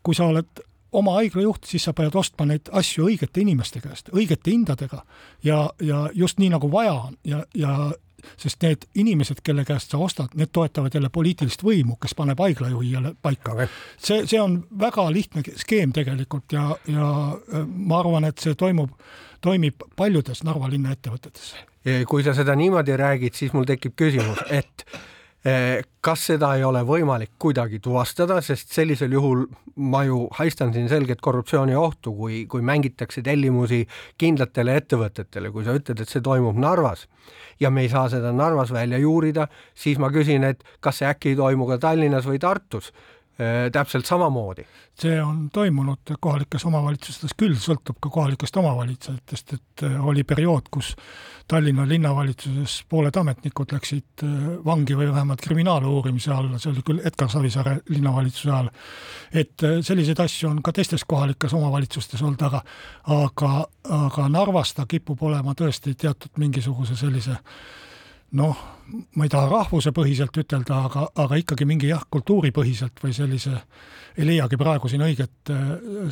kui 0.02 0.14
sa 0.14 0.24
oled 0.30 0.60
oma 0.92 1.12
haigla 1.18 1.42
juht, 1.42 1.64
siis 1.68 1.84
sa 1.84 1.92
pead 1.92 2.14
ostma 2.16 2.46
neid 2.48 2.68
asju 2.72 3.08
õigete 3.10 3.42
inimeste 3.42 3.80
käest, 3.84 4.08
õigete 4.14 4.50
hindadega 4.50 5.02
ja, 5.44 5.70
ja 5.80 6.08
just 6.14 6.38
nii, 6.38 6.50
nagu 6.54 6.70
vaja 6.72 6.94
on 6.94 7.18
ja, 7.24 7.42
ja 7.54 7.74
sest 8.40 8.62
need 8.64 8.86
inimesed, 8.98 9.42
kelle 9.46 9.64
käest 9.68 9.92
sa 9.92 10.00
ostad, 10.02 10.34
need 10.38 10.50
toetavad 10.52 10.94
jälle 10.94 11.10
poliitilist 11.12 11.62
võimu, 11.64 11.98
kes 12.02 12.16
paneb 12.18 12.40
haiglajuhi 12.42 12.92
jälle 12.92 13.14
paika 13.22 13.54
okay.. 13.54 13.68
see, 13.98 14.24
see 14.26 14.40
on 14.40 14.60
väga 14.80 15.06
lihtne 15.12 15.44
skeem 15.56 15.92
tegelikult 15.94 16.52
ja, 16.52 16.70
ja 16.88 17.08
äh, 17.36 17.66
ma 17.66 18.00
arvan, 18.00 18.28
et 18.28 18.42
see 18.42 18.56
toimub 18.58 18.96
toimib 19.44 19.84
paljudes 19.96 20.42
Narva 20.46 20.70
linna 20.70 20.94
ettevõtetes. 20.96 21.54
kui 22.08 22.22
sa 22.22 22.34
seda 22.36 22.56
niimoodi 22.58 22.96
räägid, 22.98 23.34
siis 23.34 23.54
mul 23.54 23.64
tekib 23.64 23.94
küsimus, 23.96 24.42
et 24.50 24.84
eh, 25.46 25.84
kas 26.04 26.26
seda 26.26 26.50
ei 26.58 26.64
ole 26.66 26.82
võimalik 26.84 27.30
kuidagi 27.40 27.78
tuvastada, 27.80 28.42
sest 28.44 28.74
sellisel 28.74 29.12
juhul 29.12 29.46
ma 29.76 30.02
ju 30.04 30.26
haistan 30.36 30.72
siin 30.74 30.88
selget 30.90 31.22
korruptsiooniohtu, 31.24 32.12
kui, 32.14 32.44
kui 32.50 32.62
mängitakse 32.66 33.22
tellimusi 33.22 33.86
kindlatele 34.18 34.74
ettevõtetele, 34.82 35.52
kui 35.54 35.64
sa 35.64 35.78
ütled, 35.78 36.02
et 36.02 36.08
see 36.08 36.20
toimub 36.20 36.58
Narvas 36.58 37.06
ja 37.60 37.70
me 37.70 37.86
ei 37.86 37.92
saa 37.92 38.08
seda 38.12 38.32
Narvas 38.32 38.72
välja 38.74 38.98
juurida, 38.98 39.48
siis 39.74 39.98
ma 40.02 40.10
küsin, 40.12 40.44
et 40.44 40.64
kas 40.80 41.00
see 41.00 41.08
äkki 41.08 41.32
ei 41.32 41.38
toimu 41.38 41.70
ka 41.70 41.78
Tallinnas 41.86 42.26
või 42.28 42.42
Tartus 42.42 42.92
täpselt 43.72 44.06
samamoodi. 44.06 44.64
see 44.98 45.22
on 45.22 45.50
toimunud 45.54 46.10
kohalikes 46.20 46.64
omavalitsustes 46.66 47.36
küll, 47.38 47.54
sõltub 47.54 48.00
ka 48.02 48.10
kohalikest 48.10 48.56
omavalitsejatest, 48.58 49.52
et 49.54 49.84
äh, 49.86 50.06
oli 50.06 50.24
periood, 50.24 50.66
kus 50.70 50.96
Tallinna 51.48 51.86
linnavalitsuses 51.88 52.82
pooled 52.88 53.16
ametnikud 53.16 53.72
läksid 53.72 54.24
äh, 54.26 54.34
vangi 54.64 54.96
või 54.98 55.06
vähemalt 55.12 55.44
kriminaaluurimise 55.46 56.34
alla, 56.34 56.58
see 56.58 56.72
oli 56.72 56.82
küll 56.82 57.06
Edgar 57.06 57.30
Savisaare 57.30 57.78
linnavalitsuse 57.88 58.50
ajal. 58.50 58.70
et 59.32 59.66
selliseid 59.86 60.20
asju 60.20 60.50
on 60.50 60.62
ka 60.62 60.72
teistes 60.72 61.04
kohalikes 61.06 61.54
omavalitsustes 61.54 62.22
olnud, 62.22 62.42
aga 62.42 62.64
aga, 63.22 63.66
aga 64.02 64.28
Narvas 64.28 64.74
ta 64.74 64.86
kipub 64.86 65.22
olema 65.22 65.54
tõesti 65.54 65.94
teatud 65.94 66.42
mingisuguse 66.42 66.96
sellise 66.96 67.38
noh, 68.36 68.56
ma 69.16 69.26
ei 69.26 69.30
taha 69.32 69.48
rahvusepõhiselt 69.50 70.36
ütelda, 70.42 70.82
aga, 70.88 71.06
aga 71.24 71.38
ikkagi 71.40 71.66
mingi 71.68 71.90
jah, 71.90 72.02
kultuuripõhiselt 72.12 73.00
või 73.02 73.14
sellise, 73.16 73.54
ei 74.18 74.26
leiagi 74.26 74.58
praegu 74.60 74.90
siin 74.90 75.04
õiget 75.04 75.52
äh, 75.52 75.64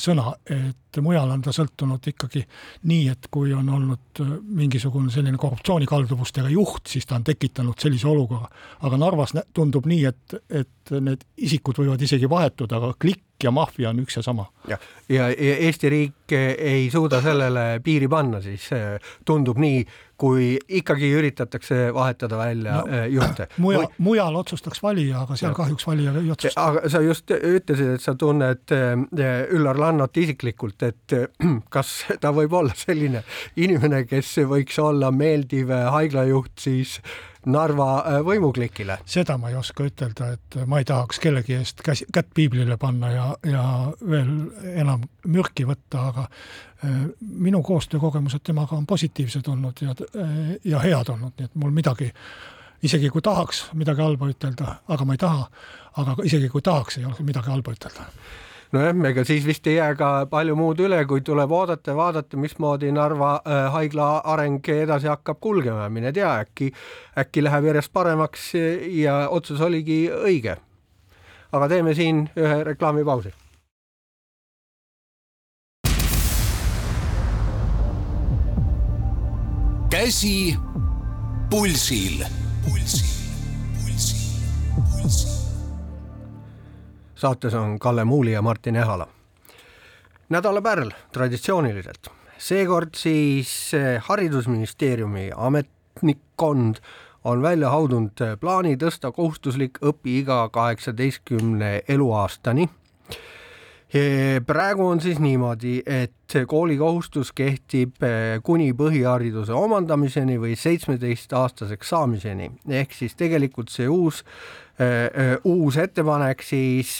sõna, 0.02 0.30
et 0.44 1.00
mujal 1.04 1.32
on 1.32 1.42
ta 1.44 1.52
sõltunud 1.52 2.08
ikkagi 2.12 2.44
nii, 2.88 3.08
et 3.12 3.28
kui 3.32 3.52
on 3.56 3.68
olnud 3.78 4.22
äh, 4.22 4.32
mingisugune 4.60 5.12
selline 5.12 5.40
korruptsioonikalduvustega 5.40 6.52
juht, 6.52 6.86
siis 6.92 7.08
ta 7.08 7.18
on 7.18 7.26
tekitanud 7.26 7.78
sellise 7.80 8.08
olukorra. 8.08 8.48
aga 8.86 9.00
Narvas 9.00 9.36
tundub 9.56 9.88
nii, 9.88 10.04
et, 10.08 10.40
et 10.50 10.96
need 11.00 11.24
isikud 11.36 11.82
võivad 11.82 12.02
isegi 12.02 12.28
vahetuda, 12.30 12.80
aga 12.80 12.92
klikk 13.00 13.24
ja 13.44 13.52
maffia 13.52 13.90
on 13.90 14.00
üks 14.00 14.16
ja 14.16 14.22
sama. 14.24 14.46
ja, 14.68 14.78
ja, 15.12 15.28
Eesti 15.36 15.88
riik 15.92 16.32
ei 16.32 16.88
suuda 16.92 17.20
sellele 17.24 17.80
piiri 17.84 18.08
panna, 18.08 18.40
siis 18.40 18.70
tundub 19.28 19.60
nii, 19.60 19.84
kui 20.16 20.56
ikkagi 20.68 21.10
üritatakse 21.12 21.90
vahetada 21.94 22.38
välja 22.38 22.80
no, 22.80 22.86
äh, 22.88 23.06
juhte. 23.12 23.48
mujal 23.64 23.84
Või..., 23.84 23.92
mujal 24.08 24.40
otsustaks 24.40 24.82
valija, 24.82 25.22
aga 25.26 25.36
seal 25.36 25.52
ja. 25.52 25.56
kahjuks 25.60 25.86
valija 25.86 26.14
ei 26.20 26.32
otsusta. 26.32 26.66
aga 26.70 26.90
sa 26.92 27.02
just 27.04 27.32
ütlesid, 27.36 27.94
et 27.98 28.04
sa 28.04 28.16
tunned 28.18 28.74
äh, 28.74 29.36
Üllar 29.56 29.80
Lannot 29.80 30.16
isiklikult, 30.16 30.82
et 30.88 31.16
kas 31.74 31.98
ta 32.20 32.32
võib 32.36 32.56
olla 32.56 32.76
selline 32.76 33.24
inimene, 33.56 34.04
kes 34.08 34.36
võiks 34.48 34.80
olla 34.82 35.12
meeldiv 35.12 35.72
haiglajuht 35.72 36.54
siis 36.66 37.00
Narva 37.46 38.22
võimuklikile? 38.26 38.96
seda 39.06 39.36
ma 39.38 39.52
ei 39.52 39.58
oska 39.58 39.84
ütelda, 39.86 40.32
et 40.34 40.56
ma 40.66 40.80
ei 40.82 40.88
tahaks 40.88 41.20
kellegi 41.22 41.54
eest 41.54 41.84
käsi, 41.86 42.08
kätt 42.12 42.32
piiblile 42.34 42.74
panna 42.80 43.12
ja, 43.12 43.26
ja 43.46 43.66
veel 44.02 44.32
enam 44.74 45.04
mürki 45.30 45.66
võtta, 45.68 46.08
aga 46.10 46.26
minu 47.20 47.62
koostöökogemused 47.62 48.44
temaga 48.44 48.76
on 48.76 48.86
positiivsed 48.86 49.48
olnud 49.48 49.80
ja, 49.80 49.94
äh, 50.16 50.30
ja 50.64 50.78
head 50.78 51.08
olnud, 51.08 51.32
nii 51.38 51.48
et 51.48 51.54
mul 51.54 51.70
midagi 51.70 52.10
isegi 52.82 53.10
kui 53.10 53.22
tahaks 53.22 53.66
midagi 53.74 54.02
halba 54.04 54.28
ütelda, 54.30 54.74
aga 54.88 55.04
ma 55.04 55.16
ei 55.16 55.20
taha, 55.22 55.46
aga 56.02 56.16
isegi 56.24 56.48
kui 56.52 56.62
tahaks, 56.62 56.98
ei 56.98 57.06
ole 57.08 57.24
midagi 57.24 57.50
halba 57.50 57.72
ütelda 57.72 58.10
nojah, 58.74 58.98
ega 59.08 59.24
siis 59.24 59.46
vist 59.46 59.66
ei 59.70 59.78
jää 59.78 59.94
ka 59.98 60.10
palju 60.30 60.56
muud 60.58 60.80
üle, 60.84 60.98
kui 61.08 61.22
tuleb 61.24 61.52
oodata 61.52 61.92
ja 61.92 61.96
vaadata, 61.96 62.36
mismoodi 62.40 62.92
Narva 62.92 63.36
äh, 63.38 63.70
haigla 63.72 64.08
areng 64.34 64.68
edasi 64.74 65.08
hakkab 65.10 65.40
kulgema, 65.40 65.88
mine 65.92 66.12
tea, 66.12 66.32
äkki, 66.44 66.72
äkki 67.18 67.44
läheb 67.46 67.70
järjest 67.70 67.92
paremaks 67.92 68.52
ja 69.00 69.18
otsus 69.30 69.60
oligi 69.60 70.06
õige. 70.10 70.56
aga 71.52 71.68
teeme 71.68 71.94
siin 71.94 72.26
ühe 72.36 72.64
reklaamipausi. 72.64 73.32
Käsi 79.96 80.56
pulsil. 81.50 82.24
pulsil, 82.64 83.06
pulsil, 83.74 84.18
pulsil. 84.92 85.30
Saates 87.14 87.54
on 87.54 87.78
Kalle 87.78 88.04
Muuli 88.04 88.32
ja 88.32 88.42
Martin 88.42 88.76
Ehala. 88.76 89.08
nädala 90.28 90.62
pärl 90.62 90.90
traditsiooniliselt, 91.12 92.10
seekord 92.38 92.88
siis 92.96 93.74
eh, 93.74 94.02
Haridusministeeriumi 94.04 95.30
ametnikkond 95.36 96.74
on 97.24 97.42
välja 97.42 97.70
haudunud 97.70 98.20
plaani 98.40 98.76
tõsta 98.76 99.12
kohustuslik 99.12 99.78
õpiiga 99.82 100.48
kaheksateistkümne 100.52 101.82
eluaastani 101.88 102.68
praegu 104.46 104.86
on 104.86 105.00
siis 105.00 105.18
niimoodi, 105.22 105.78
et 105.86 106.34
koolikohustus 106.46 107.32
kehtib 107.32 108.02
eh, 108.02 108.40
kuni 108.42 108.72
põhihariduse 108.76 109.54
omandamiseni 109.54 110.40
või 110.42 110.56
seitsmeteistaastaseks 110.58 111.92
saamiseni, 111.94 112.50
ehk 112.68 112.92
siis 112.92 113.14
tegelikult 113.14 113.70
see 113.72 113.88
uus 113.88 114.24
uus 115.48 115.76
ettepanek 115.80 116.42
siis 116.44 116.98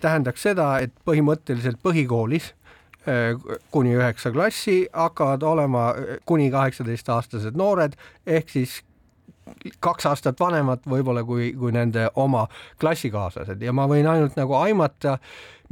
tähendaks 0.00 0.46
seda, 0.46 0.78
et 0.80 0.94
põhimõtteliselt 1.04 1.76
põhikoolis 1.84 2.46
kuni 3.74 3.92
üheksa 3.98 4.32
klassi 4.32 4.86
hakkavad 4.92 5.42
olema 5.42 5.90
kuni 6.24 6.48
kaheksateistaastased 6.54 7.58
noored 7.58 7.98
ehk 8.24 8.48
siis 8.48 8.78
kaks 9.80 10.06
aastat 10.06 10.40
vanemad 10.40 10.84
võib-olla 10.88 11.24
kui, 11.26 11.52
kui 11.58 11.72
nende 11.74 12.08
oma 12.20 12.46
klassikaaslased. 12.80 13.62
Ja 13.62 13.72
ma 13.72 13.88
võin 13.90 14.06
ainult 14.06 14.36
nagu 14.38 14.56
aimata, 14.58 15.18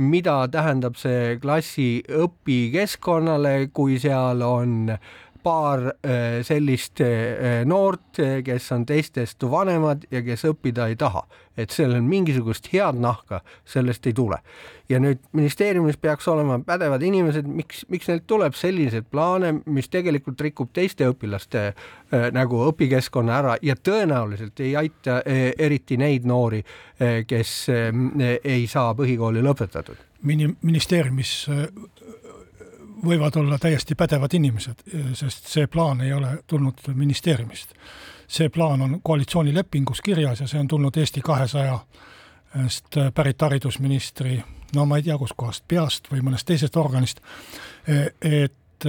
mida 0.00 0.42
tähendab 0.52 0.96
see 1.00 1.36
klassi 1.42 2.02
õpikeskkonnale, 2.08 3.70
kui 3.74 3.98
seal 4.02 4.42
on 4.46 4.94
paar 5.42 5.94
äh, 6.04 6.42
sellist 6.42 7.00
äh, 7.00 7.64
noort, 7.64 8.18
äh, 8.18 8.42
kes 8.44 8.70
on 8.72 8.86
teistest 8.86 9.42
vanemad 9.50 10.04
ja 10.10 10.22
kes 10.24 10.44
õppida 10.48 10.88
ei 10.90 10.96
taha, 11.00 11.22
et 11.56 11.72
sellel 11.74 12.02
mingisugust 12.04 12.70
head 12.72 12.98
nahka 13.00 13.40
sellest 13.68 14.06
ei 14.06 14.16
tule. 14.16 14.40
ja 14.90 14.98
nüüd 14.98 15.20
ministeeriumis 15.38 16.00
peaks 16.02 16.26
olema 16.28 16.58
pädevad 16.66 17.02
inimesed, 17.06 17.46
miks, 17.46 17.84
miks 17.88 18.08
neilt 18.10 18.24
tuleb 18.26 18.56
selliseid 18.58 19.06
plaane, 19.10 19.52
mis 19.66 19.88
tegelikult 19.88 20.40
rikub 20.40 20.72
teiste 20.74 21.06
õpilaste 21.06 21.68
nagu 22.34 22.64
õpikeskkonna 22.66 23.36
ära 23.38 23.54
ja 23.62 23.76
tõenäoliselt 23.78 24.58
ei 24.66 24.74
aita 24.76 25.20
eriti 25.22 25.94
neid 26.00 26.26
noori, 26.26 26.64
kes 26.98 27.52
ei 27.70 28.66
saa 28.66 28.90
põhikooli 28.98 29.44
lõpetatud. 29.46 30.02
Mini-, 30.26 30.56
ministeeriumis 30.66 31.46
võivad 33.04 33.36
olla 33.36 33.58
täiesti 33.58 33.94
pädevad 33.94 34.34
inimesed, 34.34 34.82
sest 35.14 35.46
see 35.48 35.66
plaan 35.66 36.00
ei 36.00 36.12
ole 36.12 36.38
tulnud 36.46 36.80
ministeeriumist. 36.94 37.74
see 38.28 38.48
plaan 38.48 38.82
on 38.82 39.00
koalitsioonilepingus 39.02 40.00
kirjas 40.00 40.40
ja 40.40 40.46
see 40.46 40.60
on 40.60 40.68
tulnud 40.68 40.96
Eesti 40.96 41.20
kahesajast 41.20 42.96
pärit 43.14 43.42
haridusministri, 43.42 44.42
no 44.74 44.86
ma 44.86 44.96
ei 44.96 45.02
tea, 45.02 45.18
kuskohast, 45.18 45.64
peast 45.68 46.12
või 46.12 46.22
mõnest 46.22 46.46
teisest 46.46 46.76
organist, 46.76 47.20
et 48.22 48.86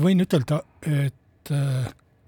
võin 0.00 0.20
ütelda, 0.20 0.62
et 0.86 1.52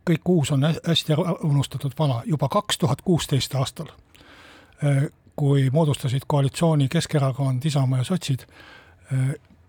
kõik 0.05 0.29
uus 0.29 0.51
on 0.51 0.65
hästi 0.65 1.19
unustatud 1.43 1.93
vana, 1.99 2.23
juba 2.27 2.49
kaks 2.49 2.79
tuhat 2.79 3.03
kuusteist 3.03 3.55
aastal, 3.55 3.93
kui 5.37 5.71
moodustasid 5.71 6.27
koalitsiooni 6.27 6.89
Keskerakond, 6.89 7.65
Isamaa 7.65 7.99
ja 7.99 8.05
sotsid, 8.05 8.47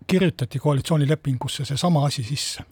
kirjutati 0.06 0.58
koalitsioonilepingusse 0.58 1.64
seesama 1.64 2.04
asi 2.04 2.22
sisse. 2.22 2.62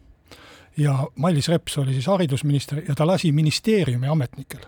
ja 0.76 1.09
Mailis 1.16 1.49
Reps 1.49 1.78
oli 1.78 1.93
siis 1.93 2.07
haridusminister 2.07 2.83
ja 2.89 2.95
ta 2.95 3.07
lasi 3.07 3.33
ministeeriumi 3.33 4.07
ametnikel, 4.07 4.61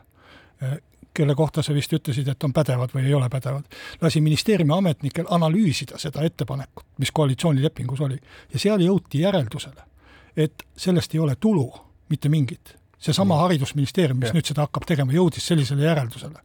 eh, 0.62 0.78
kelle 1.14 1.34
kohta 1.34 1.62
sa 1.62 1.74
vist 1.74 1.92
ütlesid, 1.92 2.28
et 2.28 2.44
on 2.44 2.52
pädevad 2.52 2.92
või 2.94 3.06
ei 3.06 3.14
ole 3.14 3.28
pädevad, 3.28 3.64
lasi 4.00 4.20
ministeeriumi 4.20 4.72
ametnikel 4.76 5.24
analüüsida 5.30 5.98
seda 5.98 6.22
ettepanekut, 6.22 6.86
mis 6.98 7.10
koalitsioonilepingus 7.10 8.00
oli. 8.00 8.18
ja 8.52 8.58
seal 8.58 8.80
jõuti 8.80 9.20
järeldusele, 9.20 9.82
et 10.36 10.62
sellest 10.76 11.14
ei 11.14 11.20
ole 11.20 11.36
tulu 11.36 11.72
mitte 12.08 12.28
mingit 12.28 12.76
seesama 13.04 13.36
Haridusministeerium, 13.42 14.18
mis 14.20 14.32
ja. 14.32 14.36
nüüd 14.38 14.48
seda 14.48 14.64
hakkab 14.64 14.86
tegema, 14.88 15.12
jõudis 15.12 15.46
sellisele 15.50 15.84
järeldusele, 15.84 16.40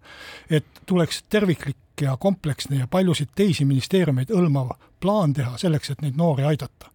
et 0.50 0.84
tuleks 0.90 1.24
terviklik 1.32 2.04
ja 2.04 2.18
kompleksne 2.20 2.82
ja 2.82 2.88
paljusid 2.88 3.32
teisi 3.36 3.66
ministeeriumeid 3.66 4.32
hõlmav 4.36 4.76
plaan 5.00 5.34
teha 5.34 5.58
selleks, 5.62 5.94
et 5.94 6.02
neid 6.04 6.20
noori 6.20 6.48
aidata. 6.48 6.92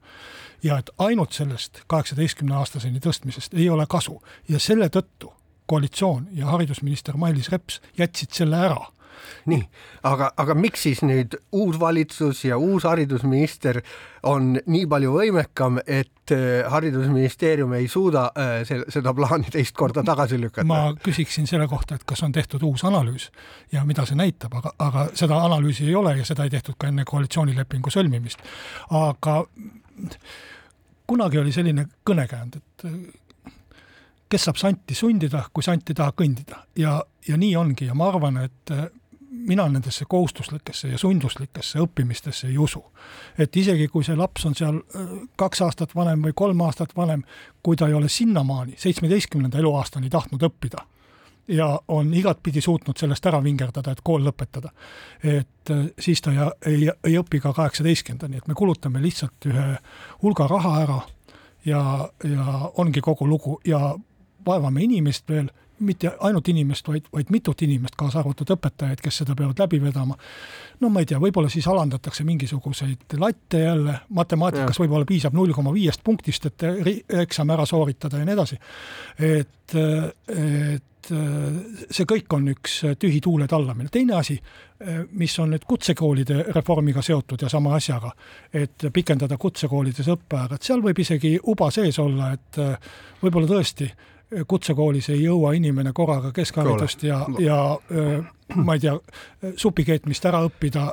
ja 0.65 0.79
et 0.79 0.91
ainult 0.99 1.33
sellest 1.33 1.83
kaheksateistkümne 1.87 2.55
aastaseni 2.57 3.01
tõstmisest 3.01 3.57
ei 3.57 3.69
ole 3.71 3.85
kasu 3.87 4.23
ja 4.49 4.59
selle 4.59 4.89
tõttu 4.89 5.33
koalitsioon 5.67 6.29
ja 6.33 6.47
haridusminister 6.47 7.17
Mailis 7.17 7.51
Reps 7.53 7.81
jätsid 7.99 8.33
selle 8.33 8.57
ära 8.57 8.81
nii, 9.51 9.63
aga, 10.09 10.31
aga 10.41 10.57
miks 10.59 10.85
siis 10.87 11.03
nüüd 11.07 11.37
uus 11.53 11.79
valitsus 11.81 12.45
ja 12.45 12.59
uus 12.59 12.87
haridusminister 12.89 13.81
on 14.25 14.55
nii 14.57 14.87
palju 14.91 15.13
võimekam, 15.15 15.81
et 15.85 16.33
äh, 16.33 16.63
haridusministeerium 16.71 17.75
ei 17.77 17.89
suuda 17.91 18.27
äh, 18.39 18.55
seda 18.65 19.15
plaani 19.17 19.53
teist 19.53 19.77
korda 19.77 20.05
tagasi 20.07 20.39
lükata? 20.41 20.67
ma 20.69 20.95
küsiksin 21.05 21.49
selle 21.51 21.69
kohta, 21.71 21.99
et 21.99 22.07
kas 22.09 22.25
on 22.27 22.33
tehtud 22.33 22.65
uus 22.65 22.87
analüüs 22.89 23.31
ja 23.73 23.85
mida 23.89 24.07
see 24.09 24.19
näitab, 24.19 24.57
aga, 24.61 24.75
aga 24.79 25.09
seda 25.17 25.43
analüüsi 25.45 25.89
ei 25.89 25.99
ole 25.99 26.17
ja 26.19 26.29
seda 26.29 26.47
ei 26.47 26.55
tehtud 26.55 26.79
ka 26.79 26.89
enne 26.93 27.05
koalitsioonilepingu 27.09 27.93
sõlmimist. 27.93 28.43
aga 28.91 29.43
kunagi 31.07 31.39
oli 31.39 31.53
selline 31.53 31.87
kõnekäänd, 32.07 32.57
et 32.57 32.89
kes 34.35 34.49
saab 34.49 34.59
santi 34.59 34.97
sundida, 34.99 35.45
kui 35.53 35.65
sant 35.65 35.91
ei 35.91 35.97
taha 35.99 36.15
kõndida 36.17 36.65
ja, 36.81 36.99
ja 37.29 37.39
nii 37.39 37.55
ongi 37.61 37.89
ja 37.91 37.97
ma 37.99 38.09
arvan, 38.11 38.41
et 38.47 38.73
mina 39.47 39.69
nendesse 39.69 40.05
kohustuslikesse 40.09 40.89
ja 40.89 40.99
sunduslikesse 40.99 41.79
õppimistesse 41.83 42.49
ei 42.49 42.59
usu. 42.59 42.85
et 43.39 43.57
isegi, 43.57 43.89
kui 43.89 44.05
see 44.05 44.17
laps 44.17 44.47
on 44.47 44.55
seal 44.55 44.81
äh, 44.81 45.15
kaks 45.37 45.63
aastat 45.63 45.95
vanem 45.95 46.25
või 46.25 46.33
kolm 46.35 46.61
aastat 46.65 46.97
vanem, 46.97 47.25
kui 47.63 47.77
ta 47.77 47.89
ei 47.89 47.95
ole 47.95 48.09
sinnamaani, 48.09 48.75
seitsmeteistkümnenda 48.77 49.59
eluaastani 49.59 50.11
tahtnud 50.11 50.43
õppida 50.43 50.85
ja 51.49 51.81
on 51.89 52.15
igatpidi 52.15 52.61
suutnud 52.61 52.97
sellest 52.97 53.27
ära 53.27 53.43
vingerdada, 53.45 53.93
et 53.93 54.01
kool 54.03 54.25
lõpetada, 54.25 54.73
et 55.23 55.71
äh, 55.71 55.85
siis 55.99 56.23
ta 56.23 56.33
ei, 56.33 56.49
ei, 56.67 56.89
ei 57.05 57.19
õpi 57.21 57.41
ka 57.41 57.53
kaheksateistkümnendani, 57.53 58.41
et 58.41 58.49
me 58.49 58.55
kulutame 58.55 59.03
lihtsalt 59.03 59.51
ühe 59.51 59.67
hulga 60.23 60.49
raha 60.49 60.81
ära 60.83 61.01
ja, 61.65 62.09
ja 62.25 62.73
ongi 62.77 63.01
kogu 63.01 63.29
lugu 63.29 63.61
ja 63.65 63.95
vaevame 64.47 64.83
inimest 64.85 65.29
veel 65.29 65.51
mitte 65.79 66.13
ainult 66.21 66.49
inimest, 66.49 66.89
vaid, 66.89 67.09
vaid 67.13 67.31
mitut 67.35 67.63
inimest, 67.67 67.97
kaasa 67.99 68.21
arvatud 68.21 68.55
õpetajaid, 68.55 69.03
kes 69.03 69.23
seda 69.23 69.35
peavad 69.39 69.59
läbi 69.65 69.81
vedama. 69.83 70.17
no 70.81 70.89
ma 70.93 71.03
ei 71.03 71.09
tea, 71.11 71.19
võib-olla 71.23 71.51
siis 71.51 71.67
alandatakse 71.71 72.25
mingisuguseid 72.25 73.19
latte 73.19 73.65
jälle, 73.65 73.99
matemaatikas 74.09 74.79
võib-olla 74.81 75.09
piisab 75.09 75.35
null 75.35 75.53
koma 75.53 75.75
viiest 75.75 76.05
punktist, 76.05 76.47
et 76.47 76.67
eksam 77.25 77.51
ära 77.51 77.67
sooritada 77.67 78.19
ja 78.19 78.29
nii 78.29 78.37
edasi. 78.39 78.59
et, 79.19 79.75
et 79.75 80.95
see 81.05 82.07
kõik 82.09 82.33
on 82.37 82.49
üks 82.55 82.79
tühi 83.01 83.21
tuule 83.21 83.49
tallamine. 83.51 83.89
teine 83.93 84.17
asi, 84.17 84.39
mis 85.13 85.39
on 85.39 85.53
nüüd 85.55 85.67
kutsekoolide 85.69 86.41
reformiga 86.55 87.03
seotud 87.03 87.43
ja 87.43 87.49
sama 87.49 87.75
asjaga, 87.77 88.13
et 88.53 88.89
pikendada 88.93 89.37
kutsekoolides 89.41 90.09
õppeaega, 90.15 90.57
et 90.57 90.63
seal 90.63 90.83
võib 90.85 90.99
isegi 91.05 91.37
uba 91.51 91.71
sees 91.75 91.99
olla, 91.99 92.33
et 92.33 92.61
võib-olla 93.23 93.51
tõesti 93.51 93.91
kutsekoolis 94.49 95.09
ei 95.15 95.23
jõua 95.25 95.55
inimene 95.57 95.93
korraga 95.93 96.33
keskharidust 96.35 97.03
ja, 97.07 97.21
ja 97.39 97.59
ma 98.55 98.75
ei 98.77 98.83
tea, 98.83 98.97
supi 99.57 99.85
keetmist 99.85 100.27
ära 100.29 100.43
õppida 100.47 100.91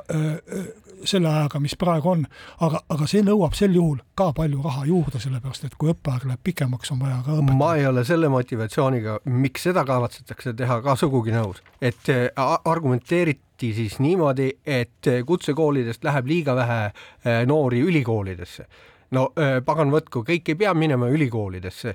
selle 1.04 1.28
ajaga, 1.28 1.60
mis 1.62 1.74
praegu 1.78 2.10
on, 2.12 2.24
aga, 2.62 2.82
aga 2.92 3.06
see 3.10 3.24
nõuab 3.26 3.56
sel 3.58 3.74
juhul 3.76 4.00
ka 4.18 4.30
palju 4.36 4.62
raha 4.64 4.84
juurde, 4.88 5.20
sellepärast 5.22 5.66
et 5.66 5.76
kui 5.78 5.92
õppeaeg 5.92 6.26
läheb 6.28 6.42
pikemaks, 6.46 6.92
on 6.94 7.00
vaja 7.02 7.18
ka 7.24 7.36
õpetada. 7.36 7.58
ma 7.58 7.72
ei 7.78 7.86
ole 7.88 8.04
selle 8.08 8.30
motivatsiooniga, 8.32 9.18
miks 9.30 9.66
seda 9.68 9.84
kavatsetakse 9.88 10.54
teha, 10.58 10.80
ka 10.84 10.96
sugugi 10.98 11.34
nõus, 11.34 11.62
et 11.82 12.12
argumenteeriti 12.36 13.72
siis 13.74 13.98
niimoodi, 14.02 14.48
et 14.66 15.10
kutsekoolidest 15.26 16.04
läheb 16.04 16.30
liiga 16.30 16.56
vähe 16.58 17.44
noori 17.46 17.82
ülikoolidesse 17.82 18.66
no 19.12 19.28
pagan 19.66 19.92
võtku, 19.92 20.22
kõik 20.26 20.52
ei 20.52 20.58
pea 20.58 20.74
minema 20.74 21.08
ülikoolidesse. 21.12 21.94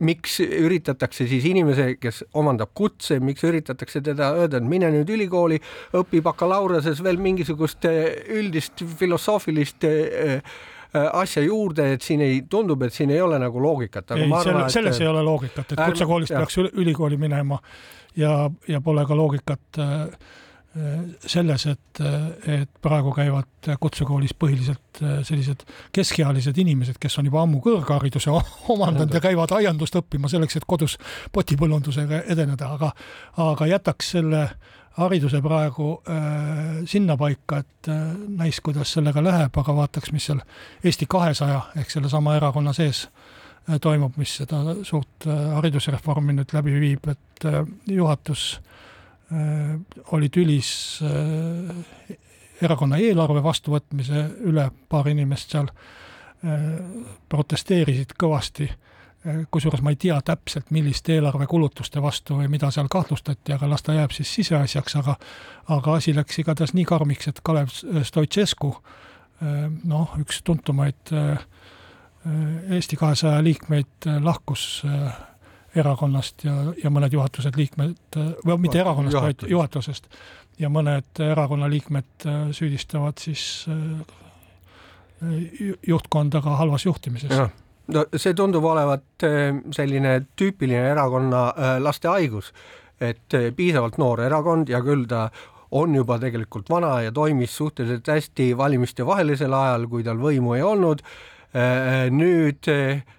miks 0.00 0.40
üritatakse 0.40 1.26
siis 1.30 1.44
inimese, 1.46 1.96
kes 2.00 2.24
omandab 2.34 2.72
kutse, 2.74 3.20
miks 3.20 3.44
üritatakse 3.46 4.02
teda 4.02 4.32
öelda, 4.34 4.58
et 4.58 4.68
mine 4.68 4.90
nüüd 4.94 5.10
ülikooli, 5.16 5.60
õpi 5.94 6.22
bakalaureuse 6.22 6.96
veel 7.02 7.20
mingisugust 7.22 7.86
üldist 7.86 8.82
filosoofilist 8.98 9.86
asja 10.96 11.42
juurde, 11.42 11.92
et 11.96 12.02
siin 12.02 12.22
ei, 12.24 12.40
tundub, 12.50 12.82
et 12.86 12.94
siin 12.94 13.10
ei 13.10 13.20
ole 13.20 13.38
nagu 13.38 13.60
loogikat. 13.62 14.10
ei, 14.16 14.30
selle, 14.42 14.64
selles 14.72 15.00
ei 15.00 15.10
ole 15.10 15.22
loogikat, 15.22 15.72
et 15.72 15.84
kutsekoolist 15.84 16.34
peaks 16.34 16.58
ülikooli 16.72 17.18
minema 17.20 17.58
ja, 18.16 18.50
ja 18.68 18.80
pole 18.80 19.04
ka 19.06 19.16
loogikat 19.16 19.80
äh, 19.82 20.04
selles, 21.26 21.66
et, 21.70 22.00
et 22.46 22.70
praegu 22.84 23.12
käivad 23.16 23.68
kutsekoolis 23.80 24.34
põhiliselt 24.36 25.00
äh, 25.02 25.18
sellised 25.26 25.64
keskealised 25.94 26.58
inimesed, 26.60 26.98
kes 27.00 27.18
on 27.20 27.30
juba 27.30 27.42
ammu 27.44 27.62
kõrghariduse 27.64 28.32
omandanud 28.74 29.14
ja 29.14 29.22
käivad 29.24 29.54
aiandust 29.56 29.96
õppima 29.96 30.30
selleks, 30.32 30.58
et 30.58 30.66
kodus 30.68 30.98
potipõllundusega 31.32 32.24
edeneda, 32.32 32.70
aga, 32.76 32.92
aga 33.46 33.70
jätaks 33.72 34.12
selle 34.16 34.42
hariduse 34.96 35.40
praegu 35.44 35.90
äh, 36.08 36.84
sinnapaika, 36.88 37.62
et 37.64 37.90
äh, 37.92 38.04
näis, 38.42 38.60
kuidas 38.64 38.92
sellega 38.96 39.24
läheb, 39.24 39.56
aga 39.62 39.80
vaataks, 39.80 40.12
mis 40.12 40.28
seal 40.28 40.40
Eesti 40.84 41.08
kahesaja 41.08 41.60
ehk 41.76 41.92
sellesama 41.92 42.36
erakonna 42.36 42.76
sees 42.76 43.06
äh, 43.06 43.80
toimub, 43.80 44.16
mis 44.20 44.38
seda 44.42 44.62
suurt 44.84 45.28
äh, 45.28 45.52
haridusreformi 45.56 46.36
nüüd 46.36 46.56
läbi 46.56 46.80
viib, 46.80 47.12
et 47.12 47.48
äh, 47.48 47.62
juhatus 47.92 48.48
äh, 48.58 48.64
Äh, 48.66 48.85
oli 50.12 50.28
tülis 50.28 51.00
äh, 51.02 52.16
erakonna 52.62 52.98
eelarve 53.02 53.42
vastuvõtmise 53.42 54.22
üle, 54.46 54.68
paar 54.88 55.08
inimest 55.10 55.54
seal 55.54 55.70
äh, 55.70 56.66
protesteerisid 57.28 58.14
kõvasti, 58.18 58.70
kusjuures 59.50 59.82
ma 59.82 59.90
ei 59.90 59.98
tea 59.98 60.20
täpselt, 60.22 60.68
milliste 60.70 61.16
eelarvekulutuste 61.16 61.98
vastu 62.02 62.36
või 62.38 62.46
mida 62.52 62.70
seal 62.70 62.86
kahtlustati, 62.86 63.56
aga 63.56 63.66
las 63.66 63.82
ta 63.82 63.96
jääb 63.96 64.14
siis 64.14 64.30
siseasjaks, 64.38 64.94
aga 65.00 65.16
aga 65.74 65.96
asi 65.98 66.14
läks 66.14 66.38
igatahes 66.38 66.76
nii 66.78 66.84
karmiks, 66.86 67.26
et 67.26 67.40
Kalev 67.42 67.72
Stoicescu, 68.06 68.70
noh, 69.82 70.12
üks 70.22 70.38
tuntumaid 70.46 71.10
Eesti 72.70 72.96
kahesaja 72.96 73.42
liikmeid 73.42 74.06
lahkus 74.22 74.84
erakonnast 75.80 76.44
ja, 76.46 76.54
ja 76.82 76.90
mõned 76.92 77.14
juhatused 77.14 77.56
liikmed, 77.58 78.18
või 78.44 78.58
mitte 78.64 78.80
erakonnast, 78.82 79.18
vaid 79.20 79.44
juhatusest. 79.50 80.08
ja 80.58 80.70
mõned 80.72 81.20
erakonna 81.20 81.68
liikmed 81.70 82.26
äh, 82.26 82.46
süüdistavad 82.56 83.20
siis 83.20 83.66
äh, 83.68 83.76
juhtkonda 85.86 86.42
ka 86.44 86.56
halvas 86.60 86.86
juhtimises. 86.86 87.32
no 87.86 88.06
see 88.16 88.34
tundub 88.34 88.64
olevat 88.64 89.24
äh, 89.24 89.52
selline 89.72 90.20
tüüpiline 90.36 90.92
erakonna 90.94 91.52
laste 91.80 92.08
haigus, 92.08 92.52
et 93.00 93.38
piisavalt 93.56 93.98
noor 93.98 94.24
erakond 94.24 94.68
ja 94.68 94.80
küll 94.84 95.06
ta 95.08 95.28
on 95.76 95.94
juba 95.94 96.18
tegelikult 96.22 96.70
vana 96.70 97.00
ja 97.02 97.12
toimis 97.12 97.56
suhteliselt 97.56 98.06
hästi 98.06 98.56
valimiste 98.56 99.06
vahelisel 99.06 99.52
ajal, 99.52 99.88
kui 99.90 100.04
tal 100.06 100.20
võimu 100.22 100.54
ei 100.56 100.62
olnud 100.62 101.02
nüüd 102.12 102.68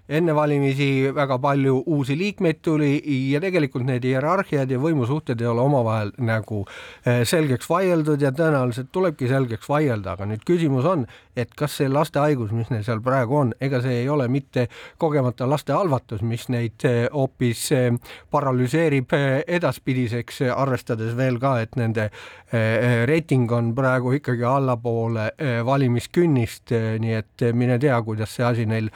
enne 0.10 0.36
valimisi 0.36 1.12
väga 1.16 1.38
palju 1.40 1.82
uusi 1.86 2.18
liikmeid 2.18 2.62
tuli 2.62 2.92
ja 3.32 3.42
tegelikult 3.44 3.86
need 3.88 4.06
hierarhiad 4.08 4.72
ja 4.72 4.80
võimusuhted 4.80 5.42
ei 5.42 5.50
ole 5.52 5.62
omavahel 5.62 6.14
nagu 6.24 6.64
eh, 7.06 7.24
selgeks 7.28 7.68
vaieldud 7.70 8.22
ja 8.24 8.32
tõenäoliselt 8.36 8.92
tulebki 8.96 9.28
selgeks 9.28 9.68
vaielda, 9.70 10.16
aga 10.16 10.30
nüüd 10.30 10.46
küsimus 10.48 10.88
on, 10.88 11.06
et 11.36 11.52
kas 11.58 11.76
see 11.82 11.90
laste 11.92 12.22
haigus, 12.24 12.54
mis 12.56 12.72
neil 12.72 12.86
seal 12.88 13.04
praegu 13.04 13.36
on, 13.42 13.54
ega 13.62 13.82
see 13.84 14.02
ei 14.04 14.10
ole 14.10 14.30
mitte 14.32 14.68
kogemata 14.98 15.50
laste 15.50 15.76
halvatus, 15.76 16.24
mis 16.24 16.48
neid 16.54 16.88
eh, 16.88 17.04
hoopis 17.12 17.68
eh, 17.76 17.92
paralüseerib 18.32 19.12
edaspidiseks, 19.58 20.42
arvestades 20.56 21.16
veel 21.18 21.40
ka, 21.42 21.58
et 21.64 21.76
nende 21.80 22.10
reiting 23.08 23.52
on 23.52 23.74
praegu 23.76 24.14
ikkagi 24.16 24.46
allapoole 24.48 25.26
valimiskünnist, 25.68 26.72
nii 27.04 27.16
et 27.18 27.44
mine 27.58 27.76
tea, 27.82 27.98
kuidas 28.06 28.38
see 28.38 28.46
asi 28.48 28.66
neil 28.70 28.88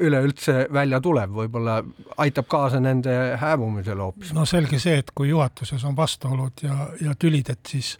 üleüldse 0.00 0.66
välja 0.72 1.00
tuleb, 1.04 1.32
võib-olla 1.36 1.82
aitab 2.24 2.46
kaasa 2.48 2.80
nende 2.80 3.12
hääbumisele 3.36 4.00
hoopis. 4.02 4.32
no 4.32 4.46
selge 4.48 4.80
see, 4.80 4.96
et 5.02 5.12
kui 5.14 5.28
juhatuses 5.28 5.84
on 5.84 5.96
vastuolud 5.96 6.64
ja, 6.64 6.88
ja 7.04 7.14
tülid, 7.18 7.50
et 7.52 7.68
siis 7.68 7.98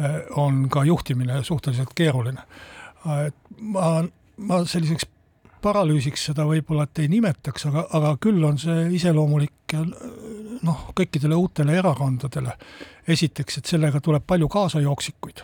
äh, 0.00 0.20
on 0.38 0.68
ka 0.70 0.84
juhtimine 0.84 1.42
suhteliselt 1.42 1.94
keeruline. 1.98 2.44
Et 3.26 3.34
ma, 3.60 4.04
ma 4.36 4.62
selliseks 4.66 5.08
paralüüsiks 5.62 6.28
seda 6.30 6.46
võib-olla 6.46 6.86
et 6.86 7.02
ei 7.02 7.10
nimetaks, 7.10 7.66
aga, 7.70 7.86
aga 7.98 8.14
küll 8.22 8.44
on 8.46 8.58
see 8.62 8.86
iseloomulik 8.94 9.74
noh, 10.62 10.88
kõikidele 10.94 11.34
uutele 11.34 11.78
erakondadele. 11.78 12.54
esiteks, 13.08 13.58
et 13.58 13.66
sellega 13.66 14.00
tuleb 14.04 14.22
palju 14.26 14.48
kaasajooksikuid 14.48 15.42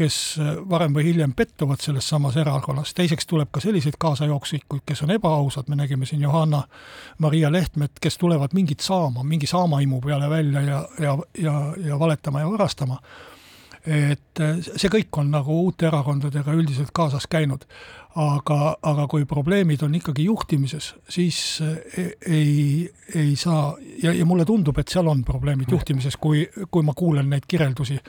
kes 0.00 0.16
äh, 0.40 0.52
varem 0.70 0.94
või 0.96 1.04
hiljem 1.10 1.32
pettuvad 1.36 1.82
selles 1.82 2.08
samas 2.08 2.36
erakonnas, 2.40 2.94
teiseks 2.96 3.28
tuleb 3.28 3.50
ka 3.52 3.62
selliseid 3.62 3.98
kaasajooksikuid, 4.00 4.84
kes 4.88 5.04
on 5.04 5.12
ebaausad, 5.16 5.68
me 5.68 5.76
nägime 5.76 6.08
siin 6.08 6.22
Johanna-Maria 6.24 7.52
Lehtmet, 7.52 8.00
kes 8.00 8.16
tulevad 8.20 8.56
mingit 8.56 8.80
saama, 8.84 9.24
mingi 9.24 9.48
saamaimu 9.50 10.00
peale 10.04 10.30
välja 10.30 10.62
ja, 10.64 10.80
ja, 10.98 11.18
ja, 11.38 11.58
ja 11.84 11.98
valetama 11.98 12.40
ja 12.40 12.50
varastama. 12.50 13.00
et 13.86 14.40
äh, 14.40 14.58
see 14.60 14.90
kõik 14.92 15.16
on 15.16 15.30
nagu 15.32 15.54
uute 15.66 15.86
erakondadega 15.88 16.52
üldiselt 16.52 16.90
kaasas 16.92 17.26
käinud 17.26 17.64
aga, 18.18 18.58
aga 18.82 19.06
kui 19.10 19.24
probleemid 19.28 19.84
on 19.86 19.94
ikkagi 19.94 20.24
juhtimises, 20.26 20.90
siis 21.08 21.38
eh, 21.62 22.10
ei, 22.26 22.90
ei 23.14 23.36
saa 23.38 23.76
ja, 24.02 24.12
ja 24.12 24.26
mulle 24.26 24.44
tundub, 24.48 24.78
et 24.82 24.90
seal 24.90 25.06
on 25.10 25.22
probleemid 25.26 25.70
juhtimises, 25.70 26.16
kui, 26.18 26.42
kui 26.70 26.86
ma 26.86 26.94
kuulen 26.98 27.30
neid 27.30 27.46
kirjeldusi, 27.48 28.00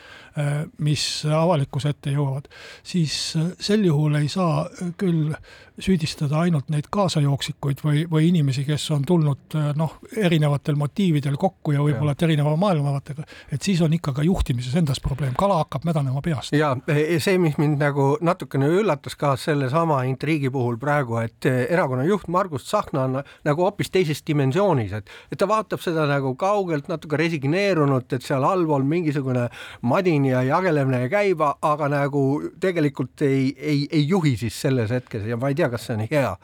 eh, 0.41 0.53
mis 0.81 1.03
avalikkuse 1.29 1.93
ette 1.93 2.15
jõuavad, 2.15 2.49
siis 2.83 3.17
eh, 3.37 3.51
sel 3.61 3.85
juhul 3.85 4.17
ei 4.17 4.31
saa 4.31 4.65
küll 4.97 5.35
süüdistada 5.81 6.41
ainult 6.43 6.69
neid 6.69 6.89
kaasajooksikuid 6.93 7.85
või, 7.85 8.03
või 8.09 8.27
inimesi, 8.29 8.65
kes 8.67 8.83
on 8.93 9.05
tulnud 9.07 9.55
noh, 9.77 9.95
erinevatel 10.17 10.77
motiividel 10.77 11.37
kokku 11.41 11.73
ja 11.73 11.81
võib-olla 11.81 12.13
et 12.13 12.25
erineva 12.27 12.53
maailmavaatega, 12.59 13.25
et 13.53 13.61
siis 13.65 13.81
on 13.81 13.93
ikka 13.97 14.13
ka 14.17 14.25
juhtimises 14.25 14.75
endas 14.77 15.01
probleem, 15.01 15.33
kala 15.37 15.61
hakkab 15.63 15.87
mädanema 15.89 16.21
peast. 16.25 16.53
ja 16.53 16.75
see, 16.87 17.37
mis 17.41 17.57
mind 17.61 17.81
nagu 17.81 18.11
natukene 18.21 18.69
üllatas 18.81 19.17
ka 19.17 19.33
sellesama 19.39 19.90
sama 19.91 20.05
intriigi 20.07 20.49
puhul 20.51 20.77
praegu, 20.79 21.17
et 21.19 21.45
eh, 21.49 21.65
erakonna 21.73 22.05
juht 22.07 22.29
Margus 22.31 22.63
Tsahkna 22.67 23.03
on 23.03 23.17
nagu 23.47 23.65
hoopis 23.65 23.91
teises 23.91 24.23
dimensioonis, 24.27 24.93
et, 24.95 25.11
et 25.31 25.39
ta 25.39 25.47
vaatab 25.49 25.81
seda 25.83 26.05
nagu 26.09 26.33
kaugelt, 26.39 26.87
natuke 26.91 27.19
resigneerunult, 27.19 28.13
et 28.15 28.25
seal 28.25 28.45
allpool 28.47 28.85
mingisugune 28.87 29.47
madin 29.81 30.29
ja 30.29 30.43
jagelemine 30.47 31.09
käib, 31.11 31.43
aga 31.43 31.91
nagu 31.91 32.25
tegelikult 32.63 33.25
ei, 33.27 33.51
ei, 33.57 33.85
ei 33.91 34.05
juhi 34.07 34.37
siis 34.39 34.59
selles 34.63 34.93
hetkes 34.95 35.27
ja 35.27 35.39
ma 35.39 35.51
ei 35.51 35.59
tea, 35.59 35.71
kas 35.73 35.89
see 35.89 35.97
on 35.97 36.05
hea, 36.11 36.35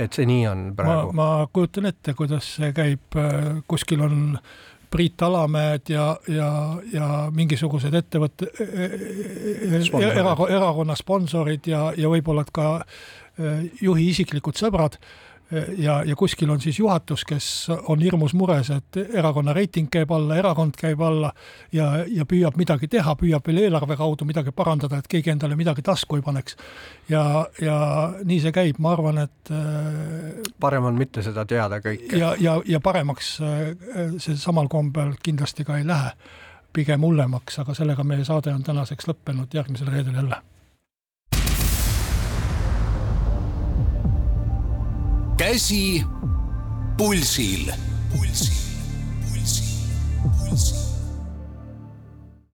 et 0.00 0.16
see 0.16 0.28
nii 0.28 0.46
on 0.50 0.68
praegu. 0.78 1.12
ma 1.16 1.30
kujutan 1.52 1.90
ette, 1.92 2.16
kuidas 2.16 2.54
see 2.56 2.72
käib, 2.76 3.20
kuskil 3.68 4.06
on 4.06 4.38
Priit 4.94 5.22
Alamäed 5.26 5.90
ja, 5.90 6.06
ja, 6.30 6.48
ja 6.92 7.08
mingisugused 7.34 7.94
ettevõtte, 7.98 8.46
e, 8.62 8.86
e, 8.86 9.80
e, 9.80 10.08
erakonna 10.14 10.94
sponsorid 10.98 11.66
ja, 11.66 11.88
ja 11.98 12.10
võib-olla 12.12 12.46
ka 12.46 12.68
juhi 13.82 14.12
isiklikud 14.12 14.54
sõbrad 14.54 15.00
ja, 15.78 16.02
ja 16.04 16.16
kuskil 16.16 16.50
on 16.50 16.60
siis 16.60 16.78
juhatus, 16.78 17.24
kes 17.24 17.68
on 17.88 18.00
hirmus 18.02 18.34
mures, 18.34 18.70
et 18.70 18.96
erakonna 19.14 19.52
reiting 19.52 19.88
käib 19.92 20.12
alla, 20.14 20.36
erakond 20.40 20.76
käib 20.78 21.00
alla 21.04 21.32
ja, 21.72 21.90
ja 22.08 22.26
püüab 22.28 22.56
midagi 22.56 22.88
teha, 22.88 23.14
püüab 23.20 23.46
veel 23.46 23.64
eelarve 23.66 23.96
kaudu 24.00 24.26
midagi 24.28 24.54
parandada, 24.56 24.98
et 24.98 25.10
keegi 25.10 25.34
endale 25.34 25.56
midagi 25.56 25.82
tasku 25.82 26.16
ei 26.16 26.24
paneks. 26.24 26.56
ja, 27.08 27.46
ja 27.60 27.76
nii 28.24 28.40
see 28.40 28.54
käib, 28.54 28.78
ma 28.78 28.94
arvan, 28.96 29.20
et 29.26 29.52
äh, 29.52 30.40
parem 30.60 30.90
on 30.90 30.98
mitte 30.98 31.22
seda 31.22 31.44
teada 31.44 31.80
kõike. 31.84 32.16
ja, 32.18 32.34
ja, 32.40 32.56
ja 32.66 32.80
paremaks 32.80 33.36
äh, 33.44 34.16
see 34.18 34.36
samal 34.40 34.68
kombel 34.72 35.14
kindlasti 35.22 35.64
ka 35.64 35.78
ei 35.78 35.86
lähe, 35.86 36.16
pigem 36.72 37.04
hullemaks, 37.06 37.60
aga 37.62 37.74
sellega 37.74 38.04
meie 38.04 38.24
saade 38.24 38.54
on 38.54 38.64
tänaseks 38.64 39.08
lõppenud, 39.10 39.52
järgmisel 39.54 39.92
reedel 39.92 40.18
jälle 40.22 40.42
käsi 45.36 46.04
pulsil. 46.96 47.72
pulsil, 48.12 48.54
pulsil, 49.22 49.68
pulsil, 50.22 50.48
pulsil. 50.48 50.83